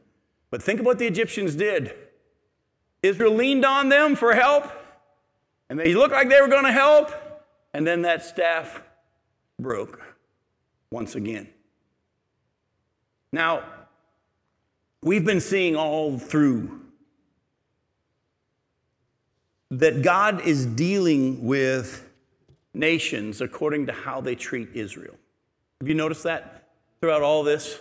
But 0.51 0.63
think 0.63 0.81
of 0.81 0.87
what 0.87 0.99
the 0.99 1.07
Egyptians 1.07 1.55
did. 1.55 1.95
Israel 3.03 3.35
leaned 3.35 3.65
on 3.65 3.89
them 3.89 4.17
for 4.17 4.35
help, 4.35 4.73
and 5.69 5.79
they 5.79 5.95
looked 5.95 6.13
like 6.13 6.29
they 6.29 6.41
were 6.41 6.49
going 6.49 6.65
to 6.65 6.73
help, 6.73 7.13
and 7.73 7.87
then 7.87 8.03
that 8.03 8.25
staff 8.25 8.83
broke 9.61 10.01
once 10.91 11.15
again. 11.15 11.49
Now, 13.33 13.65
we've 15.03 15.25
been 15.25 15.41
seeing 15.41 15.77
all 15.77 16.19
through 16.19 16.76
that 19.79 20.03
God 20.03 20.47
is 20.47 20.67
dealing 20.67 21.45
with 21.45 22.09
nations 22.73 23.41
according 23.41 23.87
to 23.87 23.93
how 23.93 24.21
they 24.21 24.35
treat 24.35 24.71
Israel. 24.75 25.15
Have 25.81 25.89
you 25.89 25.95
noticed 25.95 26.23
that 26.25 26.69
throughout 27.01 27.23
all 27.23 27.43
this? 27.43 27.79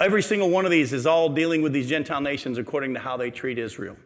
Every 0.00 0.22
single 0.22 0.48
one 0.48 0.64
of 0.64 0.70
these 0.70 0.92
is 0.92 1.06
all 1.06 1.28
dealing 1.28 1.60
with 1.60 1.72
these 1.72 1.88
Gentile 1.88 2.20
nations 2.20 2.56
according 2.56 2.94
to 2.94 3.00
how 3.00 3.16
they 3.16 3.30
treat 3.30 3.58
Israel. 3.58 3.96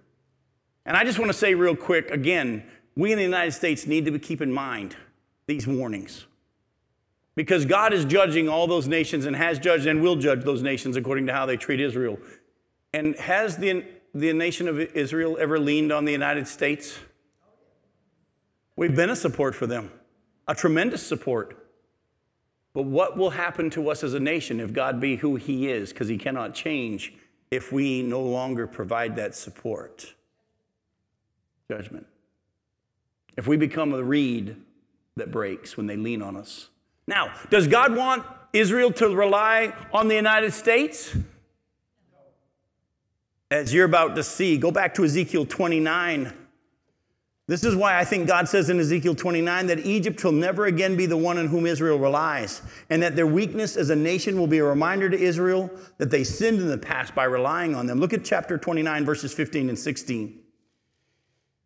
And 0.85 0.97
I 0.97 1.05
just 1.05 1.19
want 1.19 1.31
to 1.31 1.37
say 1.37 1.55
real 1.55 1.77
quick 1.77 2.11
again, 2.11 2.65
we 2.97 3.13
in 3.13 3.19
the 3.19 3.25
United 3.25 3.53
States 3.53 3.87
need 3.87 4.05
to 4.07 4.19
keep 4.19 4.41
in 4.41 4.53
mind 4.53 4.97
these 5.47 5.67
warnings. 5.67 6.27
Because 7.37 7.67
God 7.67 7.93
is 7.93 8.05
judging 8.05 8.49
all 8.49 8.67
those 8.67 8.89
nations 8.89 9.27
and 9.27 9.37
has 9.37 9.59
judged 9.59 9.87
and 9.87 10.03
will 10.03 10.17
judge 10.17 10.43
those 10.43 10.63
nations 10.63 10.97
according 10.97 11.27
to 11.27 11.33
how 11.33 11.47
they 11.47 11.57
treat 11.57 11.81
Israel. 11.81 12.19
And 12.95 13.15
has 13.17 13.59
the, 13.59 13.85
the 14.21 14.33
nation 14.33 14.69
of 14.69 14.79
Israel 14.81 15.37
ever 15.41 15.59
leaned 15.59 15.93
on 15.93 16.05
the 16.05 16.13
United 16.13 16.49
States? 16.49 16.99
We've 18.77 18.95
been 18.95 19.11
a 19.11 19.17
support 19.17 19.55
for 19.55 19.67
them, 19.67 19.91
a 20.47 20.55
tremendous 20.55 21.07
support. 21.07 21.57
But 22.73 22.83
what 22.83 23.17
will 23.17 23.31
happen 23.31 23.71
to 23.71 23.89
us 23.89 24.05
as 24.05 24.13
a 24.13 24.21
nation 24.21 24.61
if 24.61 24.73
God 24.73 25.01
be 25.01 25.17
who 25.17 25.37
He 25.37 25.69
is? 25.69 25.93
Because 25.93 26.09
He 26.09 26.19
cannot 26.19 26.55
change 26.55 27.15
if 27.51 27.73
we 27.73 28.03
no 28.03 28.21
longer 28.21 28.67
provide 28.67 29.17
that 29.17 29.35
support. 29.35 30.15
Judgment 31.71 32.07
if 33.37 33.47
we 33.47 33.57
become 33.57 33.93
a 33.93 34.03
reed 34.03 34.57
that 35.17 35.31
breaks 35.31 35.77
when 35.77 35.87
they 35.87 35.97
lean 35.97 36.23
on 36.23 36.37
us. 36.37 36.69
Now, 37.07 37.33
does 37.51 37.69
God 37.69 37.95
want 37.95 38.25
Israel 38.53 38.91
to 38.93 39.15
rely 39.15 39.75
on 39.93 40.09
the 40.09 40.15
United 40.15 40.53
States? 40.53 41.15
As 43.51 43.73
you're 43.73 43.85
about 43.85 44.17
to 44.17 44.25
see, 44.25 44.59
go 44.59 44.71
back 44.73 44.95
to 44.95 45.05
Ezekiel 45.05 45.47
29. 45.47 46.33
This 47.49 47.63
is 47.63 47.77
why 47.77 47.97
I 47.97 48.05
think 48.05 48.27
God 48.27 48.49
says 48.49 48.71
in 48.71 48.81
Ezekiel 48.81 49.15
29 49.15 49.69
that 49.69 49.87
Egypt 49.87 50.23
will 50.25 50.33
never 50.33 50.67
again 50.67 50.97
be 50.97 51.07
the 51.07 51.17
one 51.17 51.39
on 51.39 51.47
whom 51.47 51.65
Israel 51.65 51.97
relies, 51.97 52.61
and 52.91 53.01
that 53.03 53.15
their 53.15 53.27
weakness 53.27 53.77
as 53.77 53.91
a 53.91 53.95
nation 53.95 54.37
will 54.37 54.49
be 54.49 54.59
a 54.59 54.65
reminder 54.65 55.09
to 55.09 55.17
Israel 55.17 55.71
that 55.99 56.11
they 56.11 56.25
sinned 56.25 56.59
in 56.59 56.67
the 56.67 56.77
past 56.77 57.15
by 57.15 57.23
relying 57.23 57.77
on 57.77 57.87
them. 57.87 58.01
Look 58.01 58.13
at 58.13 58.25
chapter 58.25 58.59
29, 58.59 59.05
verses 59.05 59.33
15 59.33 59.69
and 59.69 59.79
16. 59.79 60.41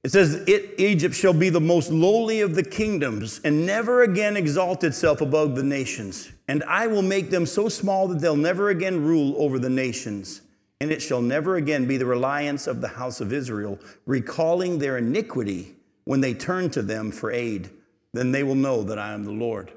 It 0.02 0.10
says, 0.10 0.34
it, 0.46 0.74
Egypt 0.78 1.14
shall 1.14 1.32
be 1.32 1.48
the 1.48 1.60
most 1.60 1.90
lowly 1.90 2.42
of 2.42 2.54
the 2.54 2.62
kingdoms 2.62 3.40
and 3.44 3.66
never 3.66 4.02
again 4.02 4.36
exalt 4.36 4.82
itself 4.82 5.20
above 5.20 5.56
the 5.56 5.62
nations. 5.62 6.30
And 6.48 6.62
I 6.64 6.86
will 6.86 7.02
make 7.02 7.30
them 7.30 7.44
so 7.44 7.68
small 7.68 8.08
that 8.08 8.18
they'll 8.18 8.36
never 8.36 8.70
again 8.70 9.04
rule 9.04 9.34
over 9.38 9.58
the 9.58 9.68
nations. 9.68 10.40
And 10.80 10.90
it 10.90 11.02
shall 11.02 11.20
never 11.20 11.56
again 11.56 11.86
be 11.86 11.98
the 11.98 12.06
reliance 12.06 12.66
of 12.66 12.80
the 12.80 12.88
house 12.88 13.20
of 13.20 13.32
Israel, 13.32 13.78
recalling 14.06 14.78
their 14.78 14.96
iniquity 14.96 15.76
when 16.04 16.20
they 16.20 16.32
turn 16.32 16.70
to 16.70 16.82
them 16.82 17.10
for 17.10 17.30
aid. 17.30 17.70
Then 18.12 18.32
they 18.32 18.42
will 18.42 18.54
know 18.54 18.82
that 18.82 18.98
I 18.98 19.12
am 19.12 19.24
the 19.24 19.30
Lord. 19.30 19.72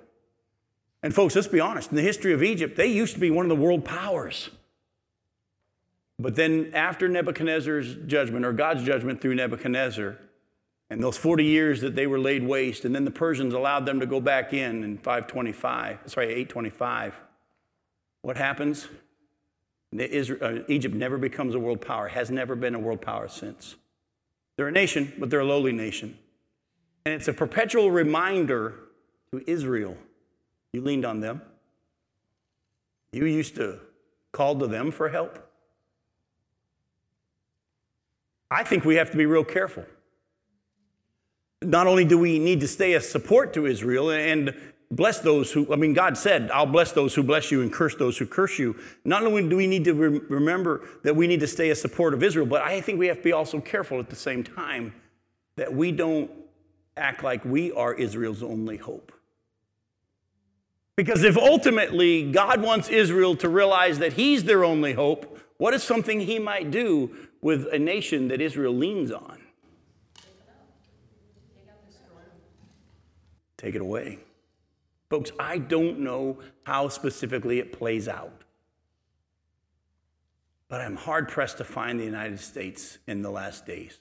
And 1.03 1.13
folks, 1.13 1.35
let's 1.35 1.47
be 1.47 1.59
honest. 1.59 1.91
In 1.91 1.97
the 1.97 2.01
history 2.01 2.33
of 2.33 2.41
Egypt, 2.41 2.77
they 2.77 2.87
used 2.87 3.13
to 3.15 3.19
be 3.19 3.29
one 3.29 3.45
of 3.45 3.49
the 3.49 3.61
world 3.61 3.83
powers. 3.83 4.49
But 6.17 6.35
then, 6.35 6.71
after 6.73 7.09
Nebuchadnezzar's 7.09 7.95
judgment, 8.07 8.45
or 8.45 8.53
God's 8.53 8.83
judgment 8.83 9.19
through 9.19 9.35
Nebuchadnezzar, 9.35 10.17
and 10.89 11.03
those 11.03 11.17
40 11.17 11.43
years 11.43 11.81
that 11.81 11.95
they 11.95 12.07
were 12.07 12.19
laid 12.19 12.47
waste, 12.47 12.85
and 12.85 12.95
then 12.95 13.03
the 13.03 13.11
Persians 13.11 13.53
allowed 13.53 13.85
them 13.85 13.99
to 13.99 14.05
go 14.05 14.21
back 14.21 14.53
in 14.53 14.83
in 14.83 14.97
525, 14.97 15.99
sorry, 16.05 16.27
825. 16.27 17.19
What 18.21 18.37
happens? 18.37 18.87
Uh, 19.93 20.59
Egypt 20.67 20.95
never 20.95 21.17
becomes 21.17 21.55
a 21.55 21.59
world 21.59 21.81
power, 21.81 22.07
has 22.07 22.31
never 22.31 22.55
been 22.55 22.73
a 22.73 22.79
world 22.79 23.01
power 23.01 23.27
since. 23.27 23.75
They're 24.57 24.67
a 24.67 24.71
nation, 24.71 25.13
but 25.17 25.29
they're 25.29 25.41
a 25.41 25.45
lowly 25.45 25.71
nation. 25.71 26.17
And 27.05 27.13
it's 27.13 27.27
a 27.27 27.33
perpetual 27.33 27.91
reminder 27.91 28.75
to 29.31 29.43
Israel 29.45 29.97
you 30.71 30.81
leaned 30.81 31.05
on 31.05 31.19
them. 31.19 31.41
You 33.11 33.25
used 33.25 33.55
to 33.55 33.79
call 34.31 34.57
to 34.59 34.67
them 34.67 34.91
for 34.91 35.09
help. 35.09 35.37
I 38.49 38.63
think 38.63 38.85
we 38.85 38.95
have 38.95 39.11
to 39.11 39.17
be 39.17 39.25
real 39.25 39.43
careful. 39.43 39.85
Not 41.61 41.87
only 41.87 42.05
do 42.05 42.17
we 42.17 42.39
need 42.39 42.59
to 42.61 42.67
stay 42.67 42.93
a 42.93 43.01
support 43.01 43.53
to 43.53 43.65
Israel 43.65 44.11
and 44.11 44.55
bless 44.95 45.19
those 45.19 45.51
who, 45.51 45.71
I 45.71 45.75
mean, 45.75 45.93
God 45.93 46.17
said, 46.17 46.51
I'll 46.51 46.65
bless 46.65 46.91
those 46.91 47.15
who 47.15 47.23
bless 47.23 47.51
you 47.51 47.61
and 47.61 47.71
curse 47.71 47.95
those 47.95 48.17
who 48.17 48.25
curse 48.25 48.59
you. 48.59 48.75
Not 49.03 49.23
only 49.23 49.47
do 49.47 49.55
we 49.55 49.67
need 49.67 49.83
to 49.85 49.93
re- 49.93 50.21
remember 50.29 50.87
that 51.03 51.15
we 51.15 51.27
need 51.27 51.39
to 51.39 51.47
stay 51.47 51.69
a 51.69 51.75
support 51.75 52.13
of 52.13 52.23
Israel, 52.23 52.45
but 52.45 52.61
I 52.61 52.81
think 52.81 52.99
we 52.99 53.07
have 53.07 53.17
to 53.17 53.23
be 53.23 53.31
also 53.31 53.59
careful 53.59 53.99
at 53.99 54.09
the 54.09 54.15
same 54.15 54.43
time 54.43 54.93
that 55.55 55.73
we 55.73 55.91
don't 55.91 56.29
act 56.95 57.23
like 57.23 57.43
we 57.43 57.71
are 57.71 57.93
Israel's 57.93 58.43
only 58.43 58.77
hope. 58.77 59.11
Because 60.95 61.23
if 61.23 61.37
ultimately 61.37 62.31
God 62.31 62.61
wants 62.61 62.89
Israel 62.89 63.35
to 63.37 63.49
realize 63.49 63.99
that 63.99 64.13
He's 64.13 64.43
their 64.43 64.63
only 64.63 64.93
hope, 64.93 65.39
what 65.57 65.73
is 65.73 65.81
something 65.81 66.19
He 66.19 66.37
might 66.37 66.69
do 66.69 67.15
with 67.41 67.67
a 67.73 67.79
nation 67.79 68.27
that 68.27 68.41
Israel 68.41 68.73
leans 68.73 69.11
on? 69.11 69.39
Take 73.57 73.75
it 73.75 73.81
away. 73.81 74.19
Folks, 75.13 75.31
I 75.37 75.59
don't 75.59 75.99
know 75.99 76.39
how 76.63 76.87
specifically 76.89 77.59
it 77.59 77.71
plays 77.71 78.07
out. 78.07 78.41
But 80.69 80.81
I'm 80.81 80.95
hard 80.95 81.29
pressed 81.29 81.59
to 81.59 81.63
find 81.63 81.99
the 81.99 82.03
United 82.03 82.39
States 82.39 82.97
in 83.05 83.21
the 83.21 83.29
last 83.29 83.67
days. 83.67 83.99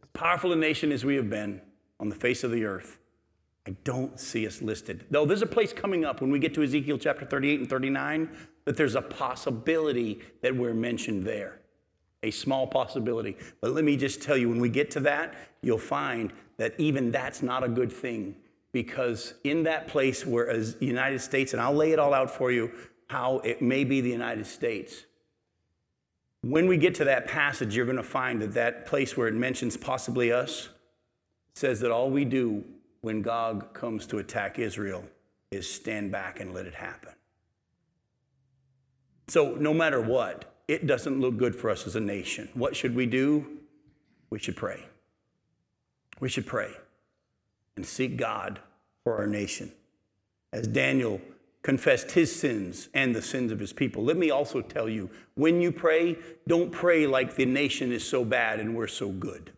As 0.00 0.08
powerful 0.12 0.52
a 0.52 0.56
nation 0.56 0.92
as 0.92 1.04
we 1.04 1.16
have 1.16 1.28
been 1.28 1.60
on 1.98 2.08
the 2.08 2.14
face 2.14 2.44
of 2.44 2.52
the 2.52 2.64
earth, 2.66 3.00
I 3.66 3.70
don't 3.82 4.20
see 4.20 4.46
us 4.46 4.62
listed. 4.62 5.06
Though 5.10 5.26
there's 5.26 5.42
a 5.42 5.46
place 5.46 5.72
coming 5.72 6.04
up 6.04 6.20
when 6.20 6.30
we 6.30 6.38
get 6.38 6.54
to 6.54 6.62
Ezekiel 6.62 6.96
chapter 6.96 7.26
38 7.26 7.58
and 7.58 7.68
39 7.68 8.30
that 8.64 8.76
there's 8.76 8.94
a 8.94 9.02
possibility 9.02 10.20
that 10.40 10.54
we're 10.54 10.72
mentioned 10.72 11.24
there. 11.24 11.58
A 12.22 12.30
small 12.30 12.68
possibility. 12.68 13.36
But 13.60 13.72
let 13.72 13.82
me 13.82 13.96
just 13.96 14.22
tell 14.22 14.36
you, 14.36 14.50
when 14.50 14.60
we 14.60 14.68
get 14.68 14.92
to 14.92 15.00
that, 15.00 15.34
you'll 15.62 15.78
find 15.78 16.32
that 16.58 16.78
even 16.78 17.10
that's 17.10 17.42
not 17.42 17.64
a 17.64 17.68
good 17.68 17.90
thing 17.90 18.36
because 18.78 19.34
in 19.42 19.64
that 19.64 19.88
place 19.88 20.24
where 20.24 20.48
as 20.48 20.76
United 20.78 21.20
States, 21.20 21.52
and 21.52 21.60
I'll 21.60 21.74
lay 21.74 21.90
it 21.90 21.98
all 21.98 22.14
out 22.14 22.30
for 22.30 22.52
you 22.52 22.70
how 23.08 23.38
it 23.38 23.60
may 23.60 23.82
be 23.82 24.00
the 24.00 24.10
United 24.10 24.46
States. 24.46 25.04
When 26.42 26.68
we 26.68 26.76
get 26.76 26.94
to 26.94 27.04
that 27.06 27.26
passage, 27.26 27.74
you're 27.74 27.86
going 27.86 27.96
to 27.96 28.04
find 28.04 28.40
that 28.40 28.54
that 28.54 28.86
place 28.86 29.16
where 29.16 29.26
it 29.26 29.34
mentions 29.34 29.76
possibly 29.76 30.30
us 30.30 30.68
says 31.54 31.80
that 31.80 31.90
all 31.90 32.08
we 32.08 32.24
do 32.24 32.64
when 33.00 33.20
Gog 33.20 33.74
comes 33.74 34.06
to 34.06 34.18
attack 34.18 34.60
Israel 34.60 35.02
is 35.50 35.68
stand 35.68 36.12
back 36.12 36.38
and 36.38 36.54
let 36.54 36.64
it 36.64 36.74
happen. 36.76 37.14
So, 39.26 39.56
no 39.56 39.74
matter 39.74 40.00
what, 40.00 40.54
it 40.68 40.86
doesn't 40.86 41.18
look 41.18 41.36
good 41.36 41.56
for 41.56 41.68
us 41.68 41.84
as 41.84 41.96
a 41.96 42.00
nation. 42.00 42.48
What 42.54 42.76
should 42.76 42.94
we 42.94 43.06
do? 43.06 43.44
We 44.30 44.38
should 44.38 44.54
pray. 44.54 44.86
We 46.20 46.28
should 46.28 46.46
pray 46.46 46.70
and 47.78 47.86
seek 47.86 48.16
God 48.16 48.58
for 49.08 49.16
our 49.16 49.26
nation. 49.26 49.72
As 50.52 50.66
Daniel 50.66 51.18
confessed 51.62 52.10
his 52.10 52.34
sins 52.34 52.90
and 52.92 53.14
the 53.14 53.22
sins 53.22 53.50
of 53.50 53.58
his 53.58 53.72
people. 53.72 54.04
Let 54.04 54.18
me 54.18 54.30
also 54.30 54.60
tell 54.60 54.86
you 54.86 55.08
when 55.34 55.62
you 55.62 55.72
pray, 55.72 56.18
don't 56.46 56.70
pray 56.70 57.06
like 57.06 57.34
the 57.34 57.46
nation 57.46 57.90
is 57.90 58.06
so 58.06 58.22
bad 58.22 58.60
and 58.60 58.76
we're 58.76 58.86
so 58.86 59.08
good. 59.08 59.52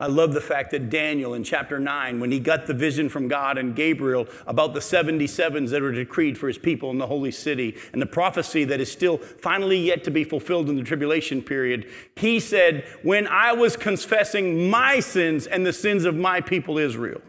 I 0.00 0.06
love 0.06 0.34
the 0.34 0.40
fact 0.42 0.70
that 0.72 0.90
Daniel 0.90 1.32
in 1.32 1.42
chapter 1.42 1.80
9, 1.80 2.20
when 2.20 2.30
he 2.30 2.38
got 2.38 2.66
the 2.66 2.74
vision 2.74 3.08
from 3.08 3.26
God 3.26 3.56
and 3.56 3.74
Gabriel 3.74 4.28
about 4.46 4.74
the 4.74 4.80
77s 4.80 5.70
that 5.70 5.80
were 5.80 5.90
decreed 5.90 6.36
for 6.36 6.46
his 6.46 6.58
people 6.58 6.90
in 6.90 6.98
the 6.98 7.06
holy 7.06 7.32
city 7.32 7.74
and 7.94 8.02
the 8.02 8.06
prophecy 8.06 8.64
that 8.64 8.80
is 8.80 8.92
still 8.92 9.16
finally 9.16 9.78
yet 9.78 10.04
to 10.04 10.10
be 10.10 10.24
fulfilled 10.24 10.68
in 10.68 10.76
the 10.76 10.84
tribulation 10.84 11.40
period, 11.40 11.90
he 12.16 12.38
said, 12.38 12.84
When 13.02 13.26
I 13.26 13.54
was 13.54 13.78
confessing 13.78 14.68
my 14.68 15.00
sins 15.00 15.46
and 15.46 15.64
the 15.64 15.72
sins 15.72 16.04
of 16.04 16.14
my 16.14 16.42
people 16.42 16.76
Israel, 16.76 17.22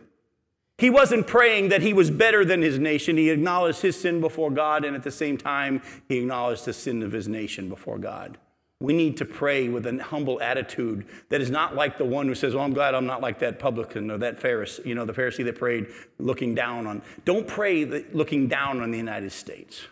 he 0.79 0.89
wasn't 0.89 1.27
praying 1.27 1.69
that 1.69 1.81
he 1.81 1.91
was 1.91 2.09
better 2.09 2.45
than 2.45 2.61
his 2.61 2.79
nation. 2.79 3.17
He 3.17 3.29
acknowledged 3.29 3.81
his 3.81 3.99
sin 3.99 4.21
before 4.21 4.49
God, 4.49 4.85
and 4.85 4.95
at 4.95 5.03
the 5.03 5.11
same 5.11 5.37
time, 5.37 5.81
he 6.07 6.19
acknowledged 6.19 6.63
the 6.63 6.71
sin 6.71 7.03
of 7.03 7.11
his 7.11 7.27
nation 7.27 7.67
before 7.67 7.97
God. 7.97 8.37
We 8.79 8.93
need 8.93 9.17
to 9.17 9.25
pray 9.25 9.67
with 9.67 9.85
an 9.85 9.99
humble 9.99 10.41
attitude 10.41 11.05
that 11.27 11.41
is 11.41 11.51
not 11.51 11.75
like 11.75 11.97
the 11.97 12.05
one 12.05 12.29
who 12.29 12.35
says, 12.35 12.55
Oh, 12.55 12.61
I'm 12.61 12.73
glad 12.73 12.95
I'm 12.95 13.05
not 13.05 13.19
like 13.19 13.39
that 13.39 13.59
publican 13.59 14.09
or 14.09 14.17
that 14.19 14.39
Pharisee, 14.39 14.85
you 14.85 14.95
know, 14.95 15.03
the 15.03 15.11
Pharisee 15.11 15.43
that 15.43 15.59
prayed 15.59 15.87
looking 16.17 16.55
down 16.55 16.87
on. 16.87 17.01
Don't 17.25 17.45
pray 17.45 17.83
looking 18.13 18.47
down 18.47 18.79
on 18.79 18.89
the 18.89 18.97
United 18.97 19.33
States. 19.33 19.85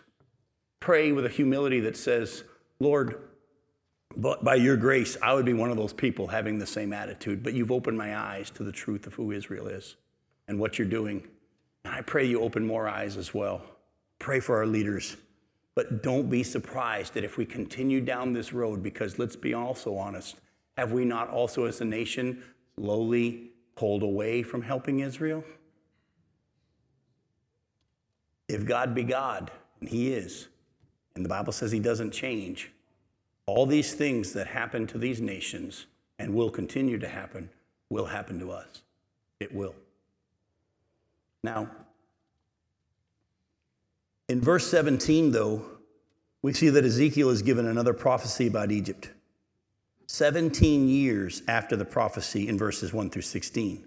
Pray 0.80 1.12
with 1.12 1.26
a 1.26 1.28
humility 1.28 1.80
that 1.80 1.98
says, 1.98 2.44
Lord, 2.80 3.20
but 4.16 4.42
by 4.42 4.54
your 4.54 4.78
grace, 4.78 5.18
I 5.20 5.34
would 5.34 5.44
be 5.44 5.52
one 5.52 5.70
of 5.70 5.76
those 5.76 5.92
people 5.92 6.28
having 6.28 6.58
the 6.58 6.66
same 6.66 6.94
attitude, 6.94 7.42
but 7.42 7.52
you've 7.52 7.70
opened 7.70 7.98
my 7.98 8.16
eyes 8.16 8.48
to 8.52 8.64
the 8.64 8.72
truth 8.72 9.06
of 9.06 9.12
who 9.12 9.32
Israel 9.32 9.68
is 9.68 9.96
and 10.48 10.58
what 10.58 10.78
you're 10.78 10.88
doing. 10.88 11.22
And 11.84 11.94
I 11.94 12.00
pray 12.00 12.24
you 12.24 12.40
open 12.40 12.66
more 12.66 12.88
eyes 12.88 13.16
as 13.16 13.32
well. 13.32 13.62
Pray 14.18 14.40
for 14.40 14.56
our 14.56 14.66
leaders. 14.66 15.16
But 15.74 16.02
don't 16.02 16.28
be 16.28 16.42
surprised 16.42 17.14
that 17.14 17.22
if 17.22 17.36
we 17.36 17.46
continue 17.46 18.00
down 18.00 18.32
this 18.32 18.52
road, 18.52 18.82
because 18.82 19.18
let's 19.18 19.36
be 19.36 19.54
also 19.54 19.96
honest, 19.96 20.36
have 20.76 20.92
we 20.92 21.04
not 21.04 21.28
also 21.28 21.66
as 21.66 21.80
a 21.80 21.84
nation 21.84 22.42
slowly 22.76 23.50
pulled 23.76 24.02
away 24.02 24.42
from 24.42 24.62
helping 24.62 25.00
Israel? 25.00 25.44
If 28.48 28.64
God 28.64 28.94
be 28.94 29.04
God, 29.04 29.50
and 29.80 29.88
He 29.88 30.12
is, 30.12 30.48
and 31.14 31.24
the 31.24 31.28
Bible 31.28 31.52
says 31.52 31.70
He 31.70 31.80
doesn't 31.80 32.10
change, 32.10 32.72
all 33.46 33.66
these 33.66 33.94
things 33.94 34.32
that 34.32 34.46
happen 34.46 34.86
to 34.88 34.98
these 34.98 35.20
nations 35.20 35.86
and 36.18 36.34
will 36.34 36.50
continue 36.50 36.98
to 36.98 37.08
happen 37.08 37.50
will 37.88 38.06
happen 38.06 38.38
to 38.40 38.50
us. 38.50 38.82
It 39.40 39.54
will. 39.54 39.74
Now, 41.42 41.70
in 44.28 44.40
verse 44.40 44.68
17, 44.70 45.32
though, 45.32 45.64
we 46.42 46.52
see 46.52 46.68
that 46.68 46.84
Ezekiel 46.84 47.30
is 47.30 47.42
given 47.42 47.66
another 47.66 47.94
prophecy 47.94 48.46
about 48.46 48.70
Egypt. 48.70 49.10
17 50.06 50.88
years 50.88 51.42
after 51.48 51.76
the 51.76 51.84
prophecy 51.84 52.48
in 52.48 52.56
verses 52.56 52.92
1 52.92 53.10
through 53.10 53.22
16. 53.22 53.86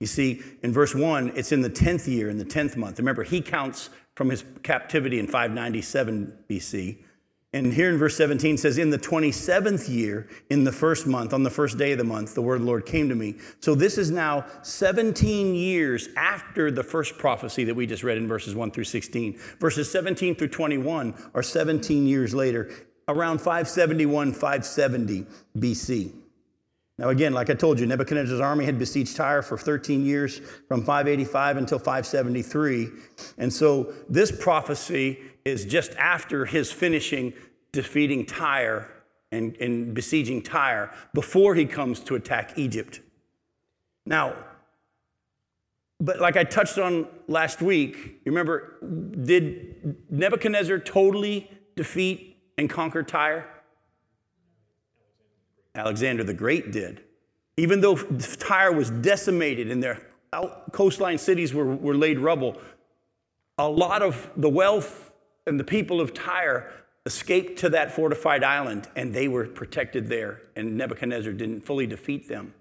You 0.00 0.06
see, 0.06 0.42
in 0.62 0.72
verse 0.72 0.94
1, 0.94 1.32
it's 1.36 1.52
in 1.52 1.60
the 1.60 1.70
10th 1.70 2.08
year, 2.08 2.28
in 2.28 2.38
the 2.38 2.44
10th 2.44 2.76
month. 2.76 2.98
Remember, 2.98 3.22
he 3.22 3.40
counts 3.40 3.88
from 4.16 4.30
his 4.30 4.44
captivity 4.62 5.18
in 5.20 5.26
597 5.26 6.38
BC. 6.50 6.98
And 7.54 7.70
here 7.70 7.90
in 7.90 7.98
verse 7.98 8.16
17 8.16 8.56
says, 8.56 8.78
In 8.78 8.88
the 8.88 8.98
27th 8.98 9.86
year, 9.88 10.26
in 10.48 10.64
the 10.64 10.72
first 10.72 11.06
month, 11.06 11.34
on 11.34 11.42
the 11.42 11.50
first 11.50 11.76
day 11.76 11.92
of 11.92 11.98
the 11.98 12.04
month, 12.04 12.34
the 12.34 12.40
word 12.40 12.56
of 12.56 12.60
the 12.62 12.66
Lord 12.66 12.86
came 12.86 13.10
to 13.10 13.14
me. 13.14 13.34
So 13.60 13.74
this 13.74 13.98
is 13.98 14.10
now 14.10 14.46
17 14.62 15.54
years 15.54 16.08
after 16.16 16.70
the 16.70 16.82
first 16.82 17.18
prophecy 17.18 17.64
that 17.64 17.74
we 17.74 17.86
just 17.86 18.04
read 18.04 18.16
in 18.16 18.26
verses 18.26 18.54
1 18.54 18.70
through 18.70 18.84
16. 18.84 19.38
Verses 19.60 19.90
17 19.90 20.34
through 20.34 20.48
21 20.48 21.14
are 21.34 21.42
17 21.42 22.06
years 22.06 22.34
later, 22.34 22.70
around 23.08 23.38
571, 23.38 24.32
570 24.32 25.26
BC. 25.58 26.21
Now, 26.98 27.08
again, 27.08 27.32
like 27.32 27.48
I 27.48 27.54
told 27.54 27.80
you, 27.80 27.86
Nebuchadnezzar's 27.86 28.40
army 28.40 28.64
had 28.64 28.78
besieged 28.78 29.16
Tyre 29.16 29.42
for 29.42 29.56
13 29.56 30.04
years, 30.04 30.40
from 30.68 30.84
585 30.84 31.56
until 31.56 31.78
573. 31.78 32.88
And 33.38 33.52
so 33.52 33.92
this 34.08 34.30
prophecy 34.30 35.18
is 35.44 35.64
just 35.64 35.94
after 35.96 36.44
his 36.44 36.70
finishing 36.70 37.32
defeating 37.72 38.26
Tyre 38.26 38.88
and, 39.32 39.56
and 39.56 39.94
besieging 39.94 40.42
Tyre 40.42 40.92
before 41.14 41.54
he 41.54 41.64
comes 41.64 42.00
to 42.00 42.14
attack 42.14 42.52
Egypt. 42.56 43.00
Now, 44.04 44.36
but 45.98 46.20
like 46.20 46.36
I 46.36 46.44
touched 46.44 46.78
on 46.78 47.06
last 47.28 47.62
week, 47.62 47.96
you 48.24 48.32
remember, 48.32 48.76
did 49.24 49.96
Nebuchadnezzar 50.10 50.80
totally 50.80 51.50
defeat 51.76 52.36
and 52.58 52.68
conquer 52.68 53.02
Tyre? 53.02 53.48
Alexander 55.74 56.24
the 56.24 56.34
Great 56.34 56.70
did. 56.70 57.02
Even 57.56 57.80
though 57.80 57.96
Tyre 57.96 58.72
was 58.72 58.90
decimated 58.90 59.70
and 59.70 59.82
their 59.82 60.00
coastline 60.72 61.18
cities 61.18 61.52
were, 61.52 61.76
were 61.76 61.94
laid 61.94 62.18
rubble, 62.18 62.60
a 63.58 63.68
lot 63.68 64.02
of 64.02 64.30
the 64.36 64.48
wealth 64.48 65.12
and 65.46 65.60
the 65.60 65.64
people 65.64 66.00
of 66.00 66.14
Tyre 66.14 66.70
escaped 67.04 67.58
to 67.58 67.68
that 67.68 67.92
fortified 67.92 68.44
island 68.44 68.88
and 68.96 69.12
they 69.12 69.28
were 69.28 69.46
protected 69.46 70.08
there, 70.08 70.42
and 70.56 70.76
Nebuchadnezzar 70.76 71.32
didn't 71.32 71.62
fully 71.62 71.86
defeat 71.86 72.28
them. 72.28 72.54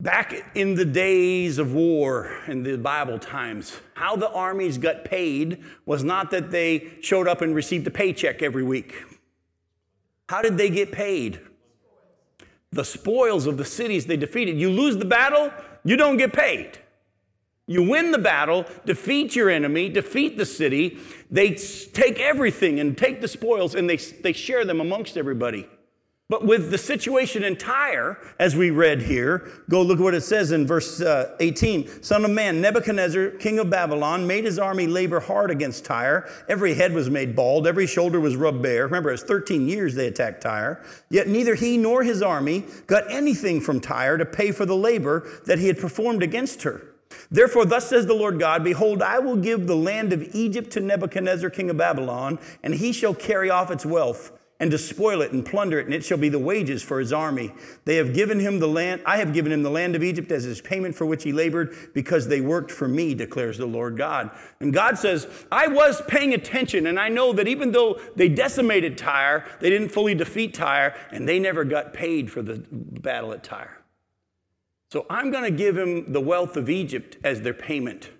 Back 0.00 0.50
in 0.54 0.76
the 0.76 0.86
days 0.86 1.58
of 1.58 1.74
war 1.74 2.38
in 2.46 2.62
the 2.62 2.78
Bible 2.78 3.18
times, 3.18 3.78
how 3.94 4.16
the 4.16 4.30
armies 4.30 4.78
got 4.78 5.04
paid 5.04 5.62
was 5.84 6.02
not 6.02 6.30
that 6.30 6.50
they 6.50 6.92
showed 7.02 7.28
up 7.28 7.42
and 7.42 7.54
received 7.54 7.86
a 7.86 7.90
paycheck 7.90 8.42
every 8.42 8.62
week. 8.62 8.94
How 10.30 10.40
did 10.40 10.56
they 10.56 10.70
get 10.70 10.90
paid? 10.90 11.40
The 12.72 12.84
spoils 12.84 13.46
of 13.46 13.56
the 13.56 13.64
cities 13.64 14.06
they 14.06 14.16
defeated. 14.16 14.60
You 14.60 14.70
lose 14.70 14.96
the 14.96 15.04
battle, 15.04 15.52
you 15.84 15.96
don't 15.96 16.16
get 16.16 16.32
paid. 16.32 16.78
You 17.66 17.88
win 17.88 18.10
the 18.10 18.18
battle, 18.18 18.66
defeat 18.84 19.36
your 19.36 19.48
enemy, 19.48 19.88
defeat 19.88 20.36
the 20.36 20.46
city. 20.46 20.98
They 21.30 21.54
take 21.54 22.18
everything 22.18 22.80
and 22.80 22.98
take 22.98 23.20
the 23.20 23.28
spoils 23.28 23.74
and 23.74 23.88
they, 23.88 23.96
they 23.96 24.32
share 24.32 24.64
them 24.64 24.80
amongst 24.80 25.16
everybody. 25.16 25.68
But 26.30 26.46
with 26.46 26.70
the 26.70 26.78
situation 26.78 27.42
in 27.42 27.56
Tyre, 27.56 28.16
as 28.38 28.54
we 28.54 28.70
read 28.70 29.02
here, 29.02 29.50
go 29.68 29.82
look 29.82 29.98
at 29.98 30.04
what 30.04 30.14
it 30.14 30.20
says 30.20 30.52
in 30.52 30.64
verse 30.64 31.00
uh, 31.00 31.34
18. 31.40 32.04
Son 32.04 32.24
of 32.24 32.30
man, 32.30 32.60
Nebuchadnezzar, 32.60 33.30
king 33.30 33.58
of 33.58 33.68
Babylon, 33.68 34.28
made 34.28 34.44
his 34.44 34.56
army 34.56 34.86
labor 34.86 35.18
hard 35.18 35.50
against 35.50 35.84
Tyre. 35.84 36.30
Every 36.48 36.74
head 36.74 36.92
was 36.92 37.10
made 37.10 37.34
bald, 37.34 37.66
every 37.66 37.88
shoulder 37.88 38.20
was 38.20 38.36
rubbed 38.36 38.62
bare. 38.62 38.84
Remember, 38.84 39.08
it 39.08 39.14
was 39.14 39.24
13 39.24 39.66
years 39.66 39.96
they 39.96 40.06
attacked 40.06 40.40
Tyre. 40.40 40.80
Yet 41.10 41.26
neither 41.26 41.56
he 41.56 41.76
nor 41.76 42.04
his 42.04 42.22
army 42.22 42.64
got 42.86 43.10
anything 43.10 43.60
from 43.60 43.80
Tyre 43.80 44.16
to 44.16 44.24
pay 44.24 44.52
for 44.52 44.64
the 44.64 44.76
labor 44.76 45.28
that 45.46 45.58
he 45.58 45.66
had 45.66 45.80
performed 45.80 46.22
against 46.22 46.62
her. 46.62 46.94
Therefore, 47.32 47.64
thus 47.64 47.88
says 47.88 48.06
the 48.06 48.14
Lord 48.14 48.38
God 48.38 48.62
Behold, 48.62 49.02
I 49.02 49.18
will 49.18 49.36
give 49.36 49.66
the 49.66 49.74
land 49.74 50.12
of 50.12 50.32
Egypt 50.32 50.70
to 50.74 50.80
Nebuchadnezzar, 50.80 51.50
king 51.50 51.70
of 51.70 51.76
Babylon, 51.76 52.38
and 52.62 52.76
he 52.76 52.92
shall 52.92 53.14
carry 53.14 53.50
off 53.50 53.72
its 53.72 53.84
wealth 53.84 54.30
and 54.60 54.70
despoil 54.70 55.22
it 55.22 55.32
and 55.32 55.44
plunder 55.44 55.80
it, 55.80 55.86
and 55.86 55.94
it 55.94 56.04
shall 56.04 56.18
be 56.18 56.28
the 56.28 56.38
wages 56.38 56.82
for 56.82 57.00
his 57.00 57.12
army. 57.12 57.52
They 57.86 57.96
have 57.96 58.14
given 58.14 58.38
him 58.38 58.60
the 58.60 58.68
land, 58.68 59.02
I 59.06 59.16
have 59.16 59.32
given 59.32 59.50
him 59.50 59.62
the 59.62 59.70
land 59.70 59.96
of 59.96 60.04
Egypt 60.04 60.30
as 60.30 60.44
his 60.44 60.60
payment 60.60 60.94
for 60.94 61.06
which 61.06 61.24
he 61.24 61.32
labored, 61.32 61.74
because 61.94 62.28
they 62.28 62.42
worked 62.42 62.70
for 62.70 62.86
me, 62.86 63.14
declares 63.14 63.56
the 63.56 63.66
Lord 63.66 63.96
God. 63.96 64.30
And 64.60 64.72
God 64.72 64.98
says, 64.98 65.26
I 65.50 65.66
was 65.66 66.02
paying 66.06 66.34
attention, 66.34 66.86
and 66.86 67.00
I 67.00 67.08
know 67.08 67.32
that 67.32 67.48
even 67.48 67.72
though 67.72 67.98
they 68.14 68.28
decimated 68.28 68.98
Tyre, 68.98 69.46
they 69.60 69.70
didn't 69.70 69.88
fully 69.88 70.14
defeat 70.14 70.54
Tyre, 70.54 70.94
and 71.10 71.26
they 71.26 71.38
never 71.38 71.64
got 71.64 71.94
paid 71.94 72.30
for 72.30 72.42
the 72.42 72.62
battle 72.70 73.32
at 73.32 73.42
Tyre. 73.42 73.78
So 74.92 75.06
I'm 75.08 75.30
going 75.30 75.44
to 75.44 75.50
give 75.50 75.78
him 75.78 76.12
the 76.12 76.20
wealth 76.20 76.56
of 76.56 76.68
Egypt 76.68 77.16
as 77.24 77.40
their 77.40 77.54
payment 77.54 78.10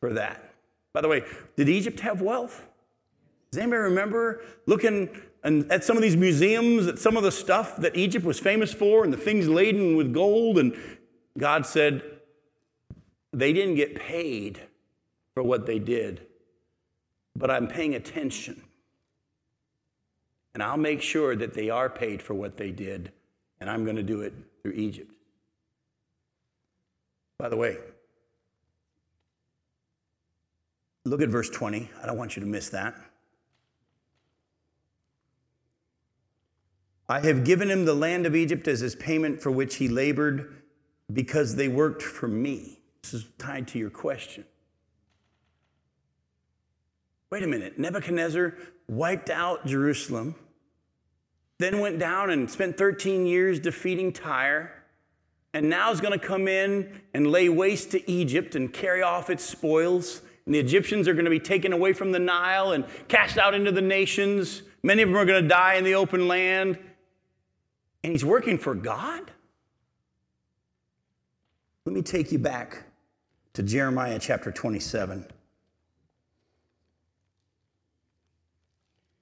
for 0.00 0.12
that. 0.14 0.54
By 0.92 1.02
the 1.02 1.08
way, 1.08 1.22
did 1.56 1.68
Egypt 1.68 2.00
have 2.00 2.22
wealth? 2.22 2.66
Does 3.50 3.58
anybody 3.58 3.82
remember 3.82 4.42
looking 4.66 5.10
and 5.46 5.70
at 5.70 5.84
some 5.84 5.96
of 5.96 6.02
these 6.02 6.16
museums, 6.16 6.88
at 6.88 6.98
some 6.98 7.16
of 7.16 7.22
the 7.22 7.30
stuff 7.30 7.76
that 7.76 7.94
Egypt 7.94 8.24
was 8.24 8.40
famous 8.40 8.74
for 8.74 9.04
and 9.04 9.12
the 9.12 9.16
things 9.16 9.48
laden 9.48 9.96
with 9.96 10.12
gold. 10.12 10.58
And 10.58 10.76
God 11.38 11.64
said, 11.64 12.02
they 13.32 13.52
didn't 13.52 13.76
get 13.76 13.94
paid 13.94 14.60
for 15.34 15.44
what 15.44 15.64
they 15.64 15.78
did, 15.78 16.26
but 17.36 17.48
I'm 17.48 17.68
paying 17.68 17.94
attention. 17.94 18.60
And 20.52 20.64
I'll 20.64 20.76
make 20.76 21.00
sure 21.00 21.36
that 21.36 21.54
they 21.54 21.70
are 21.70 21.88
paid 21.88 22.22
for 22.22 22.34
what 22.34 22.56
they 22.56 22.72
did, 22.72 23.12
and 23.60 23.70
I'm 23.70 23.84
going 23.84 23.96
to 23.96 24.02
do 24.02 24.22
it 24.22 24.34
through 24.62 24.72
Egypt. 24.72 25.12
By 27.38 27.50
the 27.50 27.56
way, 27.56 27.76
look 31.04 31.22
at 31.22 31.28
verse 31.28 31.50
20. 31.50 31.88
I 32.02 32.06
don't 32.06 32.18
want 32.18 32.34
you 32.34 32.40
to 32.40 32.48
miss 32.48 32.70
that. 32.70 32.96
I 37.08 37.20
have 37.20 37.44
given 37.44 37.70
him 37.70 37.84
the 37.84 37.94
land 37.94 38.26
of 38.26 38.34
Egypt 38.34 38.66
as 38.66 38.80
his 38.80 38.96
payment 38.96 39.40
for 39.40 39.50
which 39.50 39.76
he 39.76 39.88
labored 39.88 40.56
because 41.12 41.54
they 41.54 41.68
worked 41.68 42.02
for 42.02 42.26
me. 42.26 42.80
This 43.02 43.14
is 43.14 43.26
tied 43.38 43.68
to 43.68 43.78
your 43.78 43.90
question. 43.90 44.44
Wait 47.30 47.44
a 47.44 47.46
minute. 47.46 47.78
Nebuchadnezzar 47.78 48.54
wiped 48.88 49.30
out 49.30 49.66
Jerusalem, 49.66 50.34
then 51.58 51.78
went 51.78 51.98
down 51.98 52.30
and 52.30 52.50
spent 52.50 52.76
13 52.76 53.26
years 53.26 53.60
defeating 53.60 54.12
Tyre, 54.12 54.72
and 55.54 55.70
now 55.70 55.92
is 55.92 56.00
going 56.00 56.18
to 56.18 56.24
come 56.24 56.48
in 56.48 57.00
and 57.14 57.28
lay 57.28 57.48
waste 57.48 57.92
to 57.92 58.10
Egypt 58.10 58.56
and 58.56 58.72
carry 58.72 59.02
off 59.02 59.30
its 59.30 59.44
spoils. 59.44 60.22
And 60.44 60.54
the 60.54 60.58
Egyptians 60.58 61.08
are 61.08 61.14
going 61.14 61.24
to 61.24 61.30
be 61.30 61.40
taken 61.40 61.72
away 61.72 61.92
from 61.92 62.12
the 62.12 62.18
Nile 62.18 62.72
and 62.72 62.84
cast 63.08 63.38
out 63.38 63.54
into 63.54 63.72
the 63.72 63.80
nations. 63.80 64.62
Many 64.82 65.02
of 65.02 65.08
them 65.08 65.16
are 65.16 65.24
going 65.24 65.42
to 65.42 65.48
die 65.48 65.74
in 65.74 65.84
the 65.84 65.94
open 65.94 66.28
land 66.28 66.78
and 68.02 68.12
he's 68.12 68.24
working 68.24 68.58
for 68.58 68.74
God? 68.74 69.30
Let 71.84 71.94
me 71.94 72.02
take 72.02 72.32
you 72.32 72.38
back 72.38 72.84
to 73.54 73.62
Jeremiah 73.62 74.18
chapter 74.18 74.50
27. 74.50 75.24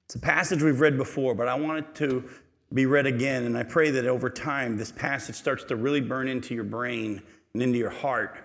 It's 0.06 0.14
a 0.14 0.18
passage 0.18 0.62
we've 0.62 0.80
read 0.80 0.96
before, 0.96 1.34
but 1.34 1.48
I 1.48 1.54
want 1.54 1.78
it 1.78 1.94
to 1.96 2.24
be 2.72 2.86
read 2.86 3.06
again, 3.06 3.44
and 3.44 3.56
I 3.56 3.62
pray 3.62 3.90
that 3.90 4.06
over 4.06 4.30
time 4.30 4.76
this 4.76 4.90
passage 4.90 5.36
starts 5.36 5.64
to 5.64 5.76
really 5.76 6.00
burn 6.00 6.26
into 6.26 6.54
your 6.54 6.64
brain 6.64 7.22
and 7.52 7.62
into 7.62 7.78
your 7.78 7.90
heart. 7.90 8.36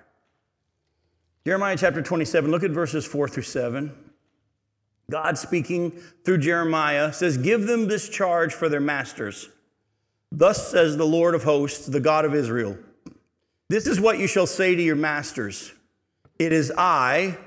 Jeremiah 1.45 1.77
chapter 1.77 2.01
27, 2.01 2.51
look 2.51 2.63
at 2.63 2.71
verses 2.71 3.05
4 3.05 3.27
through 3.27 3.43
7. 3.43 3.91
God 5.09 5.37
speaking 5.37 5.91
through 6.23 6.39
Jeremiah 6.39 7.11
says, 7.11 7.37
Give 7.37 7.65
them 7.65 7.87
this 7.87 8.09
charge 8.09 8.53
for 8.53 8.69
their 8.69 8.81
masters 8.81 9.49
Thus 10.31 10.69
says 10.69 10.95
the 10.95 11.05
Lord 11.05 11.33
of 11.35 11.43
hosts, 11.43 11.87
the 11.87 11.99
God 11.99 12.25
of 12.25 12.35
Israel 12.35 12.77
This 13.69 13.87
is 13.87 13.99
what 13.99 14.19
you 14.19 14.27
shall 14.27 14.47
say 14.47 14.75
to 14.75 14.81
your 14.81 14.95
masters 14.95 15.73
It 16.37 16.51
is 16.51 16.71
I, 16.77 17.37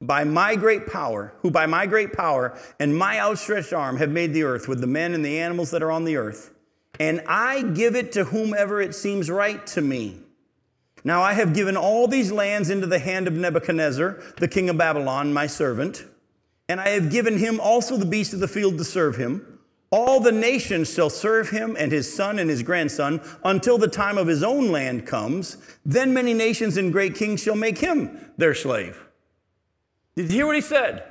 by 0.00 0.24
my 0.24 0.56
great 0.56 0.86
power, 0.86 1.32
who 1.40 1.50
by 1.50 1.66
my 1.66 1.86
great 1.86 2.12
power 2.12 2.58
and 2.78 2.96
my 2.96 3.18
outstretched 3.20 3.72
arm 3.72 3.96
have 3.96 4.10
made 4.10 4.34
the 4.34 4.42
earth 4.42 4.68
with 4.68 4.80
the 4.80 4.86
men 4.86 5.14
and 5.14 5.24
the 5.24 5.38
animals 5.38 5.70
that 5.70 5.82
are 5.82 5.92
on 5.92 6.04
the 6.04 6.16
earth, 6.16 6.52
and 6.98 7.22
I 7.26 7.62
give 7.62 7.94
it 7.94 8.12
to 8.12 8.24
whomever 8.24 8.80
it 8.80 8.94
seems 8.94 9.30
right 9.30 9.66
to 9.68 9.80
me. 9.80 10.16
Now 11.04 11.22
I 11.22 11.34
have 11.34 11.54
given 11.54 11.76
all 11.76 12.08
these 12.08 12.32
lands 12.32 12.68
into 12.68 12.86
the 12.86 12.98
hand 12.98 13.28
of 13.28 13.34
Nebuchadnezzar, 13.34 14.20
the 14.38 14.48
king 14.48 14.68
of 14.68 14.76
Babylon, 14.76 15.32
my 15.32 15.46
servant, 15.46 16.04
and 16.68 16.80
I 16.80 16.88
have 16.88 17.10
given 17.10 17.38
him 17.38 17.60
also 17.60 17.96
the 17.96 18.04
beasts 18.04 18.34
of 18.34 18.40
the 18.40 18.48
field 18.48 18.76
to 18.78 18.84
serve 18.84 19.16
him. 19.16 19.55
All 19.90 20.20
the 20.20 20.32
nations 20.32 20.92
shall 20.92 21.10
serve 21.10 21.50
him 21.50 21.76
and 21.78 21.92
his 21.92 22.12
son 22.12 22.38
and 22.38 22.50
his 22.50 22.62
grandson 22.62 23.20
until 23.44 23.78
the 23.78 23.88
time 23.88 24.18
of 24.18 24.26
his 24.26 24.42
own 24.42 24.70
land 24.72 25.06
comes. 25.06 25.58
Then 25.84 26.12
many 26.12 26.34
nations 26.34 26.76
and 26.76 26.92
great 26.92 27.14
kings 27.14 27.42
shall 27.42 27.54
make 27.54 27.78
him 27.78 28.32
their 28.36 28.54
slave. 28.54 29.06
Did 30.16 30.30
you 30.30 30.36
hear 30.36 30.46
what 30.46 30.56
he 30.56 30.60
said? 30.60 31.04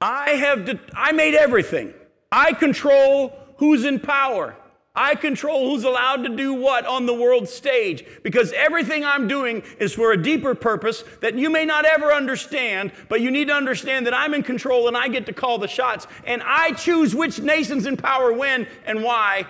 I 0.00 0.30
have 0.30 0.64
de- 0.66 0.80
I 0.94 1.12
made 1.12 1.34
everything. 1.34 1.92
I 2.30 2.52
control 2.52 3.36
who's 3.56 3.84
in 3.84 3.98
power. 3.98 4.56
I 4.94 5.14
control 5.14 5.70
who's 5.70 5.84
allowed 5.84 6.24
to 6.24 6.36
do 6.36 6.52
what 6.52 6.84
on 6.84 7.06
the 7.06 7.14
world 7.14 7.48
stage 7.48 8.04
because 8.24 8.52
everything 8.52 9.04
I'm 9.04 9.28
doing 9.28 9.62
is 9.78 9.92
for 9.92 10.10
a 10.10 10.20
deeper 10.20 10.54
purpose 10.54 11.04
that 11.20 11.36
you 11.36 11.48
may 11.48 11.64
not 11.64 11.84
ever 11.84 12.12
understand, 12.12 12.92
but 13.08 13.20
you 13.20 13.30
need 13.30 13.48
to 13.48 13.54
understand 13.54 14.06
that 14.06 14.14
I'm 14.14 14.34
in 14.34 14.42
control 14.42 14.88
and 14.88 14.96
I 14.96 15.06
get 15.06 15.26
to 15.26 15.32
call 15.32 15.58
the 15.58 15.68
shots 15.68 16.08
and 16.24 16.42
I 16.44 16.72
choose 16.72 17.14
which 17.14 17.38
nations 17.38 17.86
in 17.86 17.96
power 17.96 18.32
when 18.32 18.66
and 18.84 19.04
why. 19.04 19.46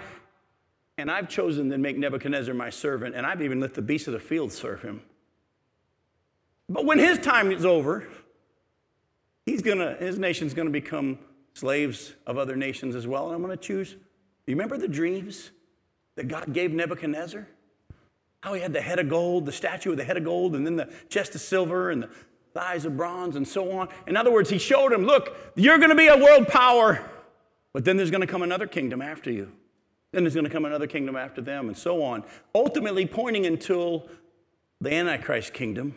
And 0.98 1.10
I've 1.10 1.30
chosen 1.30 1.70
to 1.70 1.78
make 1.78 1.96
Nebuchadnezzar 1.96 2.52
my 2.52 2.68
servant, 2.68 3.14
and 3.14 3.24
I've 3.24 3.40
even 3.40 3.58
let 3.58 3.72
the 3.72 3.80
beasts 3.80 4.06
of 4.06 4.12
the 4.12 4.20
field 4.20 4.52
serve 4.52 4.82
him. 4.82 5.00
But 6.68 6.84
when 6.84 6.98
his 6.98 7.18
time 7.18 7.50
is 7.50 7.64
over, 7.64 8.06
he's 9.46 9.62
gonna, 9.62 9.94
his 9.94 10.18
nation's 10.18 10.52
gonna 10.52 10.68
become 10.68 11.18
slaves 11.54 12.12
of 12.26 12.36
other 12.36 12.54
nations 12.54 12.94
as 12.94 13.06
well, 13.06 13.28
and 13.28 13.34
I'm 13.34 13.40
gonna 13.40 13.56
choose 13.56 13.96
you 14.50 14.56
remember 14.56 14.76
the 14.76 14.88
dreams 14.88 15.50
that 16.16 16.28
God 16.28 16.52
gave 16.52 16.72
Nebuchadnezzar? 16.72 17.46
How 18.42 18.54
he 18.54 18.60
had 18.60 18.72
the 18.72 18.80
head 18.80 18.98
of 18.98 19.08
gold, 19.08 19.46
the 19.46 19.52
statue 19.52 19.90
with 19.90 19.98
the 19.98 20.04
head 20.04 20.16
of 20.16 20.24
gold, 20.24 20.54
and 20.54 20.66
then 20.66 20.76
the 20.76 20.92
chest 21.08 21.34
of 21.34 21.40
silver 21.40 21.90
and 21.90 22.02
the 22.02 22.10
thighs 22.54 22.84
of 22.84 22.96
bronze 22.96 23.36
and 23.36 23.46
so 23.46 23.70
on. 23.72 23.88
In 24.06 24.16
other 24.16 24.32
words, 24.32 24.50
he 24.50 24.58
showed 24.58 24.92
him, 24.92 25.04
look, 25.04 25.36
you're 25.56 25.78
going 25.78 25.90
to 25.90 25.96
be 25.96 26.08
a 26.08 26.16
world 26.16 26.48
power, 26.48 27.08
but 27.72 27.84
then 27.84 27.96
there's 27.96 28.10
going 28.10 28.22
to 28.22 28.26
come 28.26 28.42
another 28.42 28.66
kingdom 28.66 29.02
after 29.02 29.30
you. 29.30 29.52
Then 30.12 30.24
there's 30.24 30.34
going 30.34 30.46
to 30.46 30.50
come 30.50 30.64
another 30.64 30.86
kingdom 30.86 31.16
after 31.16 31.40
them, 31.40 31.68
and 31.68 31.76
so 31.76 32.02
on. 32.02 32.24
Ultimately, 32.54 33.06
pointing 33.06 33.46
until 33.46 34.08
the 34.80 34.92
Antichrist 34.92 35.52
kingdom. 35.52 35.94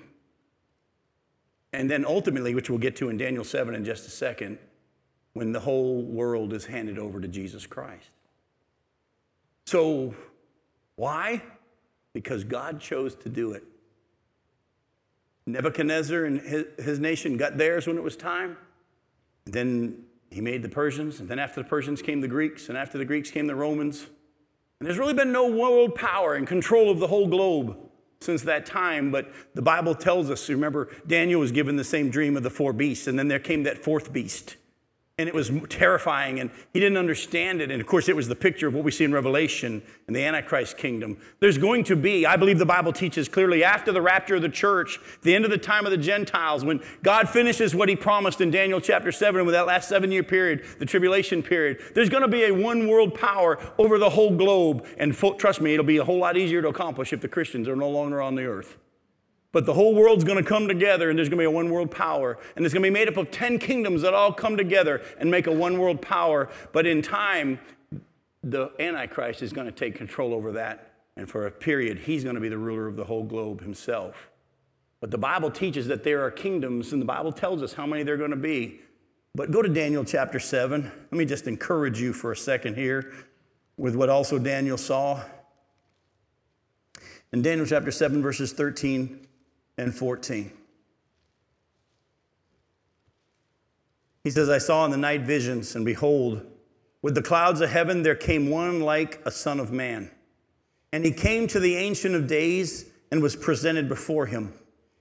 And 1.72 1.90
then 1.90 2.06
ultimately, 2.06 2.54
which 2.54 2.70
we'll 2.70 2.78
get 2.78 2.96
to 2.98 3.10
in 3.10 3.18
Daniel 3.18 3.44
7 3.44 3.74
in 3.74 3.84
just 3.84 4.06
a 4.06 4.12
second, 4.12 4.60
when 5.34 5.52
the 5.52 5.62
whole 5.62 6.04
world 6.04 6.54
is 6.54 6.66
handed 6.66 7.00
over 7.00 7.20
to 7.20 7.28
Jesus 7.28 7.66
Christ. 7.66 8.10
So, 9.66 10.14
why? 10.96 11.42
Because 12.14 12.44
God 12.44 12.80
chose 12.80 13.16
to 13.16 13.30
do 13.30 13.54
it. 13.54 13.64
Nebuchadnezzar 15.46 16.24
and 16.26 16.40
his, 16.42 16.66
his 16.80 17.00
nation 17.00 17.38
got 17.38 17.58
theirs 17.58 17.88
when 17.88 17.98
it 17.98 18.04
was 18.04 18.16
time. 18.16 18.58
Then 19.46 20.04
he 20.30 20.42
made 20.42 20.64
the 20.64 20.70
Persians, 20.70 21.20
and 21.20 21.30
then 21.30 21.40
after 21.40 21.62
the 21.62 21.68
Persians 21.68 22.02
came 22.02 22.22
the 22.22 22.28
Greeks, 22.28 22.70
and 22.70 22.78
after 22.78 22.98
the 22.98 23.06
Greeks 23.06 23.30
came 23.30 23.48
the 23.48 23.56
Romans. 23.56 24.08
And 24.80 24.88
there's 24.88 24.98
really 24.98 25.14
been 25.14 25.32
no 25.32 25.50
world 25.50 25.96
power 25.96 26.36
in 26.36 26.46
control 26.46 26.90
of 26.90 27.00
the 27.00 27.08
whole 27.08 27.28
globe 27.28 27.78
since 28.22 28.42
that 28.44 28.66
time, 28.66 29.12
but 29.12 29.32
the 29.54 29.62
Bible 29.62 29.94
tells 29.94 30.30
us, 30.30 30.50
remember, 30.50 30.90
Daniel 31.06 31.42
was 31.42 31.52
given 31.52 31.76
the 31.76 31.84
same 31.84 32.10
dream 32.10 32.38
of 32.38 32.44
the 32.44 32.50
four 32.50 32.74
beasts, 32.74 33.08
and 33.08 33.20
then 33.20 33.28
there 33.28 33.40
came 33.40 33.64
that 33.64 33.78
fourth 33.78 34.14
beast. 34.14 34.56
And 35.20 35.30
it 35.30 35.36
was 35.36 35.52
terrifying 35.70 36.40
and 36.40 36.50
he 36.74 36.80
didn't 36.80 36.98
understand 36.98 37.62
it. 37.62 37.70
And 37.70 37.80
of 37.80 37.86
course 37.86 38.10
it 38.10 38.16
was 38.16 38.28
the 38.28 38.36
picture 38.36 38.68
of 38.68 38.74
what 38.74 38.84
we 38.84 38.90
see 38.90 39.04
in 39.04 39.14
revelation 39.14 39.84
and 40.08 40.16
the 40.16 40.26
antichrist 40.26 40.76
kingdom. 40.76 41.18
There's 41.40 41.60
going 41.60 41.84
to 41.84 41.96
be 41.96 42.26
i 42.26 42.36
believe 42.36 42.58
the 42.58 42.66
bible 42.66 42.92
teaches 42.92 43.30
clearly 43.30 43.64
after 43.64 43.92
the 43.92 44.02
rapture 44.02 44.36
of 44.36 44.42
the 44.42 44.50
church 44.50 45.00
the 45.22 45.36
end 45.36 45.46
of 45.46 45.52
the 45.52 45.58
time 45.58 45.86
of 45.86 45.92
the 45.92 45.98
gentiles 45.98 46.66
when 46.66 46.82
god 47.04 47.30
finishes 47.30 47.76
what 47.76 47.90
he 47.90 47.96
promised 47.96 48.42
in 48.42 48.50
daniel 48.50 48.82
chapter 48.82 49.12
7 49.12 49.46
with 49.46 49.54
that 49.54 49.68
last 49.68 49.90
seven 49.90 50.12
year 50.12 50.24
period 50.24 50.64
the 50.80 50.86
tribulation 50.86 51.44
period 51.44 51.80
there's 51.94 52.10
going 52.10 52.24
to 52.24 52.28
be 52.28 52.46
a 52.46 52.52
one 52.52 52.88
world 52.88 53.14
power 53.14 53.60
over 53.78 53.98
the 53.98 54.10
whole 54.10 54.36
globe. 54.36 54.86
And 54.98 55.16
trust 55.38 55.62
me 55.62 55.74
it'll 55.74 55.86
be 55.86 55.98
a 55.98 56.04
whole 56.04 56.20
lot 56.20 56.38
easier 56.38 56.62
to 56.62 56.70
accomplish 56.70 57.14
if 57.14 57.22
the 57.22 57.28
christians 57.28 57.68
are 57.68 57.76
no 57.76 57.90
longer 57.90 58.22
on 58.22 58.36
the 58.36 58.46
earth 58.46 58.78
but 59.54 59.68
the 59.68 59.74
whole 59.74 59.94
world's 59.94 60.24
going 60.24 60.44
to 60.44 60.48
come 60.48 60.68
together 60.68 61.10
and 61.10 61.18
there's 61.18 61.30
going 61.30 61.38
to 61.38 61.44
be 61.44 61.46
a 61.46 61.52
one 61.52 61.70
world 61.70 61.92
power. 61.92 62.40
And 62.56 62.66
it's 62.66 62.74
going 62.74 62.82
to 62.84 62.88
be 62.90 62.94
made 62.94 63.08
up 63.08 63.16
of 63.18 63.32
10 63.32 63.60
kingdoms 63.60 64.02
that 64.02 64.14
all 64.14 64.34
come 64.34 64.58
together 64.58 65.02
and 65.20 65.32
make 65.32 65.48
a 65.48 65.52
one 65.52 65.78
world 65.78 66.02
power. 66.02 66.50
But 66.74 66.88
in 66.88 67.04
time, 67.04 67.60
the 68.44 68.72
Antichrist 68.80 69.44
is 69.44 69.54
going 69.54 69.68
to 69.68 69.72
take 69.72 69.96
control 69.96 70.34
over 70.34 70.52
that. 70.54 70.96
And 71.16 71.30
for 71.30 71.46
a 71.46 71.52
period, 71.52 72.00
he's 72.00 72.24
going 72.24 72.34
to 72.36 72.42
be 72.42 72.50
the 72.50 72.58
ruler 72.58 72.88
of 72.88 72.96
the 72.96 73.06
whole 73.06 73.24
globe 73.24 73.62
himself. 73.62 74.32
But 75.00 75.12
the 75.12 75.20
Bible 75.20 75.52
teaches 75.52 75.86
that 75.88 76.04
there 76.04 76.24
are 76.24 76.32
kingdoms, 76.32 76.92
and 76.92 77.00
the 77.00 77.06
Bible 77.06 77.32
tells 77.32 77.62
us 77.62 77.74
how 77.74 77.86
many 77.86 78.02
there 78.02 78.16
are 78.16 78.18
going 78.18 78.32
to 78.32 78.36
be. 78.36 78.80
But 79.36 79.52
go 79.52 79.62
to 79.62 79.70
Daniel 79.70 80.04
chapter 80.04 80.40
7. 80.40 80.84
Let 80.84 81.12
me 81.12 81.26
just 81.26 81.46
encourage 81.46 82.02
you 82.02 82.12
for 82.12 82.32
a 82.32 82.38
second 82.38 82.76
here 82.76 83.14
with 83.78 83.96
what 83.96 84.10
also 84.10 84.40
Daniel 84.40 84.78
saw. 84.78 85.22
In 87.32 87.44
Daniel 87.44 87.68
chapter 87.68 87.92
7, 87.92 88.22
verses 88.22 88.54
13 88.54 89.23
and 89.78 89.94
14. 89.94 90.52
He 94.24 94.30
says, 94.30 94.50
I 94.50 94.58
saw 94.58 94.86
in 94.86 94.92
the 94.92 94.98
night 94.98 95.22
visions, 95.22 95.76
and 95.76 95.86
behold, 95.86 96.46
with 97.02 97.16
the 97.16 97.22
clouds 97.22 97.60
of 97.60 97.70
heaven 97.70 98.04
there 98.04 98.16
came 98.16 98.50
one 98.50 98.80
like 98.80 99.22
a 99.26 99.32
son 99.32 99.60
of 99.60 99.72
man. 99.72 100.10
And 100.94 101.04
he 101.04 101.12
came 101.12 101.48
to 101.48 101.60
the 101.60 101.76
Ancient 101.76 102.16
of 102.16 102.28
Days 102.28 102.86
and 103.12 103.22
was 103.22 103.36
presented 103.36 103.90
before 103.90 104.28
him. 104.28 104.54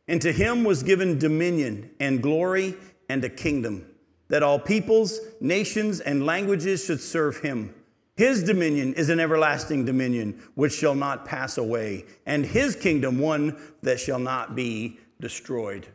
And 0.08 0.20
to 0.22 0.32
him 0.32 0.64
was 0.64 0.82
given 0.82 1.18
dominion 1.18 1.90
and 2.00 2.22
glory 2.22 2.74
and 3.08 3.24
a 3.24 3.28
kingdom, 3.28 3.86
that 4.28 4.42
all 4.42 4.58
peoples, 4.58 5.20
nations, 5.40 6.00
and 6.00 6.26
languages 6.26 6.84
should 6.84 7.00
serve 7.00 7.38
him. 7.38 7.74
His 8.16 8.42
dominion 8.42 8.94
is 8.94 9.08
an 9.08 9.20
everlasting 9.20 9.84
dominion 9.84 10.42
which 10.54 10.74
shall 10.74 10.94
not 10.94 11.24
pass 11.24 11.56
away, 11.56 12.04
and 12.26 12.44
his 12.44 12.76
kingdom 12.76 13.18
one 13.18 13.56
that 13.82 13.98
shall 13.98 14.18
not 14.18 14.54
be 14.54 14.98
destroyed. 15.20 15.86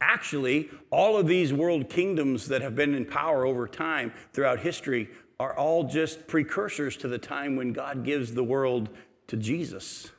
Actually, 0.00 0.68
all 0.90 1.16
of 1.16 1.26
these 1.26 1.52
world 1.52 1.88
kingdoms 1.88 2.46
that 2.48 2.62
have 2.62 2.76
been 2.76 2.94
in 2.94 3.04
power 3.04 3.44
over 3.44 3.66
time 3.66 4.12
throughout 4.32 4.60
history 4.60 5.08
are 5.40 5.56
all 5.56 5.84
just 5.84 6.28
precursors 6.28 6.96
to 6.98 7.08
the 7.08 7.18
time 7.18 7.56
when 7.56 7.72
God 7.72 8.04
gives 8.04 8.34
the 8.34 8.44
world 8.44 8.88
to 9.26 9.36
Jesus. 9.36 10.10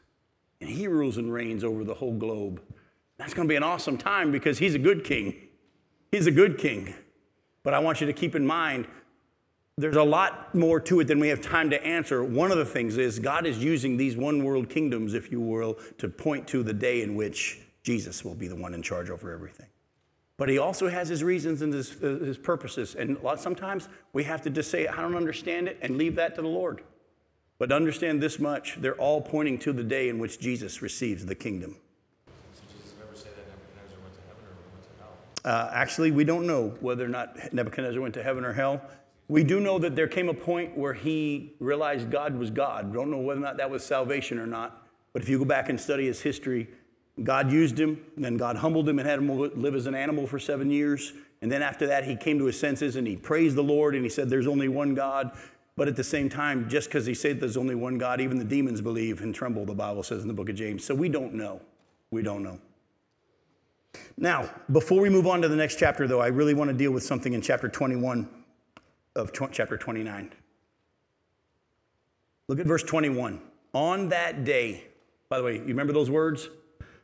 And 0.60 0.70
he 0.70 0.88
rules 0.88 1.18
and 1.18 1.32
reigns 1.32 1.64
over 1.64 1.84
the 1.84 1.94
whole 1.94 2.14
globe. 2.14 2.62
That's 3.18 3.34
going 3.34 3.48
to 3.48 3.52
be 3.52 3.56
an 3.56 3.64
awesome 3.64 3.98
time 3.98 4.32
because 4.32 4.58
he's 4.58 4.76
a 4.76 4.80
good 4.80 5.04
king. 5.04 5.36
He's 6.12 6.28
a 6.28 6.32
good 6.32 6.58
king. 6.58 6.94
But 7.64 7.74
I 7.74 7.80
want 7.80 8.02
you 8.02 8.08
to 8.08 8.14
keep 8.14 8.36
in 8.36 8.46
mind 8.46 8.88
there's 9.78 9.98
a 9.98 10.04
lot 10.04 10.56
more 10.56 10.80
to 10.80 11.02
it 11.02 11.08
than 11.08 11.20
we 11.20 11.28
have 11.28 11.42
time 11.42 11.70
to 11.70 11.86
answer. 11.86 12.24
One 12.24 12.50
of 12.50 12.58
the 12.58 12.66
things 12.66 12.98
is 12.98 13.20
God 13.20 13.46
is 13.46 13.58
using 13.58 13.98
these 13.98 14.16
one 14.16 14.44
world 14.44 14.70
kingdoms, 14.70 15.14
if 15.14 15.32
you 15.32 15.42
will, 15.42 15.78
to 15.98 16.08
point 16.08 16.48
to 16.50 16.64
the 16.64 16.74
day 16.74 17.02
in 17.02 17.16
which 17.16 17.60
Jesus 17.84 18.24
will 18.24 18.36
be 18.36 18.48
the 18.48 18.56
one 18.56 18.74
in 18.74 18.82
charge 18.82 19.10
over 19.10 19.34
everything. 19.34 19.68
But 20.38 20.48
he 20.48 20.58
also 20.58 20.88
has 20.88 21.10
his 21.10 21.24
reasons 21.24 21.62
and 21.62 21.74
his, 21.74 22.02
uh, 22.02 22.20
his 22.24 22.38
purposes. 22.38 22.96
And 22.96 23.22
lot, 23.22 23.42
sometimes 23.42 23.90
we 24.14 24.24
have 24.24 24.42
to 24.44 24.50
just 24.50 24.72
say, 24.72 24.88
I 24.88 25.02
don't 25.02 25.16
understand 25.16 25.68
it, 25.68 25.78
and 25.82 25.98
leave 25.98 26.16
that 26.16 26.36
to 26.36 26.42
the 26.42 26.48
Lord. 26.48 26.82
But 27.58 27.72
understand 27.72 28.24
this 28.24 28.40
much 28.40 28.78
they're 28.80 28.96
all 28.96 29.22
pointing 29.22 29.58
to 29.60 29.74
the 29.74 29.84
day 29.84 30.08
in 30.08 30.20
which 30.20 30.40
Jesus 30.40 30.82
receives 30.82 31.26
the 31.26 31.36
kingdom. 31.36 31.76
So 32.54 32.62
Jesus 32.74 32.94
never 32.98 33.16
say 33.16 33.30
that 33.36 33.46
Nebuchadnezzar 33.48 34.00
went 34.02 34.16
to 34.16 34.22
heaven 34.28 34.46
or 34.46 34.56
went 34.74 35.44
to 35.44 35.50
hell? 35.52 35.68
Uh, 35.68 35.70
actually, 35.74 36.12
we 36.12 36.24
don't 36.24 36.48
know 36.48 36.76
whether 36.80 37.04
or 37.04 37.10
not 37.10 37.54
Nebuchadnezzar 37.54 38.02
went 38.02 38.14
to 38.14 38.24
heaven 38.24 38.46
or 38.46 38.54
hell. 38.54 38.82
We 39.28 39.44
do 39.44 39.60
know 39.60 39.80
that 39.80 39.96
there 39.96 40.08
came 40.08 40.30
a 40.30 40.34
point 40.34 40.78
where 40.78 40.94
he 40.94 41.54
realized 41.60 42.12
God 42.12 42.38
was 42.38 42.52
God. 42.52 42.94
Don't 42.94 43.10
know 43.10 43.18
whether 43.18 43.40
or 43.40 43.44
not 43.44 43.58
that 43.58 43.70
was 43.70 43.84
salvation 43.84 44.38
or 44.38 44.46
not. 44.46 44.88
But 45.14 45.24
if 45.24 45.30
you 45.30 45.40
go 45.40 45.46
back 45.46 45.70
and 45.70 45.80
study 45.80 46.06
his 46.06 46.22
history, 46.22 46.68
God 47.24 47.52
used 47.52 47.80
him, 47.80 48.04
then 48.18 48.38
God 48.38 48.58
humbled 48.58 48.88
him 48.88 49.00
and 49.00 49.08
had 49.08 49.20
him 49.20 49.30
live 49.30 49.74
as 49.74 49.88
an 49.88 49.96
animal 49.96 50.28
for 50.28 50.38
seven 50.38 50.70
years. 50.70 51.14
And 51.42 51.52
then 51.52 51.62
after 51.62 51.88
that, 51.88 52.04
he 52.04 52.16
came 52.16 52.38
to 52.40 52.46
his 52.46 52.60
senses 52.60 52.98
and 52.98 53.08
he 53.08 53.16
praised 53.16 53.56
the 53.56 53.64
Lord 53.64 53.96
and 53.96 54.04
he 54.04 54.10
said, 54.10 54.30
There's 54.30 54.48
only 54.48 54.68
one 54.68 54.94
God. 54.94 55.32
But 55.78 55.88
at 55.88 55.96
the 55.96 56.04
same 56.04 56.30
time, 56.30 56.70
just 56.70 56.88
because 56.88 57.06
he 57.06 57.14
said 57.14 57.40
there's 57.40 57.58
only 57.58 57.76
one 57.76 57.98
God, 57.98 58.22
even 58.22 58.38
the 58.38 58.46
demons 58.46 58.80
believe 58.80 59.22
and 59.22 59.36
tremble, 59.36 59.66
the 59.66 59.74
Bible 59.74 60.04
says 60.04 60.22
in 60.22 60.28
the 60.28 60.34
book 60.34 60.50
of 60.50 60.56
James. 60.56 60.86
So 60.86 60.96
we 60.96 61.10
don't 61.10 61.34
know. 61.34 61.62
We 62.12 62.22
don't 62.22 62.44
know. 62.44 62.60
Now, 64.18 64.50
before 64.72 65.02
we 65.02 65.10
move 65.10 65.28
on 65.28 65.42
to 65.42 65.50
the 65.50 65.56
next 65.56 65.78
chapter, 65.78 66.08
though, 66.08 66.22
I 66.22 66.28
really 66.28 66.54
want 66.54 66.70
to 66.70 66.74
deal 66.74 66.92
with 66.92 67.04
something 67.04 67.34
in 67.34 67.42
chapter 67.42 67.68
21 67.68 68.30
of 69.16 69.32
chapter 69.52 69.78
29. 69.78 70.32
Look 72.48 72.60
at 72.60 72.66
verse 72.66 72.84
21. 72.84 73.42
On 73.74 74.10
that 74.10 74.44
day, 74.44 74.86
by 75.30 75.38
the 75.38 75.44
way, 75.44 75.56
you 75.56 75.66
remember 75.66 75.94
those 75.94 76.10
words? 76.10 76.50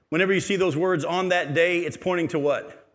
Whenever 0.10 0.34
you 0.34 0.40
see 0.40 0.56
those 0.56 0.76
words 0.76 1.04
on 1.04 1.30
that 1.30 1.54
day, 1.54 1.80
it's 1.80 1.98
pointing 1.98 2.28
to 2.30 2.40
what? 2.40 2.88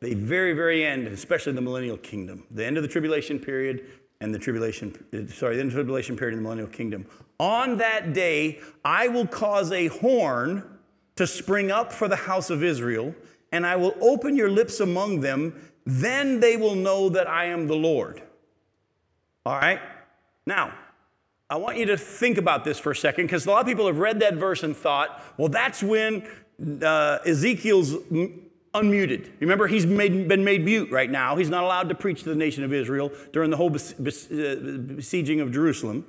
The 0.00 0.14
very, 0.14 0.52
very 0.52 0.84
end, 0.84 1.06
especially 1.08 1.52
the 1.52 1.60
millennial 1.60 1.96
kingdom, 1.96 2.44
the 2.50 2.64
end 2.64 2.76
of 2.76 2.82
the 2.82 2.88
tribulation 2.88 3.38
period 3.38 3.86
and 4.20 4.34
the 4.34 4.38
tribulation, 4.38 4.92
uh, 5.12 5.30
sorry, 5.32 5.56
the 5.56 5.60
end 5.60 5.68
of 5.68 5.74
the 5.74 5.82
tribulation 5.82 6.16
period 6.16 6.34
and 6.34 6.40
the 6.40 6.42
millennial 6.42 6.68
kingdom. 6.68 7.06
On 7.38 7.78
that 7.78 8.12
day, 8.12 8.60
I 8.84 9.08
will 9.08 9.26
cause 9.26 9.70
a 9.72 9.88
horn 9.88 10.64
to 11.16 11.26
spring 11.26 11.70
up 11.70 11.92
for 11.92 12.08
the 12.08 12.16
house 12.16 12.50
of 12.50 12.62
Israel, 12.62 13.14
and 13.52 13.66
I 13.66 13.76
will 13.76 13.94
open 14.00 14.36
your 14.36 14.50
lips 14.50 14.80
among 14.80 15.20
them, 15.20 15.54
then 15.86 16.40
they 16.40 16.56
will 16.56 16.74
know 16.74 17.08
that 17.08 17.28
I 17.28 17.46
am 17.46 17.68
the 17.68 17.76
Lord. 17.76 18.20
All 19.46 19.54
right? 19.54 19.80
Now, 20.44 20.74
I 21.48 21.56
want 21.56 21.78
you 21.78 21.86
to 21.86 21.96
think 21.96 22.38
about 22.38 22.64
this 22.64 22.78
for 22.78 22.90
a 22.90 22.96
second 22.96 23.26
because 23.26 23.46
a 23.46 23.50
lot 23.50 23.60
of 23.60 23.66
people 23.66 23.86
have 23.86 23.98
read 23.98 24.20
that 24.20 24.34
verse 24.34 24.64
and 24.64 24.76
thought, 24.76 25.22
well, 25.36 25.48
that's 25.48 25.82
when 25.82 26.26
uh, 26.82 27.18
Ezekiel's 27.24 27.92
unmuted. 28.74 29.30
Remember, 29.38 29.68
he's 29.68 29.86
made, 29.86 30.26
been 30.26 30.42
made 30.42 30.64
mute 30.64 30.90
right 30.90 31.10
now. 31.10 31.36
He's 31.36 31.48
not 31.48 31.62
allowed 31.62 31.88
to 31.88 31.94
preach 31.94 32.24
to 32.24 32.28
the 32.30 32.34
nation 32.34 32.64
of 32.64 32.72
Israel 32.72 33.12
during 33.32 33.50
the 33.50 33.56
whole 33.56 33.72
uh, 33.72 34.54
besieging 34.96 35.40
of 35.40 35.52
Jerusalem. 35.52 36.04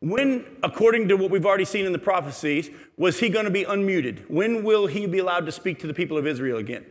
When, 0.00 0.44
according 0.64 1.06
to 1.08 1.16
what 1.16 1.30
we've 1.30 1.46
already 1.46 1.64
seen 1.64 1.86
in 1.86 1.92
the 1.92 1.98
prophecies, 1.98 2.70
was 2.96 3.20
he 3.20 3.28
going 3.28 3.44
to 3.44 3.52
be 3.52 3.64
unmuted? 3.64 4.28
When 4.28 4.64
will 4.64 4.88
he 4.88 5.06
be 5.06 5.20
allowed 5.20 5.46
to 5.46 5.52
speak 5.52 5.78
to 5.80 5.86
the 5.86 5.94
people 5.94 6.18
of 6.18 6.26
Israel 6.26 6.58
again? 6.58 6.84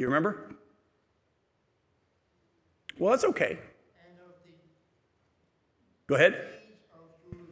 You 0.00 0.06
remember? 0.06 0.46
Well, 2.98 3.10
that's 3.10 3.24
okay. 3.24 3.58
Go 6.06 6.14
ahead. 6.14 6.42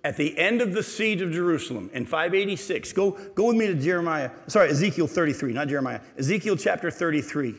At 0.02 0.16
the 0.16 0.38
end 0.38 0.62
of 0.62 0.72
the 0.72 0.82
siege 0.82 1.20
of 1.20 1.30
Jerusalem 1.30 1.90
in 1.92 2.06
586, 2.06 2.94
go, 2.94 3.10
go 3.34 3.48
with 3.48 3.56
me 3.56 3.66
to 3.66 3.74
Jeremiah, 3.74 4.30
sorry, 4.46 4.70
Ezekiel 4.70 5.06
33, 5.06 5.52
not 5.52 5.68
Jeremiah, 5.68 6.00
Ezekiel 6.16 6.56
chapter 6.56 6.90
33. 6.90 7.54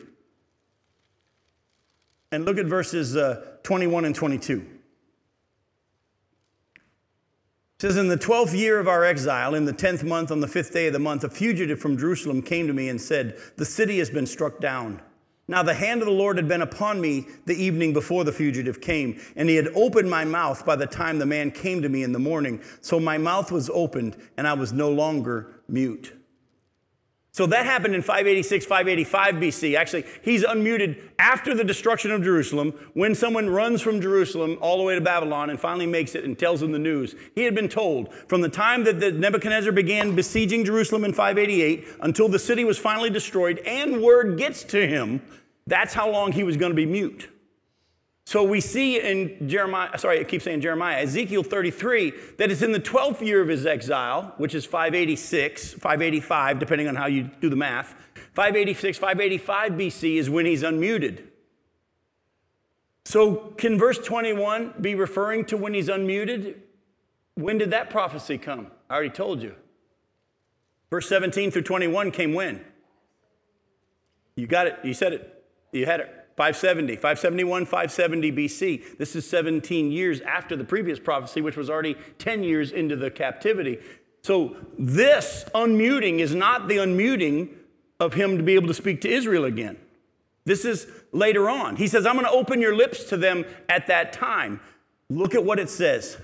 And 2.32 2.44
look 2.44 2.58
at 2.58 2.66
verses 2.66 3.16
uh, 3.16 3.58
21 3.62 4.06
and 4.06 4.14
22. 4.14 4.66
It 7.80 7.88
says, 7.88 7.96
In 7.96 8.08
the 8.08 8.18
12th 8.18 8.54
year 8.54 8.78
of 8.78 8.88
our 8.88 9.06
exile, 9.06 9.54
in 9.54 9.64
the 9.64 9.72
10th 9.72 10.04
month, 10.04 10.30
on 10.30 10.40
the 10.40 10.46
fifth 10.46 10.74
day 10.74 10.88
of 10.88 10.92
the 10.92 10.98
month, 10.98 11.24
a 11.24 11.30
fugitive 11.30 11.80
from 11.80 11.96
Jerusalem 11.96 12.42
came 12.42 12.66
to 12.66 12.74
me 12.74 12.90
and 12.90 13.00
said, 13.00 13.38
The 13.56 13.64
city 13.64 14.00
has 14.00 14.10
been 14.10 14.26
struck 14.26 14.60
down. 14.60 15.00
Now 15.48 15.62
the 15.62 15.72
hand 15.72 16.02
of 16.02 16.06
the 16.06 16.12
Lord 16.12 16.36
had 16.36 16.46
been 16.46 16.60
upon 16.60 17.00
me 17.00 17.26
the 17.46 17.54
evening 17.54 17.94
before 17.94 18.24
the 18.24 18.32
fugitive 18.32 18.82
came, 18.82 19.18
and 19.34 19.48
he 19.48 19.56
had 19.56 19.68
opened 19.74 20.10
my 20.10 20.26
mouth 20.26 20.66
by 20.66 20.76
the 20.76 20.86
time 20.86 21.18
the 21.18 21.24
man 21.24 21.50
came 21.52 21.80
to 21.80 21.88
me 21.88 22.02
in 22.02 22.12
the 22.12 22.18
morning. 22.18 22.60
So 22.82 23.00
my 23.00 23.16
mouth 23.16 23.50
was 23.50 23.70
opened, 23.70 24.14
and 24.36 24.46
I 24.46 24.52
was 24.52 24.74
no 24.74 24.90
longer 24.90 25.50
mute. 25.66 26.19
So 27.32 27.46
that 27.46 27.64
happened 27.64 27.94
in 27.94 28.02
586, 28.02 28.66
585 28.66 29.34
BC. 29.36 29.76
Actually, 29.76 30.04
he's 30.22 30.44
unmuted 30.44 31.00
after 31.18 31.54
the 31.54 31.62
destruction 31.62 32.10
of 32.10 32.24
Jerusalem 32.24 32.72
when 32.94 33.14
someone 33.14 33.48
runs 33.48 33.80
from 33.80 34.00
Jerusalem 34.00 34.58
all 34.60 34.78
the 34.78 34.82
way 34.82 34.96
to 34.96 35.00
Babylon 35.00 35.48
and 35.48 35.60
finally 35.60 35.86
makes 35.86 36.16
it 36.16 36.24
and 36.24 36.36
tells 36.36 36.58
them 36.58 36.72
the 36.72 36.78
news. 36.78 37.14
He 37.36 37.44
had 37.44 37.54
been 37.54 37.68
told 37.68 38.12
from 38.26 38.40
the 38.40 38.48
time 38.48 38.82
that 38.84 38.98
the 38.98 39.12
Nebuchadnezzar 39.12 39.70
began 39.70 40.16
besieging 40.16 40.64
Jerusalem 40.64 41.04
in 41.04 41.12
588 41.12 41.86
until 42.00 42.28
the 42.28 42.38
city 42.38 42.64
was 42.64 42.78
finally 42.78 43.10
destroyed 43.10 43.60
and 43.60 44.02
word 44.02 44.36
gets 44.36 44.64
to 44.64 44.84
him, 44.84 45.22
that's 45.68 45.94
how 45.94 46.10
long 46.10 46.32
he 46.32 46.42
was 46.42 46.56
going 46.56 46.72
to 46.72 46.76
be 46.76 46.86
mute. 46.86 47.29
So 48.30 48.44
we 48.44 48.60
see 48.60 49.00
in 49.00 49.48
Jeremiah, 49.48 49.98
sorry, 49.98 50.20
I 50.20 50.22
keep 50.22 50.40
saying 50.40 50.60
Jeremiah, 50.60 51.02
Ezekiel 51.02 51.42
33, 51.42 52.12
that 52.38 52.48
it's 52.48 52.62
in 52.62 52.70
the 52.70 52.78
12th 52.78 53.22
year 53.22 53.40
of 53.40 53.48
his 53.48 53.66
exile, 53.66 54.34
which 54.36 54.54
is 54.54 54.64
586, 54.64 55.72
585, 55.72 56.60
depending 56.60 56.86
on 56.86 56.94
how 56.94 57.06
you 57.06 57.28
do 57.40 57.50
the 57.50 57.56
math. 57.56 57.92
586, 58.34 58.98
585 58.98 59.72
BC 59.72 60.14
is 60.14 60.30
when 60.30 60.46
he's 60.46 60.62
unmuted. 60.62 61.24
So, 63.04 63.52
can 63.58 63.76
verse 63.76 63.98
21 63.98 64.74
be 64.80 64.94
referring 64.94 65.44
to 65.46 65.56
when 65.56 65.74
he's 65.74 65.88
unmuted? 65.88 66.54
When 67.34 67.58
did 67.58 67.72
that 67.72 67.90
prophecy 67.90 68.38
come? 68.38 68.68
I 68.88 68.94
already 68.94 69.10
told 69.10 69.42
you. 69.42 69.56
Verse 70.88 71.08
17 71.08 71.50
through 71.50 71.62
21 71.62 72.12
came 72.12 72.34
when? 72.34 72.64
You 74.36 74.46
got 74.46 74.68
it. 74.68 74.78
You 74.84 74.94
said 74.94 75.14
it. 75.14 75.44
You 75.72 75.84
had 75.84 75.98
it. 75.98 76.19
570, 76.40 76.96
571, 76.96 77.66
570 77.66 78.32
BC. 78.32 78.96
This 78.96 79.14
is 79.14 79.28
17 79.28 79.92
years 79.92 80.22
after 80.22 80.56
the 80.56 80.64
previous 80.64 80.98
prophecy, 80.98 81.42
which 81.42 81.54
was 81.54 81.68
already 81.68 81.96
10 82.16 82.42
years 82.42 82.72
into 82.72 82.96
the 82.96 83.10
captivity. 83.10 83.78
So, 84.22 84.56
this 84.78 85.44
unmuting 85.54 86.20
is 86.20 86.34
not 86.34 86.66
the 86.66 86.78
unmuting 86.78 87.50
of 88.00 88.14
him 88.14 88.38
to 88.38 88.42
be 88.42 88.54
able 88.54 88.68
to 88.68 88.74
speak 88.74 89.02
to 89.02 89.10
Israel 89.10 89.44
again. 89.44 89.76
This 90.46 90.64
is 90.64 90.86
later 91.12 91.50
on. 91.50 91.76
He 91.76 91.86
says, 91.86 92.06
I'm 92.06 92.14
going 92.14 92.24
to 92.24 92.32
open 92.32 92.58
your 92.58 92.74
lips 92.74 93.04
to 93.10 93.18
them 93.18 93.44
at 93.68 93.88
that 93.88 94.14
time. 94.14 94.60
Look 95.10 95.34
at 95.34 95.44
what 95.44 95.58
it 95.58 95.68
says. 95.68 96.16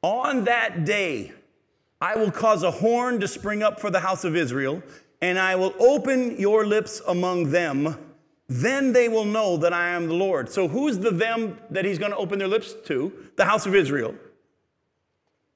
On 0.00 0.44
that 0.44 0.86
day, 0.86 1.32
I 2.00 2.16
will 2.16 2.30
cause 2.30 2.62
a 2.62 2.70
horn 2.70 3.20
to 3.20 3.28
spring 3.28 3.62
up 3.62 3.80
for 3.80 3.90
the 3.90 4.00
house 4.00 4.24
of 4.24 4.34
Israel, 4.34 4.82
and 5.20 5.38
I 5.38 5.56
will 5.56 5.74
open 5.78 6.40
your 6.40 6.64
lips 6.64 7.02
among 7.06 7.50
them. 7.50 8.07
Then 8.48 8.92
they 8.94 9.08
will 9.08 9.26
know 9.26 9.58
that 9.58 9.74
I 9.74 9.90
am 9.90 10.08
the 10.08 10.14
Lord. 10.14 10.50
So, 10.50 10.68
who's 10.68 10.98
the 10.98 11.10
them 11.10 11.58
that 11.70 11.84
he's 11.84 11.98
going 11.98 12.12
to 12.12 12.16
open 12.16 12.38
their 12.38 12.48
lips 12.48 12.74
to? 12.86 13.12
The 13.36 13.44
house 13.44 13.66
of 13.66 13.74
Israel. 13.74 14.14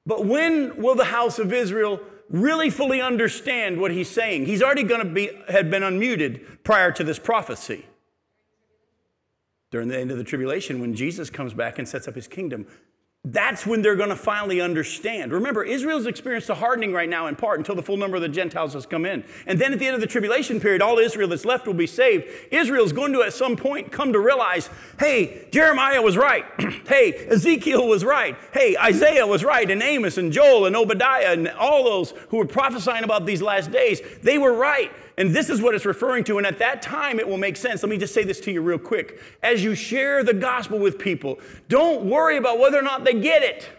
But 0.05 0.25
when 0.25 0.81
will 0.81 0.95
the 0.95 1.05
house 1.05 1.39
of 1.39 1.51
Israel 1.51 1.99
really 2.29 2.69
fully 2.69 3.01
understand 3.01 3.79
what 3.79 3.91
he's 3.91 4.09
saying? 4.09 4.45
He's 4.45 4.61
already 4.61 4.83
going 4.83 5.05
to 5.05 5.11
be 5.11 5.31
had 5.47 5.71
been 5.71 5.81
unmuted 5.81 6.63
prior 6.63 6.91
to 6.91 7.03
this 7.03 7.17
prophecy. 7.17 7.85
During 9.71 9.87
the 9.87 9.97
end 9.97 10.11
of 10.11 10.17
the 10.17 10.23
tribulation, 10.23 10.79
when 10.79 10.93
Jesus 10.93 11.31
comes 11.31 11.53
back 11.55 11.79
and 11.79 11.87
sets 11.87 12.07
up 12.07 12.13
his 12.13 12.27
kingdom, 12.27 12.67
that's 13.25 13.65
when 13.65 13.81
they're 13.81 13.95
going 13.95 14.09
to 14.09 14.17
finally 14.17 14.59
understand. 14.59 15.31
Remember, 15.31 15.63
Israel's 15.63 16.07
experienced 16.07 16.49
a 16.49 16.55
hardening 16.55 16.91
right 16.91 17.07
now 17.07 17.27
in 17.27 17.37
part 17.37 17.57
until 17.57 17.73
the 17.73 17.81
full 17.81 17.95
number 17.95 18.17
of 18.17 18.21
the 18.21 18.27
Gentiles 18.27 18.73
has 18.73 18.85
come 18.85 19.05
in. 19.05 19.23
And 19.47 19.57
then 19.57 19.71
at 19.71 19.79
the 19.79 19.85
end 19.85 19.95
of 19.95 20.01
the 20.01 20.07
tribulation 20.07 20.59
period, 20.59 20.81
all 20.81 20.97
Israel 20.97 21.29
that's 21.29 21.45
left 21.45 21.65
will 21.65 21.73
be 21.73 21.87
saved. 21.87 22.25
Israel's 22.51 22.91
going 22.91 23.13
to 23.13 23.21
at 23.21 23.31
some 23.31 23.55
point 23.55 23.93
come 23.93 24.11
to 24.11 24.19
realize 24.19 24.69
hey, 24.99 25.47
Jeremiah 25.51 26.01
was 26.01 26.17
right. 26.17 26.43
hey, 26.87 27.13
Ezekiel 27.29 27.87
was 27.87 28.03
right. 28.03 28.35
Hey, 28.51 28.75
Isaiah 28.75 29.25
was 29.25 29.45
right. 29.45 29.71
And 29.71 29.81
Amos 29.81 30.17
and 30.17 30.33
Joel 30.33 30.65
and 30.65 30.75
Obadiah 30.75 31.31
and 31.31 31.47
all 31.47 31.85
those 31.85 32.11
who 32.27 32.37
were 32.37 32.45
prophesying 32.45 33.05
about 33.05 33.25
these 33.25 33.41
last 33.41 33.71
days, 33.71 34.01
they 34.21 34.37
were 34.37 34.53
right. 34.53 34.91
And 35.17 35.33
this 35.33 35.49
is 35.49 35.61
what 35.61 35.75
it's 35.75 35.85
referring 35.85 36.23
to. 36.25 36.37
And 36.37 36.47
at 36.47 36.59
that 36.59 36.81
time, 36.81 37.19
it 37.19 37.27
will 37.27 37.37
make 37.37 37.57
sense. 37.57 37.83
Let 37.83 37.89
me 37.89 37.97
just 37.97 38.13
say 38.13 38.23
this 38.23 38.39
to 38.41 38.51
you 38.51 38.61
real 38.61 38.79
quick. 38.79 39.19
As 39.41 39.63
you 39.63 39.75
share 39.75 40.23
the 40.23 40.33
gospel 40.33 40.79
with 40.79 40.97
people, 40.97 41.39
don't 41.69 42.05
worry 42.05 42.37
about 42.37 42.59
whether 42.59 42.77
or 42.77 42.83
not 42.83 43.03
they 43.03 43.13
get 43.13 43.43
it. 43.43 43.69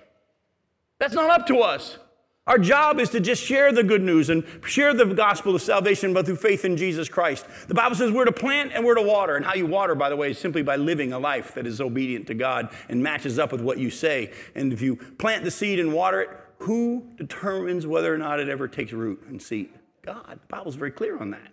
That's 0.99 1.15
not 1.15 1.31
up 1.31 1.47
to 1.49 1.59
us. 1.59 1.99
Our 2.47 2.59
job 2.59 3.01
is 3.01 3.09
to 3.11 3.21
just 3.21 3.43
share 3.43 3.73
the 3.73 3.83
good 3.83 4.03
news 4.03 4.29
and 4.29 4.45
share 4.67 4.93
the 4.93 5.07
gospel 5.07 5.55
of 5.55 5.63
salvation, 5.63 6.13
but 6.13 6.27
through 6.27 6.37
faith 6.37 6.67
in 6.67 6.77
Jesus 6.77 7.09
Christ. 7.09 7.47
The 7.69 7.75
Bible 7.75 7.97
says 7.97 8.13
we're 8.13 8.27
to 8.27 8.33
plant 8.33 8.73
and 8.75 8.85
we're 8.85 8.97
to 8.97 9.03
water. 9.03 9.35
And 9.37 9.47
how 9.47 9.55
you 9.55 9.65
water, 9.65 9.95
by 9.95 10.11
the 10.11 10.17
way, 10.17 10.33
is 10.33 10.39
simply 10.39 10.63
by 10.63 10.77
living 10.77 11.15
a 11.15 11.19
life 11.19 11.55
that 11.55 11.67
is 11.67 11.81
obedient 11.81 12.27
to 12.27 12.35
God 12.35 12.69
and 12.91 13.03
matches 13.03 13.39
up 13.39 13.51
with 13.51 13.63
what 13.63 13.79
you 13.79 13.89
say. 13.89 14.31
And 14.55 14.75
if 14.75 14.83
you 14.83 14.97
plant 14.97 15.45
the 15.45 15.51
seed 15.51 15.81
and 15.81 15.95
water 15.95 16.21
it, 16.21 16.31
who 16.59 17.07
determines 17.17 17.87
whether 17.87 18.15
or 18.15 18.19
not 18.19 18.41
it 18.41 18.51
ever 18.51 18.69
takes 18.69 18.93
root 18.93 19.23
and 19.27 19.41
seed? 19.41 19.71
God. 20.05 20.39
The 20.41 20.47
Bible's 20.49 20.75
very 20.75 20.91
clear 20.91 21.19
on 21.19 21.31
that. 21.31 21.53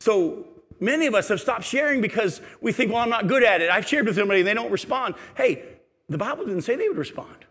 So 0.00 0.46
many 0.80 1.06
of 1.06 1.14
us 1.14 1.28
have 1.28 1.40
stopped 1.40 1.64
sharing 1.64 2.00
because 2.00 2.40
we 2.60 2.72
think, 2.72 2.92
well, 2.92 3.02
I'm 3.02 3.10
not 3.10 3.26
good 3.26 3.42
at 3.42 3.60
it. 3.60 3.70
I've 3.70 3.86
shared 3.86 4.06
with 4.06 4.16
somebody 4.16 4.40
and 4.40 4.48
they 4.48 4.54
don't 4.54 4.70
respond. 4.70 5.14
Hey, 5.36 5.64
the 6.08 6.18
Bible 6.18 6.44
didn't 6.44 6.62
say 6.62 6.76
they 6.76 6.88
would 6.88 6.98
respond. 6.98 7.44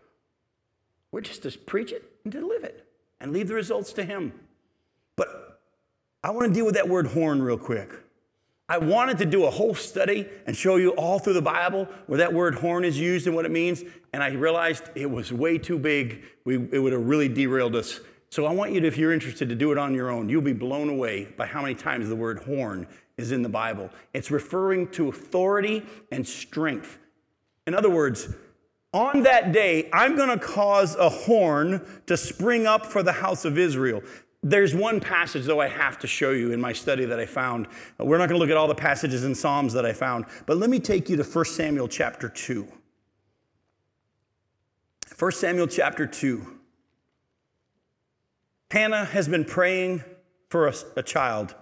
We're 1.10 1.20
just 1.20 1.42
to 1.42 1.50
preach 1.58 1.92
it 1.92 2.10
and 2.24 2.32
to 2.32 2.46
live 2.46 2.64
it 2.64 2.86
and 3.20 3.32
leave 3.32 3.48
the 3.48 3.54
results 3.54 3.92
to 3.94 4.04
Him. 4.04 4.32
But 5.16 5.60
I 6.22 6.30
want 6.30 6.48
to 6.48 6.54
deal 6.54 6.64
with 6.64 6.74
that 6.74 6.88
word 6.88 7.08
horn 7.08 7.40
real 7.40 7.58
quick. 7.58 7.90
I 8.68 8.78
wanted 8.78 9.18
to 9.18 9.26
do 9.26 9.44
a 9.44 9.50
whole 9.50 9.74
study 9.74 10.26
and 10.46 10.56
show 10.56 10.76
you 10.76 10.90
all 10.92 11.18
through 11.18 11.34
the 11.34 11.42
Bible 11.42 11.86
where 12.06 12.18
that 12.18 12.32
word 12.32 12.54
horn 12.54 12.84
is 12.84 12.98
used 12.98 13.26
and 13.26 13.36
what 13.36 13.44
it 13.44 13.50
means, 13.50 13.84
and 14.12 14.22
I 14.22 14.28
realized 14.28 14.84
it 14.94 15.10
was 15.10 15.32
way 15.32 15.58
too 15.58 15.78
big. 15.78 16.24
We, 16.44 16.56
it 16.56 16.78
would 16.78 16.92
have 16.92 17.04
really 17.06 17.28
derailed 17.28 17.76
us 17.76 18.00
so 18.34 18.46
I 18.46 18.52
want 18.52 18.72
you 18.72 18.80
to, 18.80 18.88
if 18.88 18.98
you're 18.98 19.12
interested, 19.12 19.48
to 19.50 19.54
do 19.54 19.70
it 19.70 19.78
on 19.78 19.94
your 19.94 20.10
own. 20.10 20.28
You'll 20.28 20.42
be 20.42 20.52
blown 20.52 20.88
away 20.88 21.28
by 21.36 21.46
how 21.46 21.62
many 21.62 21.76
times 21.76 22.08
the 22.08 22.16
word 22.16 22.40
horn 22.40 22.88
is 23.16 23.30
in 23.30 23.42
the 23.42 23.48
Bible. 23.48 23.90
It's 24.12 24.28
referring 24.28 24.88
to 24.88 25.08
authority 25.08 25.84
and 26.10 26.26
strength. 26.26 26.98
In 27.68 27.76
other 27.76 27.90
words, 27.90 28.34
on 28.92 29.22
that 29.22 29.52
day, 29.52 29.88
I'm 29.92 30.16
going 30.16 30.30
to 30.30 30.44
cause 30.44 30.96
a 30.96 31.08
horn 31.08 31.86
to 32.06 32.16
spring 32.16 32.66
up 32.66 32.86
for 32.86 33.04
the 33.04 33.12
house 33.12 33.44
of 33.44 33.56
Israel. 33.56 34.02
There's 34.42 34.74
one 34.74 34.98
passage, 34.98 35.44
though, 35.44 35.60
I 35.60 35.68
have 35.68 36.00
to 36.00 36.08
show 36.08 36.32
you 36.32 36.50
in 36.50 36.60
my 36.60 36.72
study 36.72 37.04
that 37.04 37.20
I 37.20 37.26
found. 37.26 37.68
We're 38.00 38.18
not 38.18 38.28
going 38.28 38.40
to 38.40 38.44
look 38.44 38.50
at 38.50 38.56
all 38.56 38.66
the 38.66 38.74
passages 38.74 39.22
in 39.22 39.36
Psalms 39.36 39.72
that 39.74 39.86
I 39.86 39.92
found, 39.92 40.24
but 40.46 40.56
let 40.56 40.70
me 40.70 40.80
take 40.80 41.08
you 41.08 41.16
to 41.16 41.22
1 41.22 41.44
Samuel 41.44 41.86
chapter 41.86 42.28
2. 42.28 42.66
1 45.16 45.30
Samuel 45.30 45.68
chapter 45.68 46.04
2. 46.04 46.53
Hannah 48.74 49.04
has 49.04 49.28
been 49.28 49.44
praying 49.44 50.02
for 50.48 50.66
a, 50.66 50.74
a 50.96 51.02
child. 51.04 51.54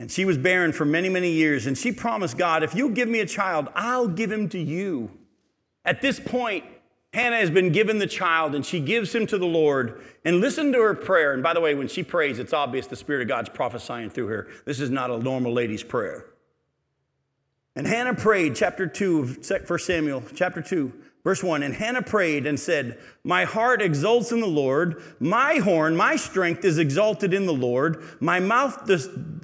And 0.00 0.10
she 0.10 0.24
was 0.24 0.36
barren 0.36 0.72
for 0.72 0.84
many, 0.84 1.08
many 1.08 1.30
years. 1.30 1.68
And 1.68 1.78
she 1.78 1.92
promised 1.92 2.36
God, 2.36 2.64
if 2.64 2.74
you 2.74 2.90
give 2.90 3.08
me 3.08 3.20
a 3.20 3.26
child, 3.26 3.68
I'll 3.76 4.08
give 4.08 4.32
him 4.32 4.48
to 4.48 4.58
you. 4.58 5.12
At 5.84 6.02
this 6.02 6.18
point, 6.18 6.64
Hannah 7.12 7.36
has 7.36 7.52
been 7.52 7.70
given 7.70 8.00
the 8.00 8.08
child 8.08 8.56
and 8.56 8.66
she 8.66 8.80
gives 8.80 9.14
him 9.14 9.28
to 9.28 9.38
the 9.38 9.46
Lord. 9.46 10.02
And 10.24 10.40
listen 10.40 10.72
to 10.72 10.80
her 10.80 10.92
prayer. 10.92 11.32
And 11.34 11.40
by 11.40 11.54
the 11.54 11.60
way, 11.60 11.76
when 11.76 11.86
she 11.86 12.02
prays, 12.02 12.40
it's 12.40 12.52
obvious 12.52 12.88
the 12.88 12.96
Spirit 12.96 13.22
of 13.22 13.28
God's 13.28 13.48
prophesying 13.48 14.10
through 14.10 14.26
her. 14.26 14.48
This 14.64 14.80
is 14.80 14.90
not 14.90 15.08
a 15.08 15.18
normal 15.18 15.52
lady's 15.52 15.84
prayer. 15.84 16.26
And 17.76 17.86
Hannah 17.86 18.14
prayed, 18.14 18.56
chapter 18.56 18.88
2 18.88 19.20
of 19.20 19.70
1 19.70 19.78
Samuel, 19.78 20.24
chapter 20.34 20.60
2. 20.60 20.92
Verse 21.24 21.42
1 21.42 21.62
And 21.62 21.74
Hannah 21.74 22.02
prayed 22.02 22.46
and 22.46 22.60
said, 22.60 22.98
My 23.24 23.44
heart 23.44 23.80
exults 23.80 24.30
in 24.30 24.40
the 24.40 24.46
Lord. 24.46 25.02
My 25.18 25.56
horn, 25.56 25.96
my 25.96 26.16
strength 26.16 26.64
is 26.64 26.78
exalted 26.78 27.32
in 27.32 27.46
the 27.46 27.54
Lord. 27.54 28.04
My 28.20 28.38
mouth 28.38 28.86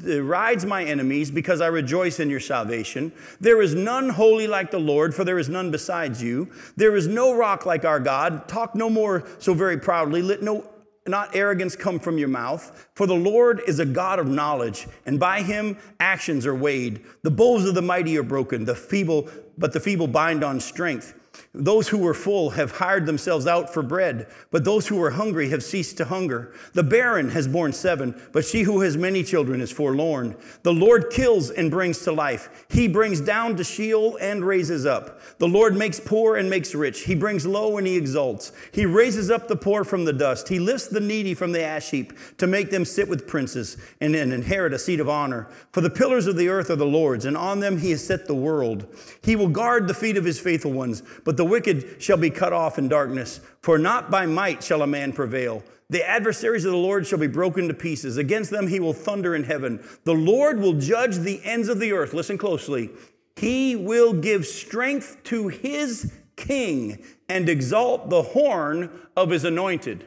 derides 0.03 0.67
my 0.67 0.85
enemies 0.85 1.31
because 1.31 1.63
I 1.63 1.69
rejoice 1.69 2.21
in 2.21 2.29
your 2.29 2.41
salvation. 2.41 3.13
There 3.41 3.63
is 3.63 3.75
none 3.75 4.11
holy 4.11 4.47
like 4.47 4.71
the 4.71 4.79
Lord, 4.79 5.15
for 5.15 5.25
there 5.25 5.39
is 5.39 5.49
none 5.49 5.71
besides 5.71 6.23
you. 6.23 6.51
There 6.77 6.95
is 6.95 7.09
no 7.09 7.35
rock 7.35 7.65
like 7.65 7.87
our 7.87 8.01
God. 8.01 8.47
Talk 8.47 8.75
no 8.75 8.91
more 8.91 9.27
so 9.39 9.55
very 9.55 9.79
proudly. 9.79 10.21
Let 10.21 10.43
no 10.43 10.67
not 11.07 11.35
arrogance 11.35 11.75
come 11.75 11.99
from 11.99 12.19
your 12.19 12.29
mouth. 12.29 12.89
For 12.95 13.07
the 13.07 13.15
Lord 13.15 13.63
is 13.67 13.79
a 13.79 13.87
God 13.87 14.19
of 14.19 14.29
knowledge, 14.29 14.87
and 15.07 15.19
by 15.19 15.41
him 15.43 15.79
actions 15.99 16.45
are 16.47 16.55
weighed. 16.55 17.05
The 17.23 17.31
bows 17.31 17.65
of 17.65 17.75
the 17.75 17.83
mighty 17.83 18.19
are 18.19 18.23
broken, 18.23 18.67
the 18.67 18.75
feeble, 18.75 19.29
but 19.57 19.73
the 19.73 19.81
feeble 19.81 20.07
bind 20.07 20.45
on 20.45 20.61
strength. 20.61 21.15
Those 21.53 21.89
who 21.89 21.99
were 21.99 22.15
full 22.15 22.51
have 22.51 22.71
hired 22.71 23.07
themselves 23.07 23.45
out 23.45 23.75
for 23.75 23.83
bread, 23.83 24.29
but 24.53 24.65
those 24.65 24.87
who 24.87 24.95
were 24.95 25.11
hungry 25.11 25.49
have 25.49 25.65
ceased 25.65 25.97
to 25.97 26.05
hunger. 26.05 26.55
The 26.75 26.85
barren 26.85 27.31
has 27.31 27.49
borne 27.49 27.73
seven, 27.73 28.15
but 28.31 28.45
she 28.45 28.63
who 28.63 28.83
has 28.83 28.97
many 28.97 29.25
children 29.25 29.61
is 29.61 29.73
forlorn. 29.73 30.37
The 30.63 30.73
Lord 30.73 31.11
kills 31.11 31.51
and 31.51 31.69
brings 31.69 32.05
to 32.05 32.13
life. 32.13 32.67
He 32.71 32.87
brings 32.87 33.21
down 33.21 33.57
to 33.57 33.65
Sheol 33.65 34.17
and 34.21 34.45
raises 34.45 34.87
up. 34.87 35.21
The 35.39 35.49
Lord 35.49 35.77
makes 35.77 35.99
poor 35.99 36.37
and 36.37 36.49
makes 36.49 36.73
rich. 36.73 37.01
He 37.03 37.17
brings 37.17 37.45
low 37.45 37.79
and 37.79 37.87
he 37.87 37.97
exalts. 37.97 38.53
He 38.71 38.87
raises 38.87 39.29
up 39.29 39.49
the 39.49 39.57
poor 39.57 39.83
from 39.83 40.05
the 40.05 40.13
dust. 40.13 40.49
He 40.49 40.61
lifts 40.61 40.87
the 40.87 41.01
needy 41.01 41.35
from 41.35 41.51
the 41.51 41.65
ash 41.65 41.91
heap 41.91 42.13
to 42.39 42.47
make 42.47 42.71
them 42.71 42.85
sit 42.85 43.09
with 43.09 43.27
princes 43.27 43.77
and, 44.01 44.15
inherit 44.15 44.73
a 44.73 44.79
seat 44.79 45.01
of 45.01 45.09
honor. 45.09 45.49
For 45.73 45.81
the 45.81 45.91
pillars 45.91 46.29
of 46.29 46.37
the 46.37 46.49
earth 46.49 46.71
are 46.71 46.77
the 46.77 46.87
Lord's, 46.87 47.25
and 47.25 47.37
on 47.37 47.59
them 47.59 47.79
he 47.79 47.91
has 47.91 48.07
set 48.07 48.29
the 48.29 48.37
world. 48.37 48.87
He 49.25 49.35
will 49.35 49.49
guard 49.49 49.89
the 49.89 49.95
feet 49.95 50.17
of 50.17 50.25
his 50.25 50.39
faithful 50.39 50.73
ones, 50.73 51.03
but 51.25 51.40
the 51.41 51.45
wicked 51.47 52.03
shall 52.03 52.19
be 52.19 52.29
cut 52.29 52.53
off 52.53 52.79
in 52.79 52.87
darkness, 52.87 53.41
for 53.63 53.79
not 53.79 54.11
by 54.11 54.27
might 54.27 54.63
shall 54.63 54.83
a 54.83 54.87
man 54.87 55.11
prevail. 55.11 55.65
The 55.89 56.07
adversaries 56.07 56.67
of 56.67 56.73
the 56.73 56.77
Lord 56.77 57.07
shall 57.07 57.19
be 57.19 57.29
broken 57.29 57.67
to 57.69 57.73
pieces. 57.73 58.19
Against 58.19 58.51
them 58.51 58.67
he 58.67 58.79
will 58.79 58.93
thunder 58.93 59.35
in 59.35 59.45
heaven. 59.45 59.83
The 60.05 60.13
Lord 60.13 60.61
will 60.61 60.75
judge 60.75 61.17
the 61.17 61.43
ends 61.43 61.71
of 61.71 61.81
the 61.81 61.93
earth. 61.93 62.13
Listen 62.13 62.37
closely. 62.37 62.91
He 63.37 63.75
will 63.75 64.13
give 64.13 64.45
strength 64.45 65.17
to 65.25 65.49
his 65.49 66.13
king 66.37 67.03
and 67.27 67.49
exalt 67.49 68.11
the 68.11 68.21
horn 68.21 68.91
of 69.17 69.31
his 69.31 69.47
anointed. 69.47 70.05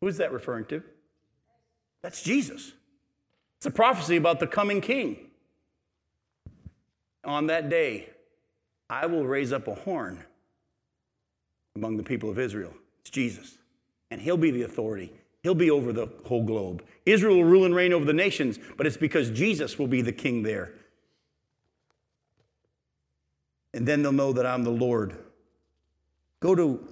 Who 0.00 0.06
is 0.06 0.18
that 0.18 0.32
referring 0.32 0.66
to? 0.66 0.84
That's 2.00 2.22
Jesus. 2.22 2.74
It's 3.56 3.66
a 3.66 3.72
prophecy 3.72 4.14
about 4.14 4.38
the 4.38 4.46
coming 4.46 4.80
king. 4.80 5.30
On 7.24 7.48
that 7.48 7.68
day, 7.68 8.10
I 8.88 9.06
will 9.06 9.26
raise 9.26 9.52
up 9.52 9.66
a 9.66 9.74
horn 9.74 10.26
among 11.76 11.96
the 11.96 12.02
people 12.02 12.30
of 12.30 12.38
Israel. 12.38 12.72
It's 13.00 13.10
Jesus. 13.10 13.58
And 14.10 14.20
he'll 14.20 14.36
be 14.36 14.50
the 14.50 14.62
authority. 14.62 15.12
He'll 15.42 15.54
be 15.54 15.70
over 15.70 15.92
the 15.92 16.08
whole 16.26 16.44
globe. 16.44 16.84
Israel 17.06 17.36
will 17.36 17.44
rule 17.44 17.64
and 17.64 17.74
reign 17.74 17.92
over 17.92 18.04
the 18.04 18.12
nations, 18.12 18.58
but 18.76 18.86
it's 18.86 18.96
because 18.96 19.30
Jesus 19.30 19.78
will 19.78 19.86
be 19.86 20.02
the 20.02 20.12
king 20.12 20.42
there. 20.42 20.72
And 23.72 23.86
then 23.86 24.02
they'll 24.02 24.12
know 24.12 24.32
that 24.32 24.44
I'm 24.44 24.64
the 24.64 24.70
Lord. 24.70 25.16
Go 26.40 26.54
to 26.54 26.86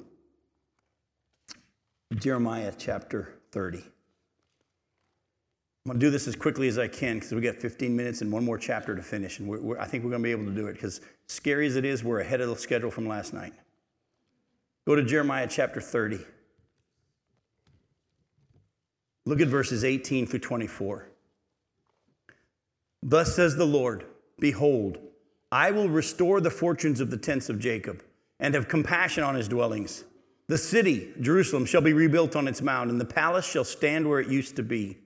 Jeremiah 2.14 2.72
chapter 2.76 3.34
30. 3.52 3.78
I'm 3.78 3.84
going 5.92 6.00
to 6.00 6.06
do 6.06 6.10
this 6.10 6.28
as 6.28 6.36
quickly 6.36 6.68
as 6.68 6.78
I 6.78 6.86
can 6.86 7.16
because 7.16 7.32
we 7.32 7.40
got 7.40 7.56
15 7.56 7.96
minutes 7.96 8.20
and 8.20 8.30
one 8.30 8.44
more 8.44 8.58
chapter 8.58 8.94
to 8.94 9.02
finish. 9.02 9.38
And 9.38 9.48
we're, 9.48 9.60
we're, 9.60 9.78
I 9.78 9.86
think 9.86 10.04
we're 10.04 10.10
going 10.10 10.22
to 10.22 10.26
be 10.26 10.32
able 10.32 10.44
to 10.44 10.54
do 10.54 10.66
it 10.66 10.74
because, 10.74 11.00
scary 11.28 11.66
as 11.66 11.76
it 11.76 11.84
is, 11.84 12.04
we're 12.04 12.20
ahead 12.20 12.40
of 12.40 12.48
the 12.48 12.56
schedule 12.56 12.90
from 12.90 13.08
last 13.08 13.32
night. 13.32 13.54
Go 14.88 14.96
to 14.96 15.02
Jeremiah 15.02 15.46
chapter 15.46 15.82
30. 15.82 16.18
Look 19.26 19.42
at 19.42 19.48
verses 19.48 19.84
18 19.84 20.26
through 20.26 20.38
24. 20.38 21.06
Thus 23.02 23.36
says 23.36 23.54
the 23.56 23.66
Lord 23.66 24.06
Behold, 24.38 24.96
I 25.52 25.72
will 25.72 25.90
restore 25.90 26.40
the 26.40 26.48
fortunes 26.48 27.00
of 27.00 27.10
the 27.10 27.18
tents 27.18 27.50
of 27.50 27.58
Jacob 27.58 28.02
and 28.40 28.54
have 28.54 28.68
compassion 28.68 29.22
on 29.22 29.34
his 29.34 29.46
dwellings. 29.46 30.04
The 30.46 30.56
city, 30.56 31.12
Jerusalem, 31.20 31.66
shall 31.66 31.82
be 31.82 31.92
rebuilt 31.92 32.34
on 32.34 32.48
its 32.48 32.62
mount, 32.62 32.90
and 32.90 32.98
the 32.98 33.04
palace 33.04 33.44
shall 33.46 33.64
stand 33.64 34.08
where 34.08 34.20
it 34.20 34.30
used 34.30 34.56
to 34.56 34.62
be. 34.62 34.96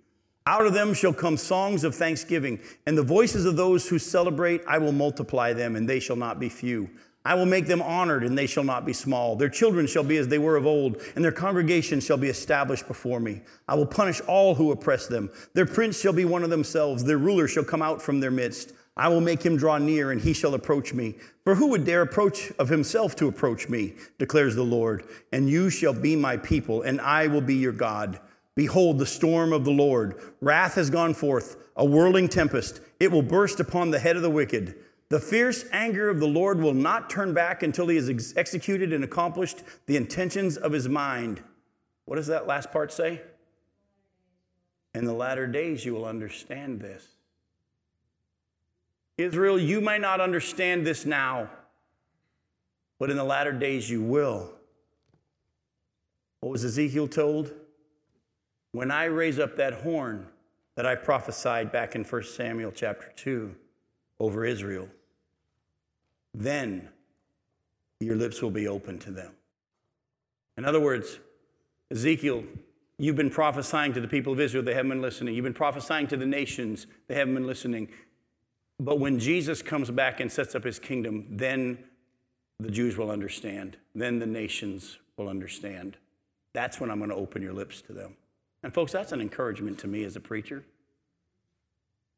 Out 0.46 0.64
of 0.64 0.74
them 0.74 0.94
shall 0.94 1.12
come 1.12 1.36
songs 1.36 1.82
of 1.82 1.96
thanksgiving, 1.96 2.60
and 2.86 2.96
the 2.96 3.02
voices 3.02 3.46
of 3.46 3.56
those 3.56 3.88
who 3.88 3.98
celebrate, 3.98 4.62
I 4.64 4.78
will 4.78 4.92
multiply 4.92 5.52
them, 5.52 5.74
and 5.74 5.88
they 5.88 5.98
shall 5.98 6.14
not 6.14 6.38
be 6.38 6.48
few. 6.48 6.88
I 7.24 7.34
will 7.34 7.46
make 7.46 7.66
them 7.66 7.80
honored, 7.82 8.24
and 8.24 8.36
they 8.36 8.46
shall 8.46 8.64
not 8.64 8.84
be 8.84 8.92
small. 8.92 9.36
Their 9.36 9.48
children 9.48 9.86
shall 9.86 10.02
be 10.02 10.16
as 10.16 10.26
they 10.26 10.38
were 10.38 10.56
of 10.56 10.66
old, 10.66 11.00
and 11.14 11.24
their 11.24 11.30
congregation 11.30 12.00
shall 12.00 12.16
be 12.16 12.28
established 12.28 12.88
before 12.88 13.20
me. 13.20 13.42
I 13.68 13.76
will 13.76 13.86
punish 13.86 14.20
all 14.22 14.54
who 14.54 14.72
oppress 14.72 15.06
them. 15.06 15.30
Their 15.54 15.66
prince 15.66 16.00
shall 16.00 16.12
be 16.12 16.24
one 16.24 16.42
of 16.42 16.50
themselves. 16.50 17.04
Their 17.04 17.18
ruler 17.18 17.46
shall 17.46 17.64
come 17.64 17.82
out 17.82 18.02
from 18.02 18.18
their 18.18 18.32
midst. 18.32 18.72
I 18.96 19.08
will 19.08 19.20
make 19.20 19.42
him 19.42 19.56
draw 19.56 19.78
near, 19.78 20.10
and 20.10 20.20
he 20.20 20.32
shall 20.32 20.54
approach 20.54 20.92
me. 20.92 21.14
For 21.44 21.54
who 21.54 21.68
would 21.68 21.84
dare 21.84 22.02
approach 22.02 22.52
of 22.58 22.68
himself 22.68 23.14
to 23.16 23.28
approach 23.28 23.68
me, 23.68 23.94
declares 24.18 24.54
the 24.54 24.64
Lord? 24.64 25.04
And 25.32 25.48
you 25.48 25.70
shall 25.70 25.94
be 25.94 26.16
my 26.16 26.36
people, 26.36 26.82
and 26.82 27.00
I 27.00 27.28
will 27.28 27.40
be 27.40 27.54
your 27.54 27.72
God. 27.72 28.20
Behold, 28.54 28.98
the 28.98 29.06
storm 29.06 29.52
of 29.52 29.64
the 29.64 29.70
Lord. 29.70 30.20
Wrath 30.40 30.74
has 30.74 30.90
gone 30.90 31.14
forth, 31.14 31.56
a 31.76 31.84
whirling 31.84 32.28
tempest. 32.28 32.80
It 33.00 33.10
will 33.10 33.22
burst 33.22 33.60
upon 33.60 33.90
the 33.90 33.98
head 33.98 34.16
of 34.16 34.22
the 34.22 34.30
wicked. 34.30 34.74
The 35.12 35.20
fierce 35.20 35.66
anger 35.72 36.08
of 36.08 36.20
the 36.20 36.26
Lord 36.26 36.58
will 36.58 36.72
not 36.72 37.10
turn 37.10 37.34
back 37.34 37.62
until 37.62 37.86
he 37.88 37.96
has 37.96 38.08
ex- 38.08 38.32
executed 38.34 38.94
and 38.94 39.04
accomplished 39.04 39.62
the 39.84 39.98
intentions 39.98 40.56
of 40.56 40.72
his 40.72 40.88
mind. 40.88 41.42
What 42.06 42.16
does 42.16 42.28
that 42.28 42.46
last 42.46 42.72
part 42.72 42.90
say? 42.90 43.20
In 44.94 45.04
the 45.04 45.12
latter 45.12 45.46
days, 45.46 45.84
you 45.84 45.92
will 45.92 46.06
understand 46.06 46.80
this. 46.80 47.06
Israel, 49.18 49.58
you 49.58 49.82
may 49.82 49.98
not 49.98 50.22
understand 50.22 50.86
this 50.86 51.04
now, 51.04 51.50
but 52.98 53.10
in 53.10 53.18
the 53.18 53.22
latter 53.22 53.52
days, 53.52 53.90
you 53.90 54.00
will. 54.00 54.50
What 56.40 56.52
was 56.52 56.64
Ezekiel 56.64 57.06
told? 57.06 57.52
When 58.70 58.90
I 58.90 59.04
raise 59.04 59.38
up 59.38 59.56
that 59.58 59.74
horn 59.74 60.28
that 60.74 60.86
I 60.86 60.94
prophesied 60.94 61.70
back 61.70 61.94
in 61.94 62.02
1 62.02 62.22
Samuel 62.22 62.72
chapter 62.74 63.12
2 63.16 63.54
over 64.18 64.46
Israel, 64.46 64.88
then 66.34 66.88
your 68.00 68.16
lips 68.16 68.42
will 68.42 68.50
be 68.50 68.68
open 68.68 68.98
to 69.00 69.10
them. 69.10 69.32
In 70.56 70.64
other 70.64 70.80
words, 70.80 71.18
Ezekiel, 71.90 72.44
you've 72.98 73.16
been 73.16 73.30
prophesying 73.30 73.92
to 73.92 74.00
the 74.00 74.08
people 74.08 74.32
of 74.32 74.40
Israel, 74.40 74.62
they 74.62 74.74
haven't 74.74 74.90
been 74.90 75.02
listening. 75.02 75.34
You've 75.34 75.44
been 75.44 75.54
prophesying 75.54 76.06
to 76.08 76.16
the 76.16 76.26
nations, 76.26 76.86
they 77.08 77.14
haven't 77.14 77.34
been 77.34 77.46
listening. 77.46 77.88
But 78.78 78.98
when 78.98 79.18
Jesus 79.18 79.62
comes 79.62 79.90
back 79.90 80.20
and 80.20 80.30
sets 80.30 80.54
up 80.54 80.64
his 80.64 80.78
kingdom, 80.78 81.26
then 81.30 81.78
the 82.58 82.70
Jews 82.70 82.96
will 82.96 83.10
understand. 83.10 83.76
Then 83.94 84.18
the 84.18 84.26
nations 84.26 84.98
will 85.16 85.28
understand. 85.28 85.96
That's 86.52 86.80
when 86.80 86.90
I'm 86.90 86.98
going 86.98 87.10
to 87.10 87.16
open 87.16 87.42
your 87.42 87.52
lips 87.52 87.82
to 87.82 87.92
them. 87.92 88.16
And, 88.62 88.72
folks, 88.72 88.92
that's 88.92 89.12
an 89.12 89.20
encouragement 89.20 89.78
to 89.80 89.88
me 89.88 90.04
as 90.04 90.16
a 90.16 90.20
preacher. 90.20 90.64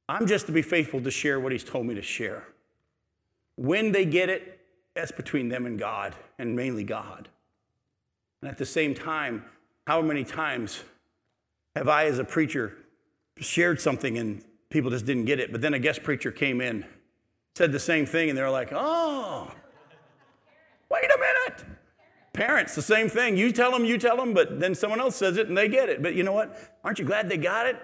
I'm 0.08 0.26
just 0.26 0.46
to 0.46 0.52
be 0.52 0.62
faithful 0.62 1.00
to 1.00 1.10
share 1.10 1.40
what 1.40 1.52
he's 1.52 1.64
told 1.64 1.86
me 1.86 1.94
to 1.94 2.02
share. 2.02 2.46
When 3.56 3.92
they 3.92 4.04
get 4.04 4.28
it, 4.28 4.60
that's 4.94 5.12
between 5.12 5.48
them 5.48 5.66
and 5.66 5.78
God, 5.78 6.14
and 6.38 6.54
mainly 6.54 6.84
God. 6.84 7.28
And 8.42 8.50
at 8.50 8.58
the 8.58 8.66
same 8.66 8.94
time, 8.94 9.44
how 9.86 10.00
many 10.02 10.24
times 10.24 10.82
have 11.74 11.88
I, 11.88 12.06
as 12.06 12.18
a 12.18 12.24
preacher, 12.24 12.76
shared 13.38 13.80
something 13.80 14.18
and 14.18 14.44
people 14.70 14.90
just 14.90 15.06
didn't 15.06 15.24
get 15.24 15.40
it? 15.40 15.50
But 15.50 15.60
then 15.60 15.74
a 15.74 15.78
guest 15.78 16.02
preacher 16.02 16.30
came 16.30 16.60
in, 16.60 16.84
said 17.56 17.72
the 17.72 17.80
same 17.80 18.06
thing, 18.06 18.28
and 18.28 18.38
they're 18.38 18.50
like, 18.50 18.70
oh, 18.72 19.50
wait 20.90 21.04
a 21.04 21.18
minute. 21.18 21.64
Parents, 22.32 22.74
the 22.74 22.82
same 22.82 23.08
thing. 23.08 23.36
You 23.36 23.52
tell 23.52 23.70
them, 23.70 23.84
you 23.84 23.96
tell 23.96 24.16
them, 24.16 24.34
but 24.34 24.58
then 24.58 24.74
someone 24.74 25.00
else 25.00 25.14
says 25.16 25.36
it 25.36 25.48
and 25.48 25.56
they 25.56 25.68
get 25.68 25.88
it. 25.88 26.02
But 26.02 26.14
you 26.14 26.24
know 26.24 26.32
what? 26.32 26.56
Aren't 26.82 26.98
you 26.98 27.04
glad 27.04 27.28
they 27.28 27.36
got 27.36 27.66
it? 27.66 27.76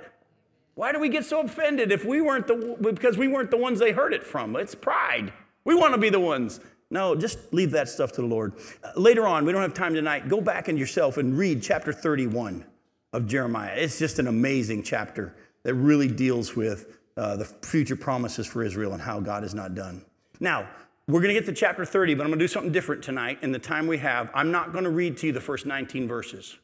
Why 0.75 0.93
do 0.93 0.99
we 0.99 1.09
get 1.09 1.25
so 1.25 1.41
offended 1.43 1.93
if 1.93 2.05
we 2.05 2.21
weren't 2.21 2.47
the 2.47 2.77
because 2.81 3.17
we 3.17 3.29
weren't 3.29 3.51
the 3.51 3.57
ones 3.57 3.79
they 3.79 3.93
heard 3.93 4.13
it 4.13 4.25
from? 4.25 4.57
It's 4.57 4.75
pride. 4.75 5.33
We 5.71 5.77
want 5.77 5.95
to 5.95 6.01
be 6.01 6.11
the 6.11 6.19
ones. 6.19 6.59
No, 6.91 7.15
just 7.15 7.39
leave 7.55 7.71
that 7.71 7.89
stuff 7.89 8.11
to 8.15 8.23
the 8.23 8.27
Lord. 8.27 8.55
Uh, 8.83 8.91
later 8.97 9.25
on, 9.25 9.45
we 9.45 9.53
don't 9.53 9.63
have 9.63 9.73
time 9.73 9.95
tonight. 9.95 10.29
Go 10.29 10.41
back 10.41 10.69
in 10.69 10.77
yourself 10.77 11.17
and 11.17 11.39
read 11.39 11.63
chapter 11.63 11.93
31 11.93 12.65
of 13.13 13.29
Jeremiah. 13.29 13.77
It's 13.77 13.97
just 13.97 14.19
an 14.19 14.27
amazing 14.27 14.83
chapter 14.83 15.37
that 15.63 15.75
really 15.75 16.09
deals 16.09 16.57
with 16.57 16.99
uh, 17.17 17.37
the 17.37 17.45
future 17.45 17.95
promises 17.95 18.49
for 18.49 18.65
Israel 18.65 18.95
and 18.95 19.01
how 19.01 19.21
God 19.21 19.45
is 19.45 19.55
not 19.55 19.77
done. 19.77 20.05
Now, 20.41 20.69
we're 21.07 21.21
going 21.21 21.33
to 21.33 21.41
get 21.41 21.47
to 21.47 21.53
chapter 21.53 21.85
30, 21.85 22.15
but 22.15 22.25
I'm 22.25 22.31
going 22.31 22.41
to 22.41 22.43
do 22.43 22.49
something 22.49 22.73
different 22.73 23.05
tonight 23.05 23.39
in 23.43 23.53
the 23.53 23.61
time 23.61 23.87
we 23.87 23.99
have. 23.99 24.29
I'm 24.35 24.51
not 24.51 24.73
going 24.73 24.83
to 24.83 24.91
read 24.91 25.19
to 25.19 25.29
you 25.29 25.33
the 25.33 25.41
first 25.41 25.67
19 25.67 26.09
verses. 26.09 26.59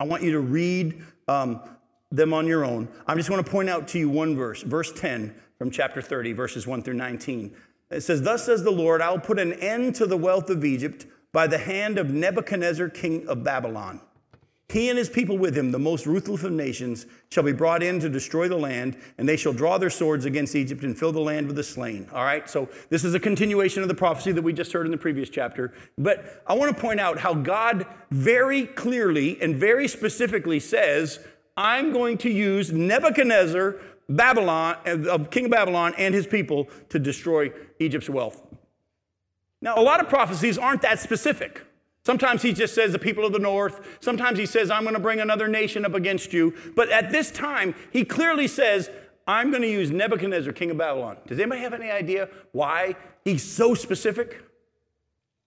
I 0.00 0.04
want 0.04 0.24
you 0.24 0.32
to 0.32 0.40
read 0.40 1.00
um, 1.28 1.60
them 2.10 2.34
on 2.34 2.48
your 2.48 2.64
own. 2.64 2.88
I'm 3.06 3.18
just 3.18 3.28
going 3.28 3.44
to 3.44 3.48
point 3.48 3.70
out 3.70 3.86
to 3.88 4.00
you 4.00 4.08
one 4.08 4.34
verse, 4.34 4.62
verse 4.62 4.90
10 4.90 5.32
from 5.58 5.70
chapter 5.70 6.02
30, 6.02 6.32
verses 6.32 6.66
1 6.66 6.82
through 6.82 6.94
19. 6.94 7.54
It 7.90 8.02
says, 8.02 8.22
Thus 8.22 8.44
says 8.44 8.62
the 8.62 8.70
Lord, 8.70 9.00
I 9.00 9.10
will 9.10 9.20
put 9.20 9.38
an 9.38 9.54
end 9.54 9.94
to 9.96 10.06
the 10.06 10.16
wealth 10.16 10.50
of 10.50 10.64
Egypt 10.64 11.06
by 11.32 11.46
the 11.46 11.58
hand 11.58 11.98
of 11.98 12.10
Nebuchadnezzar, 12.10 12.88
king 12.88 13.26
of 13.28 13.44
Babylon. 13.44 14.00
He 14.70 14.90
and 14.90 14.98
his 14.98 15.08
people 15.08 15.38
with 15.38 15.56
him, 15.56 15.72
the 15.72 15.78
most 15.78 16.04
ruthless 16.04 16.42
of 16.44 16.52
nations, 16.52 17.06
shall 17.30 17.42
be 17.42 17.52
brought 17.52 17.82
in 17.82 18.00
to 18.00 18.08
destroy 18.10 18.48
the 18.48 18.56
land, 18.56 18.98
and 19.16 19.26
they 19.26 19.36
shall 19.36 19.54
draw 19.54 19.78
their 19.78 19.88
swords 19.88 20.26
against 20.26 20.54
Egypt 20.54 20.84
and 20.84 20.98
fill 20.98 21.10
the 21.10 21.20
land 21.20 21.46
with 21.46 21.56
the 21.56 21.62
slain. 21.62 22.06
All 22.12 22.22
right, 22.22 22.48
so 22.50 22.68
this 22.90 23.02
is 23.02 23.14
a 23.14 23.20
continuation 23.20 23.80
of 23.80 23.88
the 23.88 23.94
prophecy 23.94 24.30
that 24.32 24.42
we 24.42 24.52
just 24.52 24.70
heard 24.74 24.84
in 24.84 24.92
the 24.92 24.98
previous 24.98 25.30
chapter. 25.30 25.72
But 25.96 26.42
I 26.46 26.52
want 26.52 26.74
to 26.74 26.78
point 26.78 27.00
out 27.00 27.18
how 27.18 27.32
God 27.32 27.86
very 28.10 28.66
clearly 28.66 29.40
and 29.40 29.56
very 29.56 29.88
specifically 29.88 30.60
says, 30.60 31.18
I'm 31.56 31.90
going 31.90 32.18
to 32.18 32.30
use 32.30 32.70
Nebuchadnezzar, 32.70 33.76
Babylon, 34.08 34.76
uh, 34.86 35.18
king 35.30 35.46
of 35.46 35.50
Babylon, 35.50 35.94
and 35.98 36.14
his 36.14 36.26
people 36.26 36.68
to 36.88 36.98
destroy 36.98 37.52
Egypt's 37.78 38.08
wealth. 38.08 38.42
Now, 39.60 39.76
a 39.76 39.82
lot 39.82 40.00
of 40.00 40.08
prophecies 40.08 40.56
aren't 40.56 40.82
that 40.82 40.98
specific. 40.98 41.64
Sometimes 42.04 42.42
he 42.42 42.52
just 42.52 42.74
says 42.74 42.92
the 42.92 42.98
people 42.98 43.26
of 43.26 43.32
the 43.32 43.38
north. 43.38 43.98
Sometimes 44.00 44.38
he 44.38 44.46
says, 44.46 44.70
I'm 44.70 44.84
going 44.84 44.94
to 44.94 45.00
bring 45.00 45.20
another 45.20 45.46
nation 45.46 45.84
up 45.84 45.94
against 45.94 46.32
you. 46.32 46.54
But 46.74 46.88
at 46.90 47.10
this 47.10 47.30
time, 47.30 47.74
he 47.92 48.04
clearly 48.04 48.48
says, 48.48 48.88
I'm 49.26 49.50
going 49.50 49.62
to 49.62 49.68
use 49.68 49.90
Nebuchadnezzar, 49.90 50.54
king 50.54 50.70
of 50.70 50.78
Babylon. 50.78 51.18
Does 51.26 51.38
anybody 51.38 51.60
have 51.60 51.74
any 51.74 51.90
idea 51.90 52.30
why 52.52 52.94
he's 53.24 53.44
so 53.44 53.74
specific? 53.74 54.42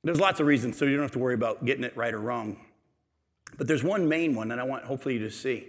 There's 0.04 0.20
lots 0.20 0.40
of 0.40 0.46
reasons, 0.46 0.78
so 0.78 0.86
you 0.86 0.96
don't 0.96 1.04
have 1.04 1.12
to 1.14 1.20
worry 1.20 1.34
about 1.34 1.66
getting 1.66 1.84
it 1.84 1.96
right 1.98 2.14
or 2.14 2.20
wrong. 2.20 2.58
But 3.58 3.68
there's 3.68 3.84
one 3.84 4.08
main 4.08 4.36
one 4.36 4.50
that 4.50 4.60
I 4.60 4.64
want 4.64 4.86
hopefully 4.86 5.16
you 5.16 5.22
to 5.22 5.32
see. 5.32 5.68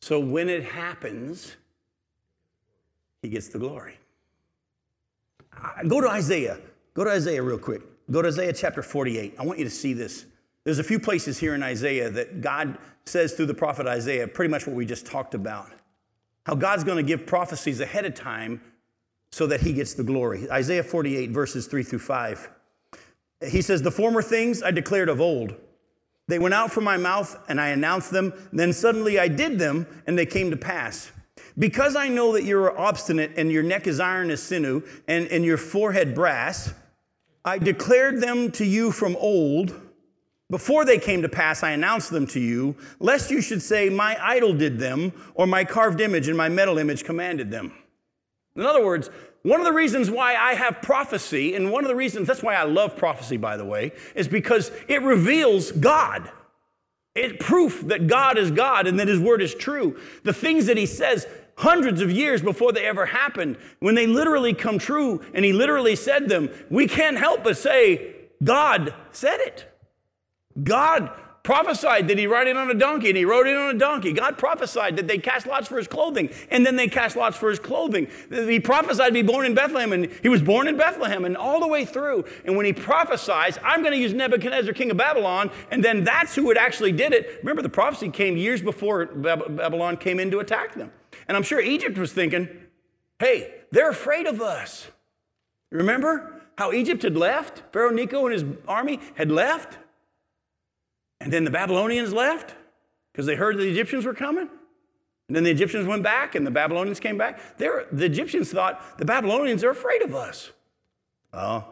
So 0.00 0.18
when 0.18 0.48
it 0.48 0.64
happens, 0.64 1.56
he 3.22 3.28
gets 3.28 3.48
the 3.48 3.58
glory. 3.58 3.98
Go 5.86 6.00
to 6.00 6.08
Isaiah. 6.08 6.58
Go 6.94 7.04
to 7.04 7.10
Isaiah 7.10 7.42
real 7.42 7.58
quick. 7.58 7.82
Go 8.10 8.22
to 8.22 8.28
Isaiah 8.28 8.52
chapter 8.52 8.82
48. 8.82 9.34
I 9.38 9.44
want 9.44 9.58
you 9.58 9.64
to 9.64 9.70
see 9.70 9.92
this. 9.92 10.24
There's 10.64 10.78
a 10.78 10.84
few 10.84 10.98
places 10.98 11.38
here 11.38 11.54
in 11.54 11.62
Isaiah 11.62 12.10
that 12.10 12.40
God 12.40 12.78
says 13.04 13.32
through 13.32 13.46
the 13.46 13.54
prophet 13.54 13.86
Isaiah 13.86 14.26
pretty 14.26 14.50
much 14.50 14.66
what 14.66 14.76
we 14.76 14.84
just 14.84 15.06
talked 15.06 15.34
about. 15.34 15.70
How 16.46 16.54
God's 16.54 16.84
going 16.84 16.96
to 16.96 17.02
give 17.02 17.26
prophecies 17.26 17.80
ahead 17.80 18.04
of 18.04 18.14
time 18.14 18.60
so 19.32 19.46
that 19.46 19.60
he 19.60 19.72
gets 19.72 19.94
the 19.94 20.02
glory. 20.02 20.50
Isaiah 20.50 20.82
48, 20.82 21.30
verses 21.30 21.66
3 21.66 21.82
through 21.82 22.00
5. 22.00 22.50
He 23.48 23.62
says, 23.62 23.82
The 23.82 23.90
former 23.90 24.22
things 24.22 24.62
I 24.62 24.70
declared 24.70 25.08
of 25.08 25.20
old 25.20 25.54
they 26.30 26.38
went 26.38 26.54
out 26.54 26.70
from 26.70 26.84
my 26.84 26.96
mouth, 26.96 27.38
and 27.48 27.60
I 27.60 27.68
announced 27.68 28.10
them. 28.10 28.32
Then 28.52 28.72
suddenly 28.72 29.18
I 29.18 29.28
did 29.28 29.58
them, 29.58 29.86
and 30.06 30.18
they 30.18 30.26
came 30.26 30.50
to 30.50 30.56
pass. 30.56 31.12
Because 31.58 31.96
I 31.96 32.08
know 32.08 32.32
that 32.32 32.44
you're 32.44 32.78
obstinate, 32.78 33.32
and 33.36 33.50
your 33.50 33.62
neck 33.62 33.86
is 33.86 34.00
iron 34.00 34.30
as 34.30 34.42
sinew, 34.42 34.82
and, 35.08 35.26
and 35.28 35.44
your 35.44 35.56
forehead 35.56 36.14
brass, 36.14 36.72
I 37.44 37.58
declared 37.58 38.20
them 38.20 38.50
to 38.52 38.64
you 38.64 38.92
from 38.92 39.16
old, 39.16 39.74
Before 40.50 40.84
they 40.84 40.98
came 40.98 41.22
to 41.22 41.28
pass, 41.28 41.62
I 41.62 41.70
announced 41.70 42.10
them 42.10 42.26
to 42.28 42.40
you, 42.40 42.76
lest 42.98 43.30
you 43.30 43.40
should 43.40 43.62
say, 43.62 43.88
My 43.88 44.16
idol 44.20 44.52
did 44.52 44.78
them, 44.78 45.12
or 45.34 45.46
my 45.46 45.64
carved 45.64 46.00
image 46.00 46.28
and 46.28 46.36
my 46.36 46.48
metal 46.48 46.78
image 46.78 47.04
commanded 47.04 47.50
them. 47.50 47.72
In 48.56 48.62
other 48.62 48.84
words, 48.84 49.10
one 49.42 49.60
of 49.60 49.66
the 49.66 49.72
reasons 49.72 50.10
why 50.10 50.36
I 50.36 50.54
have 50.54 50.82
prophecy, 50.82 51.54
and 51.54 51.72
one 51.72 51.84
of 51.84 51.88
the 51.88 51.96
reasons, 51.96 52.26
that's 52.26 52.42
why 52.42 52.54
I 52.54 52.64
love 52.64 52.96
prophecy, 52.96 53.38
by 53.38 53.56
the 53.56 53.64
way, 53.64 53.92
is 54.14 54.28
because 54.28 54.70
it 54.86 55.02
reveals 55.02 55.72
God. 55.72 56.30
It's 57.14 57.44
proof 57.44 57.80
that 57.88 58.06
God 58.06 58.38
is 58.38 58.50
God 58.50 58.86
and 58.86 59.00
that 59.00 59.08
His 59.08 59.18
word 59.18 59.42
is 59.42 59.54
true. 59.54 59.98
The 60.24 60.32
things 60.32 60.66
that 60.66 60.76
He 60.76 60.86
says 60.86 61.26
hundreds 61.56 62.00
of 62.00 62.10
years 62.10 62.42
before 62.42 62.72
they 62.72 62.84
ever 62.86 63.06
happened, 63.06 63.56
when 63.80 63.94
they 63.94 64.06
literally 64.06 64.54
come 64.54 64.78
true 64.78 65.22
and 65.34 65.44
He 65.44 65.52
literally 65.52 65.96
said 65.96 66.28
them, 66.28 66.50
we 66.68 66.86
can't 66.86 67.18
help 67.18 67.42
but 67.42 67.56
say, 67.56 68.14
God 68.44 68.94
said 69.10 69.40
it. 69.40 69.66
God 70.62 71.10
prophesied 71.42 72.08
that 72.08 72.18
he 72.18 72.26
ride 72.26 72.48
in 72.48 72.56
on 72.56 72.70
a 72.70 72.74
donkey 72.74 73.08
and 73.08 73.16
he 73.16 73.24
rode 73.24 73.46
in 73.46 73.56
on 73.56 73.74
a 73.74 73.78
donkey. 73.78 74.12
God 74.12 74.36
prophesied 74.36 74.96
that 74.96 75.08
they 75.08 75.18
cast 75.18 75.46
lots 75.46 75.68
for 75.68 75.78
his 75.78 75.88
clothing 75.88 76.30
and 76.50 76.66
then 76.66 76.76
they 76.76 76.88
cast 76.88 77.16
lots 77.16 77.36
for 77.36 77.48
his 77.48 77.58
clothing. 77.58 78.08
He 78.30 78.60
prophesied 78.60 79.08
to 79.08 79.12
be 79.12 79.22
born 79.22 79.46
in 79.46 79.54
Bethlehem 79.54 79.92
and 79.92 80.10
he 80.22 80.28
was 80.28 80.42
born 80.42 80.68
in 80.68 80.76
Bethlehem 80.76 81.24
and 81.24 81.36
all 81.36 81.60
the 81.60 81.66
way 81.66 81.84
through. 81.84 82.24
And 82.44 82.56
when 82.56 82.66
he 82.66 82.72
prophesies, 82.72 83.58
I'm 83.64 83.80
going 83.80 83.92
to 83.92 83.98
use 83.98 84.12
Nebuchadnezzar, 84.12 84.74
king 84.74 84.90
of 84.90 84.96
Babylon, 84.96 85.50
and 85.70 85.82
then 85.82 86.04
that's 86.04 86.34
who 86.34 86.50
it 86.50 86.56
actually 86.56 86.92
did 86.92 87.12
it. 87.12 87.38
Remember, 87.42 87.62
the 87.62 87.68
prophecy 87.68 88.10
came 88.10 88.36
years 88.36 88.60
before 88.62 89.06
Babylon 89.06 89.96
came 89.96 90.20
in 90.20 90.30
to 90.30 90.40
attack 90.40 90.74
them. 90.74 90.92
And 91.26 91.36
I'm 91.36 91.42
sure 91.42 91.60
Egypt 91.60 91.96
was 91.96 92.12
thinking, 92.12 92.48
hey, 93.18 93.54
they're 93.70 93.90
afraid 93.90 94.26
of 94.26 94.40
us. 94.40 94.88
Remember 95.70 96.42
how 96.58 96.72
Egypt 96.72 97.02
had 97.02 97.16
left? 97.16 97.62
Pharaoh 97.72 97.90
Necho 97.90 98.26
and 98.26 98.32
his 98.34 98.44
army 98.68 99.00
had 99.14 99.30
left? 99.30 99.78
And 101.20 101.32
then 101.32 101.44
the 101.44 101.50
Babylonians 101.50 102.12
left 102.12 102.54
because 103.12 103.26
they 103.26 103.34
heard 103.34 103.58
the 103.58 103.68
Egyptians 103.68 104.06
were 104.06 104.14
coming. 104.14 104.48
And 105.28 105.36
then 105.36 105.44
the 105.44 105.50
Egyptians 105.50 105.86
went 105.86 106.02
back 106.02 106.34
and 106.34 106.46
the 106.46 106.50
Babylonians 106.50 106.98
came 106.98 107.16
back. 107.16 107.58
They're, 107.58 107.86
the 107.92 108.04
Egyptians 108.04 108.50
thought 108.50 108.98
the 108.98 109.04
Babylonians 109.04 109.62
are 109.62 109.70
afraid 109.70 110.02
of 110.02 110.14
us. 110.14 110.50
Oh, 111.32 111.64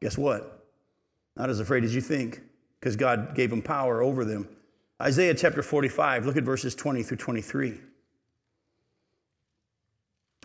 guess 0.00 0.18
what? 0.18 0.66
Not 1.36 1.50
as 1.50 1.60
afraid 1.60 1.84
as 1.84 1.94
you 1.94 2.00
think 2.00 2.40
because 2.80 2.96
God 2.96 3.34
gave 3.34 3.50
them 3.50 3.62
power 3.62 4.02
over 4.02 4.24
them. 4.24 4.48
Isaiah 5.00 5.34
chapter 5.34 5.62
45, 5.62 6.26
look 6.26 6.36
at 6.36 6.44
verses 6.44 6.74
20 6.74 7.02
through 7.02 7.16
23. 7.18 7.80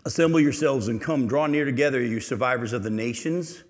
Assemble 0.04 0.40
yourselves 0.40 0.88
and 0.88 1.00
come, 1.00 1.26
draw 1.26 1.46
near 1.46 1.64
together, 1.64 2.00
you 2.00 2.20
survivors 2.20 2.72
of 2.72 2.82
the 2.82 2.90
nations. 2.90 3.64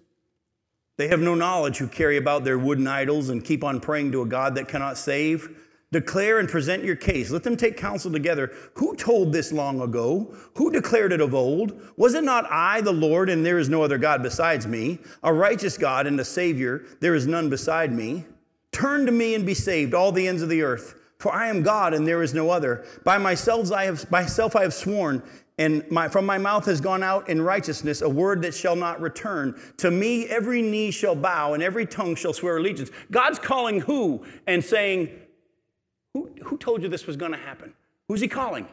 They 1.00 1.08
have 1.08 1.20
no 1.20 1.34
knowledge 1.34 1.78
who 1.78 1.88
carry 1.88 2.18
about 2.18 2.44
their 2.44 2.58
wooden 2.58 2.86
idols 2.86 3.30
and 3.30 3.42
keep 3.42 3.64
on 3.64 3.80
praying 3.80 4.12
to 4.12 4.20
a 4.20 4.26
God 4.26 4.54
that 4.56 4.68
cannot 4.68 4.98
save. 4.98 5.48
Declare 5.92 6.40
and 6.40 6.46
present 6.46 6.84
your 6.84 6.94
case. 6.94 7.30
Let 7.30 7.42
them 7.42 7.56
take 7.56 7.78
counsel 7.78 8.12
together. 8.12 8.52
Who 8.74 8.94
told 8.96 9.32
this 9.32 9.50
long 9.50 9.80
ago? 9.80 10.34
Who 10.56 10.70
declared 10.70 11.14
it 11.14 11.22
of 11.22 11.34
old? 11.34 11.80
Was 11.96 12.12
it 12.12 12.22
not 12.22 12.44
I, 12.50 12.82
the 12.82 12.92
Lord, 12.92 13.30
and 13.30 13.46
there 13.46 13.58
is 13.58 13.70
no 13.70 13.82
other 13.82 13.96
God 13.96 14.22
besides 14.22 14.66
me? 14.66 14.98
A 15.22 15.32
righteous 15.32 15.78
God 15.78 16.06
and 16.06 16.20
a 16.20 16.24
Savior, 16.24 16.84
there 17.00 17.14
is 17.14 17.26
none 17.26 17.48
beside 17.48 17.92
me. 17.92 18.26
Turn 18.70 19.06
to 19.06 19.12
me 19.12 19.34
and 19.34 19.46
be 19.46 19.54
saved, 19.54 19.94
all 19.94 20.12
the 20.12 20.28
ends 20.28 20.42
of 20.42 20.50
the 20.50 20.60
earth. 20.60 20.96
For 21.16 21.32
I 21.32 21.48
am 21.48 21.62
God 21.62 21.94
and 21.94 22.06
there 22.06 22.22
is 22.22 22.34
no 22.34 22.50
other. 22.50 22.84
By 23.06 23.16
myself 23.16 23.72
I 23.72 23.84
have, 23.84 24.10
myself 24.10 24.54
I 24.54 24.64
have 24.64 24.74
sworn, 24.74 25.22
and 25.60 25.88
my, 25.90 26.08
from 26.08 26.24
my 26.24 26.38
mouth 26.38 26.64
has 26.64 26.80
gone 26.80 27.02
out 27.02 27.28
in 27.28 27.42
righteousness 27.42 28.00
a 28.00 28.08
word 28.08 28.40
that 28.40 28.54
shall 28.54 28.74
not 28.74 28.98
return. 28.98 29.60
To 29.76 29.90
me, 29.90 30.24
every 30.24 30.62
knee 30.62 30.90
shall 30.90 31.14
bow 31.14 31.52
and 31.52 31.62
every 31.62 31.84
tongue 31.84 32.14
shall 32.14 32.32
swear 32.32 32.56
allegiance. 32.56 32.90
God's 33.10 33.38
calling 33.38 33.80
who 33.80 34.24
and 34.46 34.64
saying, 34.64 35.10
Who, 36.14 36.30
who 36.44 36.56
told 36.56 36.82
you 36.82 36.88
this 36.88 37.06
was 37.06 37.18
going 37.18 37.32
to 37.32 37.38
happen? 37.38 37.74
Who's 38.08 38.22
he 38.22 38.26
calling? 38.26 38.66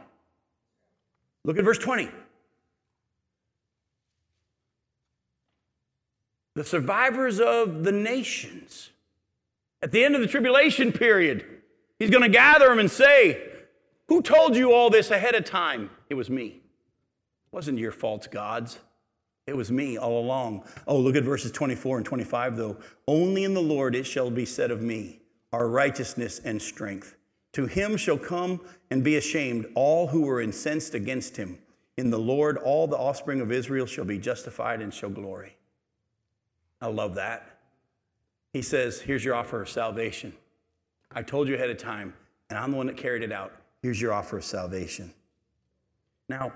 Look 1.44 1.58
at 1.58 1.66
verse 1.66 1.78
20. 1.78 2.10
The 6.56 6.64
survivors 6.64 7.42
of 7.42 7.84
the 7.84 7.92
nations. 7.92 8.92
At 9.82 9.92
the 9.92 10.06
end 10.06 10.16
of 10.16 10.22
the 10.22 10.28
tribulation 10.28 10.94
period, 10.94 11.46
he's 12.00 12.10
going 12.10 12.24
to 12.24 12.30
gather 12.30 12.70
them 12.70 12.80
and 12.80 12.90
say, 12.90 13.42
Who 14.08 14.22
told 14.22 14.56
you 14.56 14.72
all 14.72 14.90
this 14.90 15.12
ahead 15.12 15.36
of 15.36 15.44
time? 15.44 15.90
It 16.10 16.14
was 16.14 16.30
me 16.30 16.62
wasn't 17.52 17.80
your 17.80 17.92
fault, 17.92 18.28
God's. 18.32 18.80
It 19.46 19.56
was 19.56 19.72
me 19.72 19.98
all 19.98 20.20
along. 20.20 20.66
Oh, 20.86 20.98
look 20.98 21.16
at 21.16 21.24
verses 21.24 21.52
24 21.52 21.98
and 21.98 22.06
25, 22.06 22.58
though. 22.58 22.78
Only 23.08 23.46
in 23.46 23.54
the 23.54 23.62
Lord 23.62 23.96
it 23.96 24.06
shall 24.06 24.30
be 24.30 24.46
said 24.46 24.72
of 24.72 24.82
me, 24.82 25.22
our 25.54 25.68
righteousness 25.70 26.40
and 26.44 26.62
strength. 26.62 27.16
To 27.54 27.66
him 27.66 27.96
shall 27.96 28.18
come 28.18 28.60
and 28.92 29.04
be 29.04 29.16
ashamed 29.16 29.68
all 29.74 30.08
who 30.08 30.22
were 30.22 30.42
incensed 30.42 30.94
against 30.94 31.38
him. 31.38 31.58
In 31.96 32.12
the 32.12 32.20
Lord, 32.20 32.58
all 32.58 32.88
the 32.88 32.98
offspring 32.98 33.42
of 33.42 33.52
Israel 33.52 33.86
shall 33.86 34.06
be 34.06 34.20
justified 34.20 34.82
and 34.82 34.94
shall 34.94 35.10
glory. 35.10 35.56
I 36.82 36.88
love 36.88 37.16
that. 37.16 37.58
He 38.54 38.62
says, 38.62 39.02
Here's 39.02 39.26
your 39.26 39.34
offer 39.34 39.62
of 39.62 39.70
salvation. 39.70 40.34
I 41.12 41.24
told 41.24 41.48
you 41.48 41.56
ahead 41.56 41.70
of 41.70 41.78
time, 41.78 42.14
and 42.50 42.60
I'm 42.60 42.72
the 42.72 42.78
one 42.78 42.88
that 42.88 42.98
carried 42.98 43.24
it 43.24 43.32
out. 43.32 43.54
Here's 43.82 44.00
your 44.00 44.14
offer 44.14 44.38
of 44.38 44.44
salvation. 44.44 45.14
Now, 46.30 46.52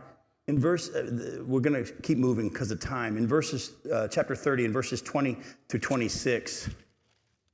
in 0.48 0.60
verse, 0.60 0.90
uh, 0.90 1.44
we're 1.46 1.62
going 1.62 1.86
to 1.86 1.92
keep 2.02 2.18
moving 2.18 2.50
because 2.50 2.72
of 2.72 2.80
time. 2.80 3.18
In 3.18 3.28
verses, 3.28 3.74
uh, 3.92 4.08
chapter 4.08 4.36
30, 4.36 4.66
in 4.66 4.74
verses 4.74 5.02
20 5.02 5.38
through 5.70 5.80
26, 5.80 6.68
I 6.68 6.72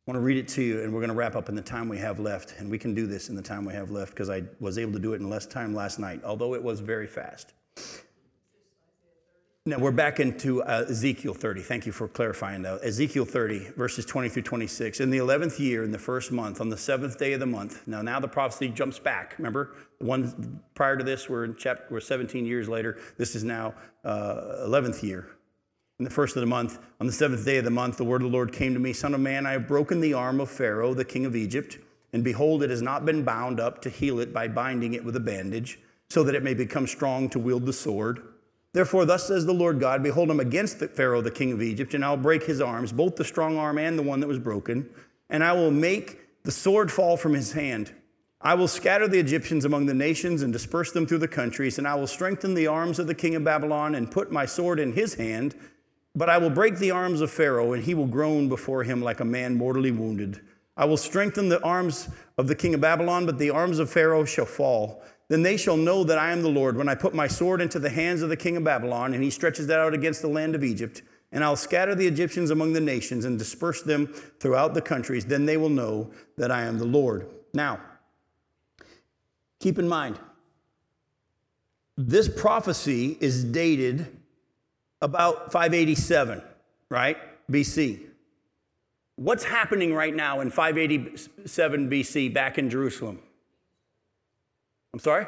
want 0.05 0.15
to 0.15 0.21
read 0.21 0.37
it 0.37 0.47
to 0.49 0.61
you, 0.61 0.81
and 0.81 0.93
we're 0.93 1.01
going 1.01 1.09
to 1.09 1.15
wrap 1.15 1.35
up 1.35 1.49
in 1.49 1.55
the 1.55 1.61
time 1.61 1.89
we 1.89 1.97
have 1.97 2.19
left. 2.19 2.55
And 2.59 2.71
we 2.71 2.79
can 2.79 2.95
do 2.95 3.05
this 3.05 3.29
in 3.29 3.35
the 3.35 3.41
time 3.41 3.65
we 3.65 3.73
have 3.73 3.91
left 3.91 4.13
because 4.13 4.29
I 4.29 4.43
was 4.59 4.77
able 4.77 4.93
to 4.93 4.99
do 4.99 5.13
it 5.13 5.17
in 5.21 5.29
less 5.29 5.45
time 5.45 5.75
last 5.75 5.99
night, 5.99 6.21
although 6.23 6.55
it 6.55 6.63
was 6.63 6.79
very 6.79 7.07
fast. 7.07 7.53
Now 9.67 9.79
we're 9.79 9.91
back 9.91 10.21
into 10.21 10.63
uh, 10.63 10.85
Ezekiel 10.87 11.33
30. 11.33 11.61
Thank 11.61 11.85
you 11.85 11.91
for 11.91 12.07
clarifying 12.07 12.61
that. 12.61 12.85
Ezekiel 12.85 13.25
30, 13.25 13.71
verses 13.75 14.05
20 14.05 14.29
through 14.29 14.43
26. 14.43 15.01
In 15.01 15.09
the 15.09 15.17
11th 15.17 15.59
year, 15.59 15.83
in 15.83 15.91
the 15.91 15.99
first 15.99 16.31
month, 16.31 16.61
on 16.61 16.69
the 16.69 16.77
seventh 16.77 17.19
day 17.19 17.33
of 17.33 17.41
the 17.41 17.47
month. 17.47 17.85
Now, 17.85 18.01
now 18.01 18.21
the 18.21 18.29
prophecy 18.29 18.69
jumps 18.69 18.97
back. 18.97 19.35
Remember, 19.37 19.75
the 19.99 20.05
one 20.05 20.61
prior 20.73 20.95
to 20.95 21.03
this 21.03 21.27
were 21.27 21.43
in 21.43 21.53
chapter, 21.57 21.83
were 21.89 21.99
17 21.99 22.45
years 22.45 22.69
later. 22.69 22.97
This 23.17 23.35
is 23.35 23.43
now 23.43 23.73
uh, 24.05 24.65
11th 24.67 25.03
year. 25.03 25.27
In 25.99 26.05
the 26.05 26.11
first 26.11 26.37
of 26.37 26.39
the 26.39 26.47
month, 26.47 26.79
on 27.01 27.05
the 27.05 27.11
seventh 27.11 27.43
day 27.43 27.57
of 27.57 27.65
the 27.65 27.69
month, 27.69 27.97
the 27.97 28.05
word 28.05 28.21
of 28.21 28.31
the 28.31 28.33
Lord 28.33 28.53
came 28.53 28.73
to 28.73 28.79
me, 28.79 28.93
Son 28.93 29.13
of 29.13 29.19
man, 29.19 29.45
I 29.45 29.51
have 29.51 29.67
broken 29.67 29.99
the 29.99 30.13
arm 30.13 30.39
of 30.39 30.49
Pharaoh, 30.49 30.93
the 30.93 31.03
king 31.03 31.25
of 31.25 31.35
Egypt, 31.35 31.77
and 32.13 32.23
behold, 32.23 32.63
it 32.63 32.69
has 32.69 32.81
not 32.81 33.05
been 33.05 33.25
bound 33.25 33.59
up 33.59 33.81
to 33.81 33.89
heal 33.89 34.19
it 34.19 34.31
by 34.31 34.47
binding 34.47 34.93
it 34.93 35.03
with 35.03 35.17
a 35.17 35.19
bandage, 35.19 35.77
so 36.09 36.23
that 36.23 36.35
it 36.35 36.41
may 36.41 36.53
become 36.53 36.87
strong 36.87 37.27
to 37.31 37.37
wield 37.37 37.65
the 37.65 37.73
sword. 37.73 38.23
Therefore, 38.73 39.05
thus 39.05 39.27
says 39.27 39.45
the 39.45 39.53
Lord 39.53 39.79
God 39.79 40.03
Behold, 40.03 40.29
I'm 40.29 40.39
against 40.39 40.77
Pharaoh, 40.77 41.21
the 41.21 41.31
king 41.31 41.51
of 41.51 41.61
Egypt, 41.61 41.93
and 41.93 42.03
I'll 42.03 42.17
break 42.17 42.43
his 42.43 42.61
arms, 42.61 42.91
both 42.91 43.15
the 43.15 43.25
strong 43.25 43.57
arm 43.57 43.77
and 43.77 43.97
the 43.97 44.03
one 44.03 44.19
that 44.19 44.27
was 44.27 44.39
broken, 44.39 44.89
and 45.29 45.43
I 45.43 45.53
will 45.53 45.71
make 45.71 46.43
the 46.43 46.51
sword 46.51 46.91
fall 46.91 47.17
from 47.17 47.33
his 47.33 47.53
hand. 47.53 47.93
I 48.39 48.53
will 48.53 48.67
scatter 48.67 49.07
the 49.07 49.19
Egyptians 49.19 49.65
among 49.65 49.87
the 49.87 49.93
nations 49.93 50.43
and 50.43 50.53
disperse 50.53 50.91
them 50.91 51.07
through 51.07 51.17
the 51.17 51.27
countries, 51.27 51.79
and 51.79 51.87
I 51.87 51.95
will 51.95 52.07
strengthen 52.07 52.53
the 52.53 52.67
arms 52.67 52.99
of 52.99 53.07
the 53.07 53.15
king 53.15 53.35
of 53.35 53.43
Babylon 53.43 53.95
and 53.95 54.11
put 54.11 54.31
my 54.31 54.45
sword 54.45 54.79
in 54.79 54.93
his 54.93 55.15
hand. 55.15 55.55
But 56.15 56.29
I 56.29 56.37
will 56.37 56.49
break 56.49 56.77
the 56.77 56.91
arms 56.91 57.21
of 57.21 57.31
Pharaoh, 57.31 57.73
and 57.73 57.83
he 57.83 57.95
will 57.95 58.05
groan 58.05 58.47
before 58.47 58.83
him 58.83 59.01
like 59.01 59.19
a 59.19 59.25
man 59.25 59.55
mortally 59.55 59.91
wounded. 59.91 60.39
I 60.75 60.85
will 60.85 60.97
strengthen 60.97 61.49
the 61.49 61.61
arms 61.63 62.09
of 62.37 62.47
the 62.47 62.55
king 62.55 62.75
of 62.75 62.81
Babylon, 62.81 63.25
but 63.25 63.39
the 63.39 63.49
arms 63.49 63.79
of 63.79 63.89
Pharaoh 63.89 64.25
shall 64.25 64.45
fall. 64.45 65.03
Then 65.29 65.41
they 65.43 65.57
shall 65.57 65.77
know 65.77 66.03
that 66.05 66.17
I 66.17 66.31
am 66.31 66.41
the 66.41 66.49
Lord 66.49 66.77
when 66.77 66.87
I 66.87 66.95
put 66.95 67.13
my 67.13 67.27
sword 67.27 67.61
into 67.61 67.79
the 67.79 67.89
hands 67.89 68.21
of 68.21 68.29
the 68.29 68.37
king 68.37 68.55
of 68.55 68.63
Babylon, 68.63 69.13
and 69.13 69.23
he 69.23 69.29
stretches 69.29 69.67
that 69.67 69.79
out 69.79 69.93
against 69.93 70.21
the 70.21 70.29
land 70.29 70.55
of 70.55 70.63
Egypt. 70.63 71.01
And 71.31 71.43
I'll 71.43 71.57
scatter 71.57 71.93
the 71.93 72.07
Egyptians 72.07 72.51
among 72.51 72.71
the 72.71 72.79
nations 72.79 73.25
and 73.25 73.37
disperse 73.37 73.81
them 73.81 74.07
throughout 74.39 74.73
the 74.73 74.81
countries. 74.81 75.25
Then 75.25 75.45
they 75.45 75.57
will 75.57 75.69
know 75.69 76.09
that 76.37 76.51
I 76.51 76.61
am 76.63 76.77
the 76.77 76.85
Lord. 76.85 77.27
Now, 77.53 77.81
keep 79.59 79.77
in 79.77 79.89
mind, 79.89 80.17
this 81.97 82.29
prophecy 82.29 83.17
is 83.19 83.43
dated 83.43 84.07
about 85.01 85.51
587, 85.51 86.41
right? 86.89 87.17
BC. 87.51 88.01
What's 89.17 89.43
happening 89.43 89.93
right 89.93 90.15
now 90.15 90.41
in 90.41 90.51
587 90.51 91.89
BC 91.89 92.33
back 92.33 92.57
in 92.57 92.69
Jerusalem? 92.69 93.19
I'm 94.93 94.99
sorry? 94.99 95.27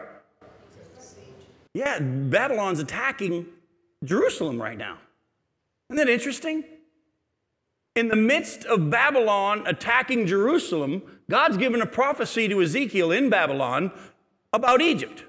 Yeah, 1.74 2.00
Babylon's 2.00 2.80
attacking 2.80 3.46
Jerusalem 4.04 4.62
right 4.62 4.78
now. 4.78 4.98
Isn't 5.90 5.98
that 5.98 6.12
interesting? 6.12 6.64
In 7.96 8.08
the 8.08 8.16
midst 8.16 8.66
of 8.66 8.90
Babylon 8.90 9.64
attacking 9.66 10.28
Jerusalem, 10.28 11.02
God's 11.30 11.58
given 11.58 11.82
a 11.82 11.86
prophecy 11.86 12.48
to 12.48 12.62
Ezekiel 12.62 13.12
in 13.12 13.30
Babylon 13.30 13.92
about 14.54 14.82
Egypt. 14.82 15.26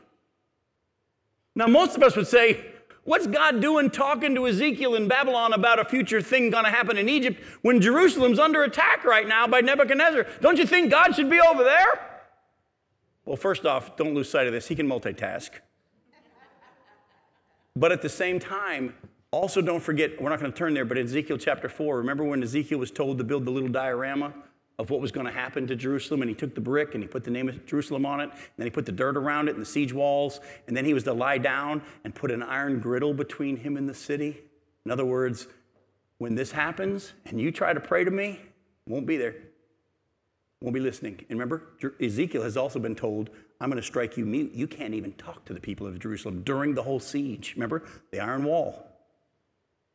Now, 1.55 1.67
most 1.67 1.97
of 1.97 2.03
us 2.03 2.17
would 2.17 2.27
say, 2.27 2.65
What's 3.05 3.27
God 3.27 3.61
doing 3.61 3.91
talking 3.91 4.35
to 4.35 4.47
Ezekiel 4.47 4.95
in 4.95 5.09
Babylon 5.09 5.53
about 5.53 5.79
a 5.79 5.85
future 5.85 6.21
thing 6.21 6.51
going 6.51 6.65
to 6.65 6.71
happen 6.71 6.99
in 6.99 7.09
Egypt 7.09 7.43
when 7.63 7.81
Jerusalem's 7.81 8.39
under 8.39 8.63
attack 8.63 9.05
right 9.05 9.27
now 9.27 9.47
by 9.47 9.63
Nebuchadnezzar? 9.63 10.27
Don't 10.41 10.59
you 10.59 10.67
think 10.67 10.91
God 10.91 11.15
should 11.15 11.31
be 11.31 11.41
over 11.41 11.65
there? 11.65 12.10
Well, 13.31 13.37
first 13.37 13.65
off, 13.65 13.95
don't 13.95 14.13
lose 14.13 14.29
sight 14.29 14.49
of 14.49 14.53
this. 14.53 14.67
He 14.67 14.75
can 14.75 14.89
multitask. 14.89 15.51
But 17.77 17.93
at 17.93 18.03
the 18.03 18.09
same 18.09 18.41
time, 18.41 18.93
also 19.31 19.63
don't 19.63 19.79
forget, 19.79 20.21
we're 20.21 20.31
not 20.31 20.41
going 20.41 20.51
to 20.51 20.59
turn 20.59 20.75
there, 20.75 20.85
but 20.85 20.99
in 20.99 21.07
Ezekiel 21.07 21.39
chapter 21.39 21.69
4, 21.69 21.99
remember 21.99 22.25
when 22.25 22.43
Ezekiel 22.43 22.79
was 22.79 22.91
told 22.91 23.19
to 23.19 23.25
build 23.25 23.45
the 23.45 23.53
little 23.53 23.69
diorama 23.69 24.35
of 24.81 24.91
what 24.91 25.01
was 25.01 25.13
going 25.13 25.27
to 25.27 25.33
happen 25.33 25.69
to 25.69 25.77
Jerusalem. 25.77 26.23
And 26.23 26.29
he 26.29 26.35
took 26.35 26.57
the 26.57 26.61
brick 26.61 26.95
and 26.95 27.05
he 27.05 27.07
put 27.07 27.23
the 27.23 27.31
name 27.31 27.49
of 27.49 27.65
Jerusalem 27.67 28.05
on 28.05 28.19
it. 28.19 28.31
And 28.33 28.41
then 28.57 28.67
he 28.67 28.71
put 28.73 28.85
the 28.85 28.91
dirt 28.91 29.17
around 29.17 29.47
it 29.47 29.53
and 29.53 29.63
the 29.63 29.65
siege 29.65 29.93
walls. 29.93 30.41
And 30.67 30.77
then 30.77 30.85
he 30.85 30.93
was 30.93 31.05
to 31.05 31.13
lie 31.13 31.39
down 31.39 31.83
and 32.03 32.13
put 32.13 32.33
an 32.33 32.43
iron 32.43 32.81
griddle 32.81 33.15
between 33.15 33.59
him 33.59 33.77
and 33.77 33.89
the 33.89 33.95
city. 33.95 34.41
In 34.85 34.91
other 34.91 35.05
words, 35.05 35.47
when 36.19 36.35
this 36.35 36.51
happens 36.51 37.13
and 37.27 37.41
you 37.41 37.53
try 37.53 37.75
to 37.75 37.81
pray 37.81 38.03
to 38.03 38.11
me, 38.11 38.41
won't 38.89 39.07
be 39.07 39.17
there. 39.17 39.37
Won't 40.61 40.75
be 40.75 40.81
listening. 40.81 41.19
And 41.31 41.39
remember, 41.39 41.63
Ezekiel 42.01 42.43
has 42.43 42.57
also 42.57 42.79
been 42.79 42.95
told, 42.95 43.31
I'm 43.61 43.71
going 43.71 43.81
to 43.81 43.87
strike 43.87 44.17
you 44.19 44.27
mute. 44.27 44.53
You 44.53 44.67
can't 44.67 44.93
even 44.93 45.13
talk 45.13 45.45
to 45.47 45.55
the 45.55 45.61
people 45.61 45.87
of 45.87 45.99
Jerusalem 45.99 46.43
during 46.43 46.75
the 46.75 46.83
whole 46.83 47.01
siege. 47.01 47.55
Remember, 47.57 47.83
the 48.11 48.21
iron 48.21 48.45
wall. 48.45 48.87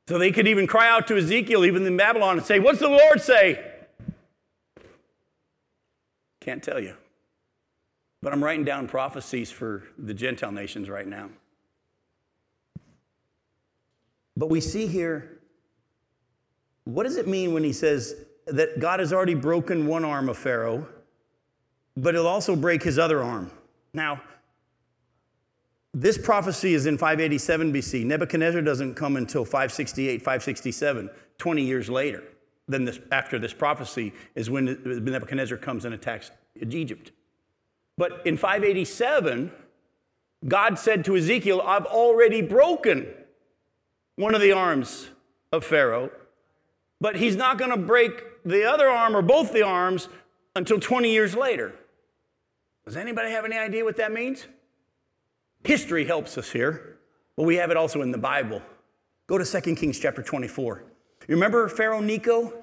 So 0.07 0.17
they 0.17 0.31
could 0.31 0.47
even 0.47 0.65
cry 0.65 0.89
out 0.89 1.07
to 1.07 1.17
Ezekiel, 1.17 1.65
even 1.65 1.85
in 1.85 1.97
Babylon, 1.97 2.37
and 2.37 2.45
say, 2.45 2.59
What's 2.59 2.79
the 2.79 2.89
Lord 2.89 3.21
say? 3.21 3.63
Can't 6.41 6.63
tell 6.63 6.79
you. 6.79 6.95
But 8.21 8.33
I'm 8.33 8.43
writing 8.43 8.65
down 8.65 8.87
prophecies 8.87 9.51
for 9.51 9.83
the 9.97 10.13
Gentile 10.13 10.51
nations 10.51 10.89
right 10.89 11.07
now. 11.07 11.29
But 14.37 14.49
we 14.49 14.61
see 14.61 14.87
here 14.87 15.39
what 16.83 17.03
does 17.03 17.17
it 17.17 17.27
mean 17.27 17.53
when 17.53 17.63
he 17.63 17.73
says 17.73 18.15
that 18.45 18.79
God 18.79 18.99
has 18.99 19.11
already 19.11 19.33
broken 19.33 19.87
one 19.87 20.05
arm 20.05 20.29
of 20.29 20.37
Pharaoh, 20.37 20.87
but 21.97 22.13
he'll 22.13 22.27
also 22.27 22.55
break 22.55 22.83
his 22.83 22.99
other 22.99 23.23
arm? 23.23 23.51
Now, 23.93 24.21
this 25.93 26.17
prophecy 26.17 26.73
is 26.73 26.85
in 26.85 26.97
587 26.97 27.71
BC. 27.71 28.05
Nebuchadnezzar 28.05 28.61
doesn't 28.61 28.95
come 28.95 29.15
until 29.15 29.45
568, 29.45 30.19
567, 30.19 31.09
20 31.37 31.61
years 31.63 31.89
later 31.89 32.23
then 32.67 32.85
this, 32.85 32.99
after 33.11 33.37
this 33.39 33.53
prophecy 33.53 34.13
is 34.33 34.49
when 34.49 34.65
Nebuchadnezzar 34.85 35.57
comes 35.57 35.85
and 35.85 35.93
attacks 35.93 36.31
Egypt. 36.59 37.11
But 37.97 38.25
in 38.25 38.37
587, 38.37 39.51
God 40.47 40.79
said 40.79 41.05
to 41.05 41.15
Ezekiel, 41.15 41.61
I've 41.61 41.85
already 41.85 42.41
broken 42.41 43.07
one 44.15 44.35
of 44.35 44.41
the 44.41 44.51
arms 44.51 45.09
of 45.51 45.63
Pharaoh, 45.63 46.11
but 46.99 47.17
he's 47.17 47.35
not 47.35 47.57
going 47.57 47.71
to 47.71 47.77
break 47.77 48.23
the 48.45 48.63
other 48.63 48.87
arm 48.87 49.15
or 49.15 49.21
both 49.21 49.51
the 49.51 49.63
arms 49.63 50.07
until 50.55 50.79
20 50.79 51.11
years 51.11 51.35
later. 51.35 51.73
Does 52.85 52.95
anybody 52.95 53.31
have 53.31 53.43
any 53.43 53.57
idea 53.57 53.83
what 53.83 53.97
that 53.97 54.11
means? 54.11 54.47
History 55.63 56.05
helps 56.05 56.37
us 56.37 56.51
here, 56.51 56.99
but 57.35 57.43
we 57.43 57.55
have 57.55 57.71
it 57.71 57.77
also 57.77 58.03
in 58.03 58.11
the 58.11 58.17
Bible. 58.17 58.61
Go 59.27 59.39
to 59.39 59.61
2 59.61 59.75
Kings 59.75 59.99
chapter 59.99 60.21
24. 60.21 60.83
You 61.27 61.35
remember 61.35 61.67
Pharaoh 61.67 62.01
Necho? 62.01 62.53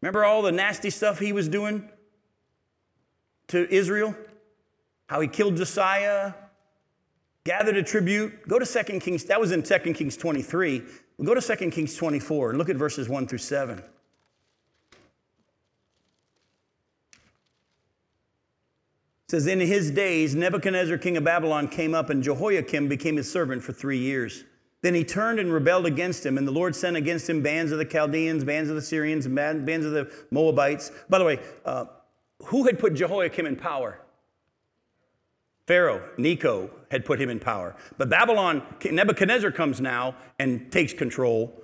Remember 0.00 0.24
all 0.24 0.42
the 0.42 0.52
nasty 0.52 0.88
stuff 0.88 1.18
he 1.18 1.32
was 1.32 1.48
doing 1.48 1.90
to 3.48 3.68
Israel? 3.74 4.14
How 5.08 5.20
he 5.20 5.26
killed 5.26 5.56
Josiah, 5.56 6.32
gathered 7.44 7.76
a 7.76 7.82
tribute. 7.82 8.46
Go 8.46 8.60
to 8.60 8.84
2 8.84 9.00
Kings, 9.00 9.24
that 9.24 9.40
was 9.40 9.50
in 9.50 9.64
2 9.64 9.78
Kings 9.92 10.16
23. 10.16 10.82
We'll 11.18 11.26
go 11.26 11.38
to 11.38 11.56
2 11.56 11.70
Kings 11.72 11.96
24 11.96 12.50
and 12.50 12.58
look 12.58 12.68
at 12.68 12.76
verses 12.76 13.08
1 13.08 13.26
through 13.26 13.38
7. 13.38 13.82
Says, 19.30 19.46
In 19.46 19.60
his 19.60 19.90
days, 19.92 20.34
Nebuchadnezzar, 20.34 20.98
king 20.98 21.16
of 21.16 21.24
Babylon, 21.24 21.68
came 21.68 21.94
up, 21.94 22.10
and 22.10 22.22
Jehoiakim 22.22 22.88
became 22.88 23.16
his 23.16 23.30
servant 23.30 23.62
for 23.62 23.72
three 23.72 23.98
years. 23.98 24.44
Then 24.82 24.94
he 24.94 25.04
turned 25.04 25.38
and 25.38 25.52
rebelled 25.52 25.86
against 25.86 26.26
him, 26.26 26.36
and 26.36 26.48
the 26.48 26.52
Lord 26.52 26.74
sent 26.74 26.96
against 26.96 27.28
him 27.30 27.42
bands 27.42 27.70
of 27.70 27.78
the 27.78 27.84
Chaldeans, 27.84 28.44
bands 28.44 28.70
of 28.70 28.76
the 28.76 28.82
Syrians, 28.82 29.28
bands 29.28 29.86
of 29.86 29.92
the 29.92 30.10
Moabites. 30.30 30.90
By 31.08 31.18
the 31.18 31.24
way, 31.24 31.38
uh, 31.64 31.84
who 32.46 32.64
had 32.64 32.78
put 32.78 32.94
Jehoiakim 32.94 33.46
in 33.46 33.56
power? 33.56 34.00
Pharaoh, 35.66 36.02
Necho, 36.18 36.70
had 36.90 37.04
put 37.04 37.20
him 37.20 37.30
in 37.30 37.38
power. 37.38 37.76
But 37.98 38.08
Babylon, 38.08 38.62
Nebuchadnezzar 38.84 39.52
comes 39.52 39.80
now 39.80 40.16
and 40.40 40.72
takes 40.72 40.92
control 40.92 41.59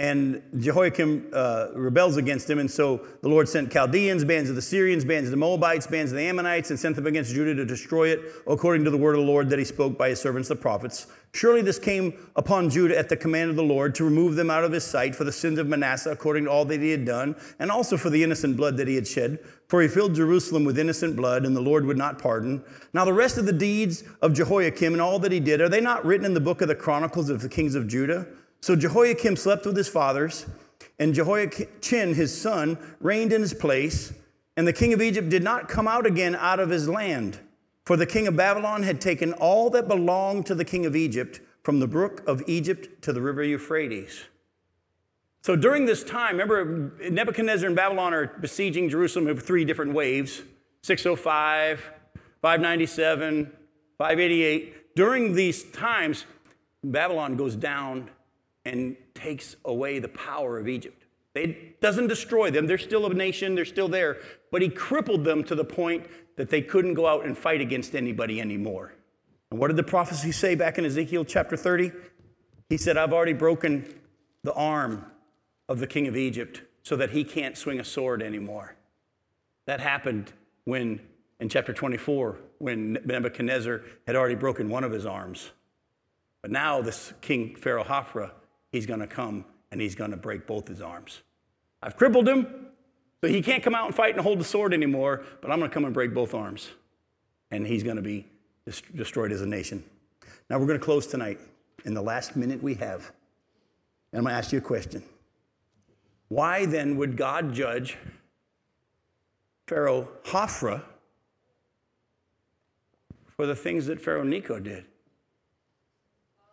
and 0.00 0.42
Jehoiakim 0.58 1.28
uh, 1.30 1.68
rebels 1.74 2.16
against 2.16 2.48
him. 2.48 2.58
And 2.58 2.70
so 2.70 3.06
the 3.20 3.28
Lord 3.28 3.50
sent 3.50 3.70
Chaldeans, 3.70 4.24
bands 4.24 4.48
of 4.48 4.56
the 4.56 4.62
Syrians, 4.62 5.04
bands 5.04 5.28
of 5.28 5.30
the 5.30 5.36
Moabites, 5.36 5.86
bands 5.86 6.10
of 6.10 6.16
the 6.16 6.24
Ammonites, 6.24 6.70
and 6.70 6.80
sent 6.80 6.96
them 6.96 7.06
against 7.06 7.34
Judah 7.34 7.54
to 7.54 7.66
destroy 7.66 8.08
it, 8.08 8.20
according 8.46 8.82
to 8.84 8.90
the 8.90 8.96
word 8.96 9.14
of 9.14 9.20
the 9.20 9.30
Lord 9.30 9.50
that 9.50 9.58
he 9.58 9.64
spoke 9.66 9.98
by 9.98 10.08
his 10.08 10.18
servants 10.18 10.48
the 10.48 10.56
prophets. 10.56 11.06
Surely 11.34 11.60
this 11.60 11.78
came 11.78 12.14
upon 12.34 12.70
Judah 12.70 12.98
at 12.98 13.10
the 13.10 13.16
command 13.16 13.50
of 13.50 13.56
the 13.56 13.62
Lord 13.62 13.94
to 13.96 14.04
remove 14.04 14.36
them 14.36 14.50
out 14.50 14.64
of 14.64 14.72
his 14.72 14.84
sight 14.84 15.14
for 15.14 15.24
the 15.24 15.32
sins 15.32 15.58
of 15.58 15.66
Manasseh, 15.66 16.10
according 16.10 16.44
to 16.44 16.50
all 16.50 16.64
that 16.64 16.80
he 16.80 16.90
had 16.90 17.04
done, 17.04 17.36
and 17.58 17.70
also 17.70 17.98
for 17.98 18.08
the 18.08 18.24
innocent 18.24 18.56
blood 18.56 18.78
that 18.78 18.88
he 18.88 18.94
had 18.94 19.06
shed. 19.06 19.38
For 19.68 19.82
he 19.82 19.86
filled 19.88 20.14
Jerusalem 20.14 20.64
with 20.64 20.78
innocent 20.78 21.14
blood, 21.14 21.44
and 21.44 21.54
the 21.54 21.60
Lord 21.60 21.84
would 21.84 21.98
not 21.98 22.18
pardon. 22.18 22.64
Now, 22.94 23.04
the 23.04 23.12
rest 23.12 23.36
of 23.36 23.44
the 23.44 23.52
deeds 23.52 24.02
of 24.22 24.32
Jehoiakim 24.32 24.94
and 24.94 25.02
all 25.02 25.18
that 25.18 25.30
he 25.30 25.40
did, 25.40 25.60
are 25.60 25.68
they 25.68 25.82
not 25.82 26.06
written 26.06 26.24
in 26.24 26.32
the 26.32 26.40
book 26.40 26.62
of 26.62 26.68
the 26.68 26.74
Chronicles 26.74 27.28
of 27.28 27.42
the 27.42 27.50
kings 27.50 27.74
of 27.74 27.86
Judah? 27.86 28.26
So 28.60 28.76
Jehoiakim 28.76 29.36
slept 29.36 29.66
with 29.66 29.76
his 29.76 29.88
fathers, 29.88 30.46
and 30.98 31.14
Jehoiachin, 31.14 32.14
his 32.14 32.38
son, 32.38 32.78
reigned 33.00 33.32
in 33.32 33.40
his 33.40 33.54
place. 33.54 34.12
And 34.56 34.66
the 34.68 34.72
king 34.72 34.92
of 34.92 35.00
Egypt 35.00 35.30
did 35.30 35.42
not 35.42 35.68
come 35.68 35.88
out 35.88 36.06
again 36.06 36.36
out 36.36 36.60
of 36.60 36.68
his 36.68 36.88
land, 36.88 37.38
for 37.84 37.96
the 37.96 38.06
king 38.06 38.26
of 38.26 38.36
Babylon 38.36 38.82
had 38.82 39.00
taken 39.00 39.32
all 39.34 39.70
that 39.70 39.88
belonged 39.88 40.44
to 40.46 40.54
the 40.54 40.64
king 40.64 40.84
of 40.84 40.94
Egypt 40.94 41.40
from 41.62 41.80
the 41.80 41.86
brook 41.86 42.22
of 42.26 42.42
Egypt 42.46 43.02
to 43.02 43.12
the 43.12 43.20
river 43.20 43.42
Euphrates. 43.42 44.24
So 45.42 45.56
during 45.56 45.86
this 45.86 46.04
time, 46.04 46.32
remember, 46.32 46.92
Nebuchadnezzar 47.10 47.66
and 47.66 47.74
Babylon 47.74 48.12
are 48.12 48.26
besieging 48.40 48.90
Jerusalem 48.90 49.26
in 49.28 49.38
three 49.38 49.64
different 49.64 49.94
waves 49.94 50.42
605, 50.82 51.80
597, 52.42 53.46
588. 53.96 54.94
During 54.96 55.34
these 55.34 55.64
times, 55.64 56.26
Babylon 56.84 57.36
goes 57.36 57.56
down 57.56 58.10
and 58.64 58.96
takes 59.14 59.56
away 59.64 59.98
the 59.98 60.08
power 60.08 60.58
of 60.58 60.68
Egypt. 60.68 61.04
It 61.34 61.80
doesn't 61.80 62.08
destroy 62.08 62.50
them. 62.50 62.66
They're 62.66 62.78
still 62.78 63.06
a 63.06 63.14
nation, 63.14 63.54
they're 63.54 63.64
still 63.64 63.88
there. 63.88 64.18
But 64.50 64.62
he 64.62 64.68
crippled 64.68 65.24
them 65.24 65.44
to 65.44 65.54
the 65.54 65.64
point 65.64 66.06
that 66.36 66.50
they 66.50 66.60
couldn't 66.62 66.94
go 66.94 67.06
out 67.06 67.24
and 67.24 67.36
fight 67.36 67.60
against 67.60 67.94
anybody 67.94 68.40
anymore. 68.40 68.92
And 69.50 69.60
what 69.60 69.68
did 69.68 69.76
the 69.76 69.82
prophecy 69.82 70.32
say 70.32 70.54
back 70.54 70.78
in 70.78 70.84
Ezekiel 70.84 71.24
chapter 71.24 71.56
30? 71.56 71.92
He 72.68 72.76
said, 72.76 72.96
I've 72.96 73.12
already 73.12 73.32
broken 73.32 73.94
the 74.42 74.52
arm 74.54 75.04
of 75.68 75.78
the 75.78 75.86
king 75.86 76.08
of 76.08 76.16
Egypt 76.16 76.62
so 76.82 76.96
that 76.96 77.10
he 77.10 77.24
can't 77.24 77.56
swing 77.56 77.80
a 77.80 77.84
sword 77.84 78.22
anymore. 78.22 78.74
That 79.66 79.80
happened 79.80 80.32
when, 80.64 81.00
in 81.38 81.48
chapter 81.48 81.72
24, 81.72 82.38
when 82.58 82.98
Nebuchadnezzar 83.04 83.82
had 84.06 84.16
already 84.16 84.34
broken 84.34 84.68
one 84.68 84.84
of 84.84 84.92
his 84.92 85.06
arms. 85.06 85.50
But 86.42 86.50
now 86.50 86.80
this 86.80 87.12
king, 87.20 87.54
Pharaoh 87.56 87.84
Hophra, 87.84 88.30
he's 88.70 88.86
going 88.86 89.00
to 89.00 89.06
come 89.06 89.44
and 89.70 89.80
he's 89.80 89.94
going 89.94 90.10
to 90.10 90.16
break 90.16 90.46
both 90.46 90.68
his 90.68 90.80
arms. 90.80 91.20
I've 91.82 91.96
crippled 91.96 92.28
him, 92.28 92.66
so 93.20 93.28
he 93.28 93.42
can't 93.42 93.62
come 93.62 93.74
out 93.74 93.86
and 93.86 93.94
fight 93.94 94.14
and 94.14 94.22
hold 94.22 94.40
the 94.40 94.44
sword 94.44 94.72
anymore, 94.74 95.22
but 95.40 95.50
I'm 95.50 95.58
going 95.58 95.70
to 95.70 95.74
come 95.74 95.84
and 95.84 95.94
break 95.94 96.14
both 96.14 96.34
arms. 96.34 96.70
And 97.50 97.66
he's 97.66 97.82
going 97.82 97.96
to 97.96 98.02
be 98.02 98.26
destroyed 98.94 99.32
as 99.32 99.40
a 99.40 99.46
nation. 99.46 99.84
Now 100.48 100.58
we're 100.58 100.66
going 100.66 100.78
to 100.78 100.84
close 100.84 101.06
tonight 101.06 101.38
in 101.84 101.94
the 101.94 102.02
last 102.02 102.36
minute 102.36 102.62
we 102.62 102.74
have. 102.74 103.12
And 104.12 104.18
I'm 104.18 104.24
going 104.24 104.32
to 104.32 104.38
ask 104.38 104.52
you 104.52 104.58
a 104.58 104.62
question. 104.62 105.02
Why 106.28 106.66
then 106.66 106.96
would 106.96 107.16
God 107.16 107.52
judge 107.52 107.96
Pharaoh 109.66 110.08
Hophra 110.24 110.82
for 113.36 113.46
the 113.46 113.56
things 113.56 113.86
that 113.86 114.00
Pharaoh 114.00 114.22
Necho 114.22 114.60
did? 114.60 114.84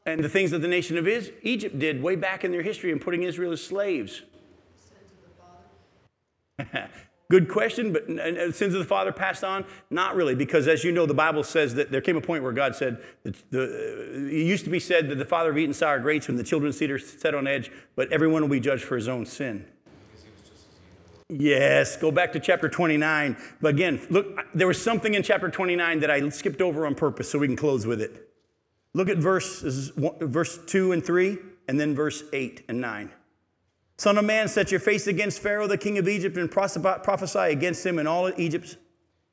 And 0.08 0.24
the 0.24 0.30
things 0.30 0.52
that 0.52 0.60
the 0.60 0.68
nation 0.68 0.98
of 0.98 1.08
Egypt 1.44 1.78
did 1.78 2.02
way 2.02 2.16
back 2.16 2.46
in 2.46 2.52
their 2.52 2.62
history 2.62 2.92
in 2.92 3.00
putting 3.00 3.24
Israel 3.24 3.52
as 3.52 3.62
slaves? 3.62 4.24
Good 7.30 7.50
question, 7.50 7.92
but 7.92 8.08
sins 8.56 8.74
of 8.74 8.80
the 8.80 8.86
father 8.86 9.12
passed 9.12 9.44
on? 9.44 9.66
Not 9.90 10.16
really, 10.16 10.34
because 10.34 10.66
as 10.70 10.86
you 10.86 10.94
know, 10.94 11.06
the 11.06 11.14
Bible 11.14 11.44
says 11.44 11.76
that 11.76 11.92
there 11.92 12.00
came 12.00 12.16
a 12.16 12.22
point 12.22 12.42
where 12.42 12.54
God 12.54 12.74
said, 12.74 13.04
the, 13.24 13.32
uh, 13.54 14.28
it 14.30 14.46
used 14.46 14.64
to 14.64 14.70
be 14.70 14.80
said 14.80 15.10
that 15.10 15.16
the 15.16 15.26
father 15.26 15.50
of 15.50 15.58
eaten 15.58 15.74
sour 15.74 16.00
grapes 16.00 16.30
when 16.30 16.38
the 16.38 16.44
children's 16.44 16.82
are 16.82 16.98
set 16.98 17.36
on 17.36 17.46
edge, 17.46 17.70
but 17.98 18.10
everyone 18.14 18.42
will 18.42 18.50
be 18.50 18.62
judged 18.62 18.86
for 18.86 18.96
his 18.96 19.10
own 19.10 19.26
sin. 19.26 19.66
Yes, 21.28 21.98
go 21.98 22.10
back 22.10 22.32
to 22.32 22.40
chapter 22.40 22.70
29. 22.70 23.36
But 23.60 23.74
again, 23.74 24.00
look, 24.10 24.40
there 24.56 24.68
was 24.68 24.82
something 24.82 25.14
in 25.14 25.22
chapter 25.22 25.50
29 25.50 26.00
that 26.00 26.10
I 26.10 26.30
skipped 26.30 26.62
over 26.62 26.86
on 26.86 26.96
purpose 26.96 27.30
so 27.30 27.40
we 27.40 27.48
can 27.48 27.58
close 27.58 27.86
with 27.86 28.02
it. 28.02 28.27
Look 28.98 29.10
at 29.10 29.20
verses, 29.20 29.92
verse 29.96 30.58
2 30.66 30.92
and 30.92 31.06
3, 31.06 31.38
and 31.68 31.80
then 31.80 31.94
verse 31.94 32.24
8 32.34 32.64
and 32.68 32.82
9. 32.82 33.12
Son 33.98 34.18
of 34.18 34.26
man, 34.26 34.48
set 34.48 34.72
your 34.72 34.80
face 34.80 35.06
against 35.06 35.40
Pharaoh, 35.40 35.68
the 35.68 35.78
king 35.78 36.00
of 36.00 36.08
Egypt, 36.08 36.36
and 36.36 36.50
prophesy 36.50 37.52
against 37.52 37.86
him 37.86 38.00
and 38.00 38.08
all 38.08 38.32
Egypt. 38.40 38.78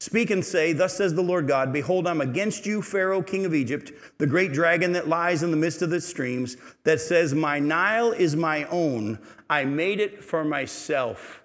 Speak 0.01 0.29
and 0.29 0.45
say, 0.45 0.75
Thus 0.75 0.95
says 0.95 1.15
the 1.15 1.23
Lord 1.23 1.49
God 1.49 1.73
Behold, 1.73 2.07
I'm 2.07 2.21
against 2.21 2.67
you, 2.67 2.83
Pharaoh, 2.83 3.23
king 3.23 3.47
of 3.47 3.55
Egypt, 3.55 3.91
the 4.19 4.27
great 4.27 4.53
dragon 4.53 4.93
that 4.93 5.09
lies 5.09 5.43
in 5.43 5.51
the 5.51 5.57
midst 5.57 5.81
of 5.81 5.89
the 5.89 6.03
streams, 6.03 6.59
that 6.83 7.01
says, 7.01 7.33
My 7.33 7.59
Nile 7.59 8.13
is 8.13 8.37
my 8.37 8.65
own. 8.65 9.19
I 9.49 9.65
made 9.65 9.99
it 9.99 10.23
for 10.23 10.45
myself. 10.45 11.43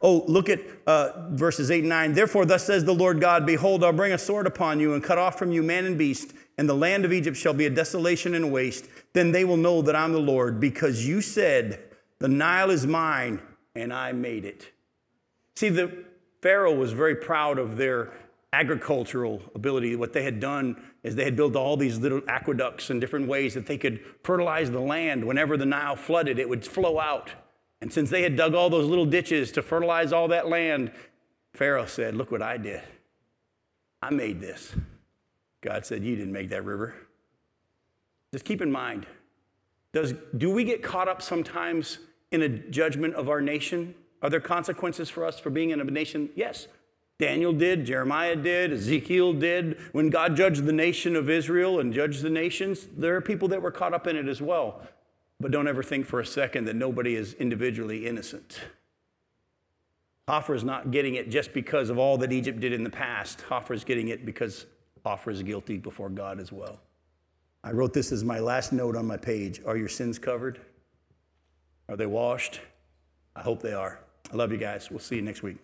Oh, 0.00 0.24
look 0.26 0.48
at 0.48 0.60
uh, 0.86 1.28
verses 1.30 1.70
8 1.70 1.80
and 1.80 1.88
9. 1.90 2.12
Therefore, 2.14 2.46
thus 2.46 2.64
says 2.64 2.84
the 2.84 2.94
Lord 2.94 3.20
God 3.20 3.44
Behold, 3.44 3.84
I'll 3.84 3.92
bring 3.92 4.12
a 4.12 4.18
sword 4.18 4.46
upon 4.46 4.80
you 4.80 4.94
and 4.94 5.04
cut 5.04 5.18
off 5.18 5.38
from 5.38 5.52
you 5.52 5.62
man 5.62 5.84
and 5.84 5.98
beast, 5.98 6.32
and 6.58 6.68
the 6.68 6.74
land 6.74 7.04
of 7.04 7.12
Egypt 7.12 7.36
shall 7.36 7.52
be 7.52 7.66
a 7.66 7.70
desolation 7.70 8.34
and 8.34 8.50
waste. 8.50 8.86
Then 9.12 9.32
they 9.32 9.44
will 9.44 9.56
know 9.56 9.82
that 9.82 9.96
I'm 9.96 10.12
the 10.12 10.18
Lord, 10.18 10.58
because 10.60 11.06
you 11.06 11.20
said, 11.20 11.80
The 12.18 12.28
Nile 12.28 12.70
is 12.70 12.86
mine, 12.86 13.42
and 13.74 13.92
I 13.92 14.12
made 14.12 14.44
it. 14.44 14.72
See, 15.54 15.68
the 15.68 16.04
Pharaoh 16.42 16.74
was 16.74 16.92
very 16.92 17.14
proud 17.14 17.58
of 17.58 17.76
their 17.76 18.12
agricultural 18.52 19.42
ability. 19.54 19.96
What 19.96 20.12
they 20.12 20.22
had 20.22 20.40
done 20.40 20.82
is 21.02 21.14
they 21.14 21.24
had 21.24 21.36
built 21.36 21.56
all 21.56 21.76
these 21.76 21.98
little 21.98 22.22
aqueducts 22.28 22.88
and 22.88 23.00
different 23.00 23.28
ways 23.28 23.54
that 23.54 23.66
they 23.66 23.76
could 23.76 24.00
fertilize 24.22 24.70
the 24.70 24.80
land. 24.80 25.24
Whenever 25.24 25.56
the 25.56 25.66
Nile 25.66 25.96
flooded, 25.96 26.38
it 26.38 26.48
would 26.48 26.66
flow 26.66 26.98
out. 26.98 27.32
And 27.80 27.92
since 27.92 28.08
they 28.08 28.22
had 28.22 28.36
dug 28.36 28.54
all 28.54 28.70
those 28.70 28.86
little 28.86 29.04
ditches 29.04 29.52
to 29.52 29.62
fertilize 29.62 30.12
all 30.12 30.28
that 30.28 30.48
land, 30.48 30.92
Pharaoh 31.52 31.86
said, 31.86 32.14
Look 32.14 32.30
what 32.30 32.42
I 32.42 32.56
did. 32.56 32.82
I 34.00 34.10
made 34.10 34.40
this. 34.40 34.74
God 35.66 35.84
said, 35.84 36.04
You 36.04 36.14
didn't 36.14 36.32
make 36.32 36.48
that 36.50 36.64
river. 36.64 36.94
Just 38.32 38.44
keep 38.44 38.62
in 38.62 38.70
mind, 38.70 39.06
does, 39.92 40.14
do 40.36 40.50
we 40.50 40.62
get 40.62 40.82
caught 40.82 41.08
up 41.08 41.20
sometimes 41.20 41.98
in 42.30 42.42
a 42.42 42.48
judgment 42.48 43.14
of 43.14 43.28
our 43.28 43.40
nation? 43.40 43.94
Are 44.22 44.30
there 44.30 44.40
consequences 44.40 45.10
for 45.10 45.24
us 45.24 45.40
for 45.40 45.50
being 45.50 45.70
in 45.70 45.80
a 45.80 45.84
nation? 45.84 46.30
Yes. 46.36 46.68
Daniel 47.18 47.52
did, 47.52 47.86
Jeremiah 47.86 48.36
did, 48.36 48.72
Ezekiel 48.72 49.32
did. 49.32 49.78
When 49.92 50.10
God 50.10 50.36
judged 50.36 50.66
the 50.66 50.72
nation 50.72 51.16
of 51.16 51.30
Israel 51.30 51.80
and 51.80 51.92
judged 51.92 52.22
the 52.22 52.30
nations, 52.30 52.86
there 52.96 53.16
are 53.16 53.20
people 53.20 53.48
that 53.48 53.62
were 53.62 53.70
caught 53.70 53.94
up 53.94 54.06
in 54.06 54.16
it 54.16 54.28
as 54.28 54.42
well. 54.42 54.82
But 55.40 55.50
don't 55.50 55.66
ever 55.66 55.82
think 55.82 56.06
for 56.06 56.20
a 56.20 56.26
second 56.26 56.66
that 56.66 56.76
nobody 56.76 57.16
is 57.16 57.34
individually 57.34 58.06
innocent. 58.06 58.60
Hophra 60.28 60.56
is 60.56 60.64
not 60.64 60.90
getting 60.90 61.14
it 61.14 61.30
just 61.30 61.52
because 61.52 61.88
of 61.88 61.98
all 61.98 62.18
that 62.18 62.32
Egypt 62.32 62.60
did 62.60 62.72
in 62.72 62.84
the 62.84 62.90
past. 62.90 63.44
Hophra 63.48 63.74
is 63.74 63.84
getting 63.84 64.08
it 64.08 64.26
because 64.26 64.66
Is 65.28 65.42
guilty 65.42 65.78
before 65.78 66.10
God 66.10 66.40
as 66.40 66.50
well. 66.50 66.80
I 67.62 67.70
wrote 67.70 67.92
this 67.92 68.10
as 68.10 68.24
my 68.24 68.40
last 68.40 68.72
note 68.72 68.96
on 68.96 69.06
my 69.06 69.16
page. 69.16 69.60
Are 69.64 69.76
your 69.76 69.88
sins 69.88 70.18
covered? 70.18 70.60
Are 71.88 71.96
they 71.96 72.06
washed? 72.06 72.60
I 73.36 73.40
hope 73.40 73.62
they 73.62 73.72
are. 73.72 74.00
I 74.32 74.36
love 74.36 74.50
you 74.50 74.58
guys. 74.58 74.90
We'll 74.90 74.98
see 74.98 75.16
you 75.16 75.22
next 75.22 75.44
week. 75.44 75.58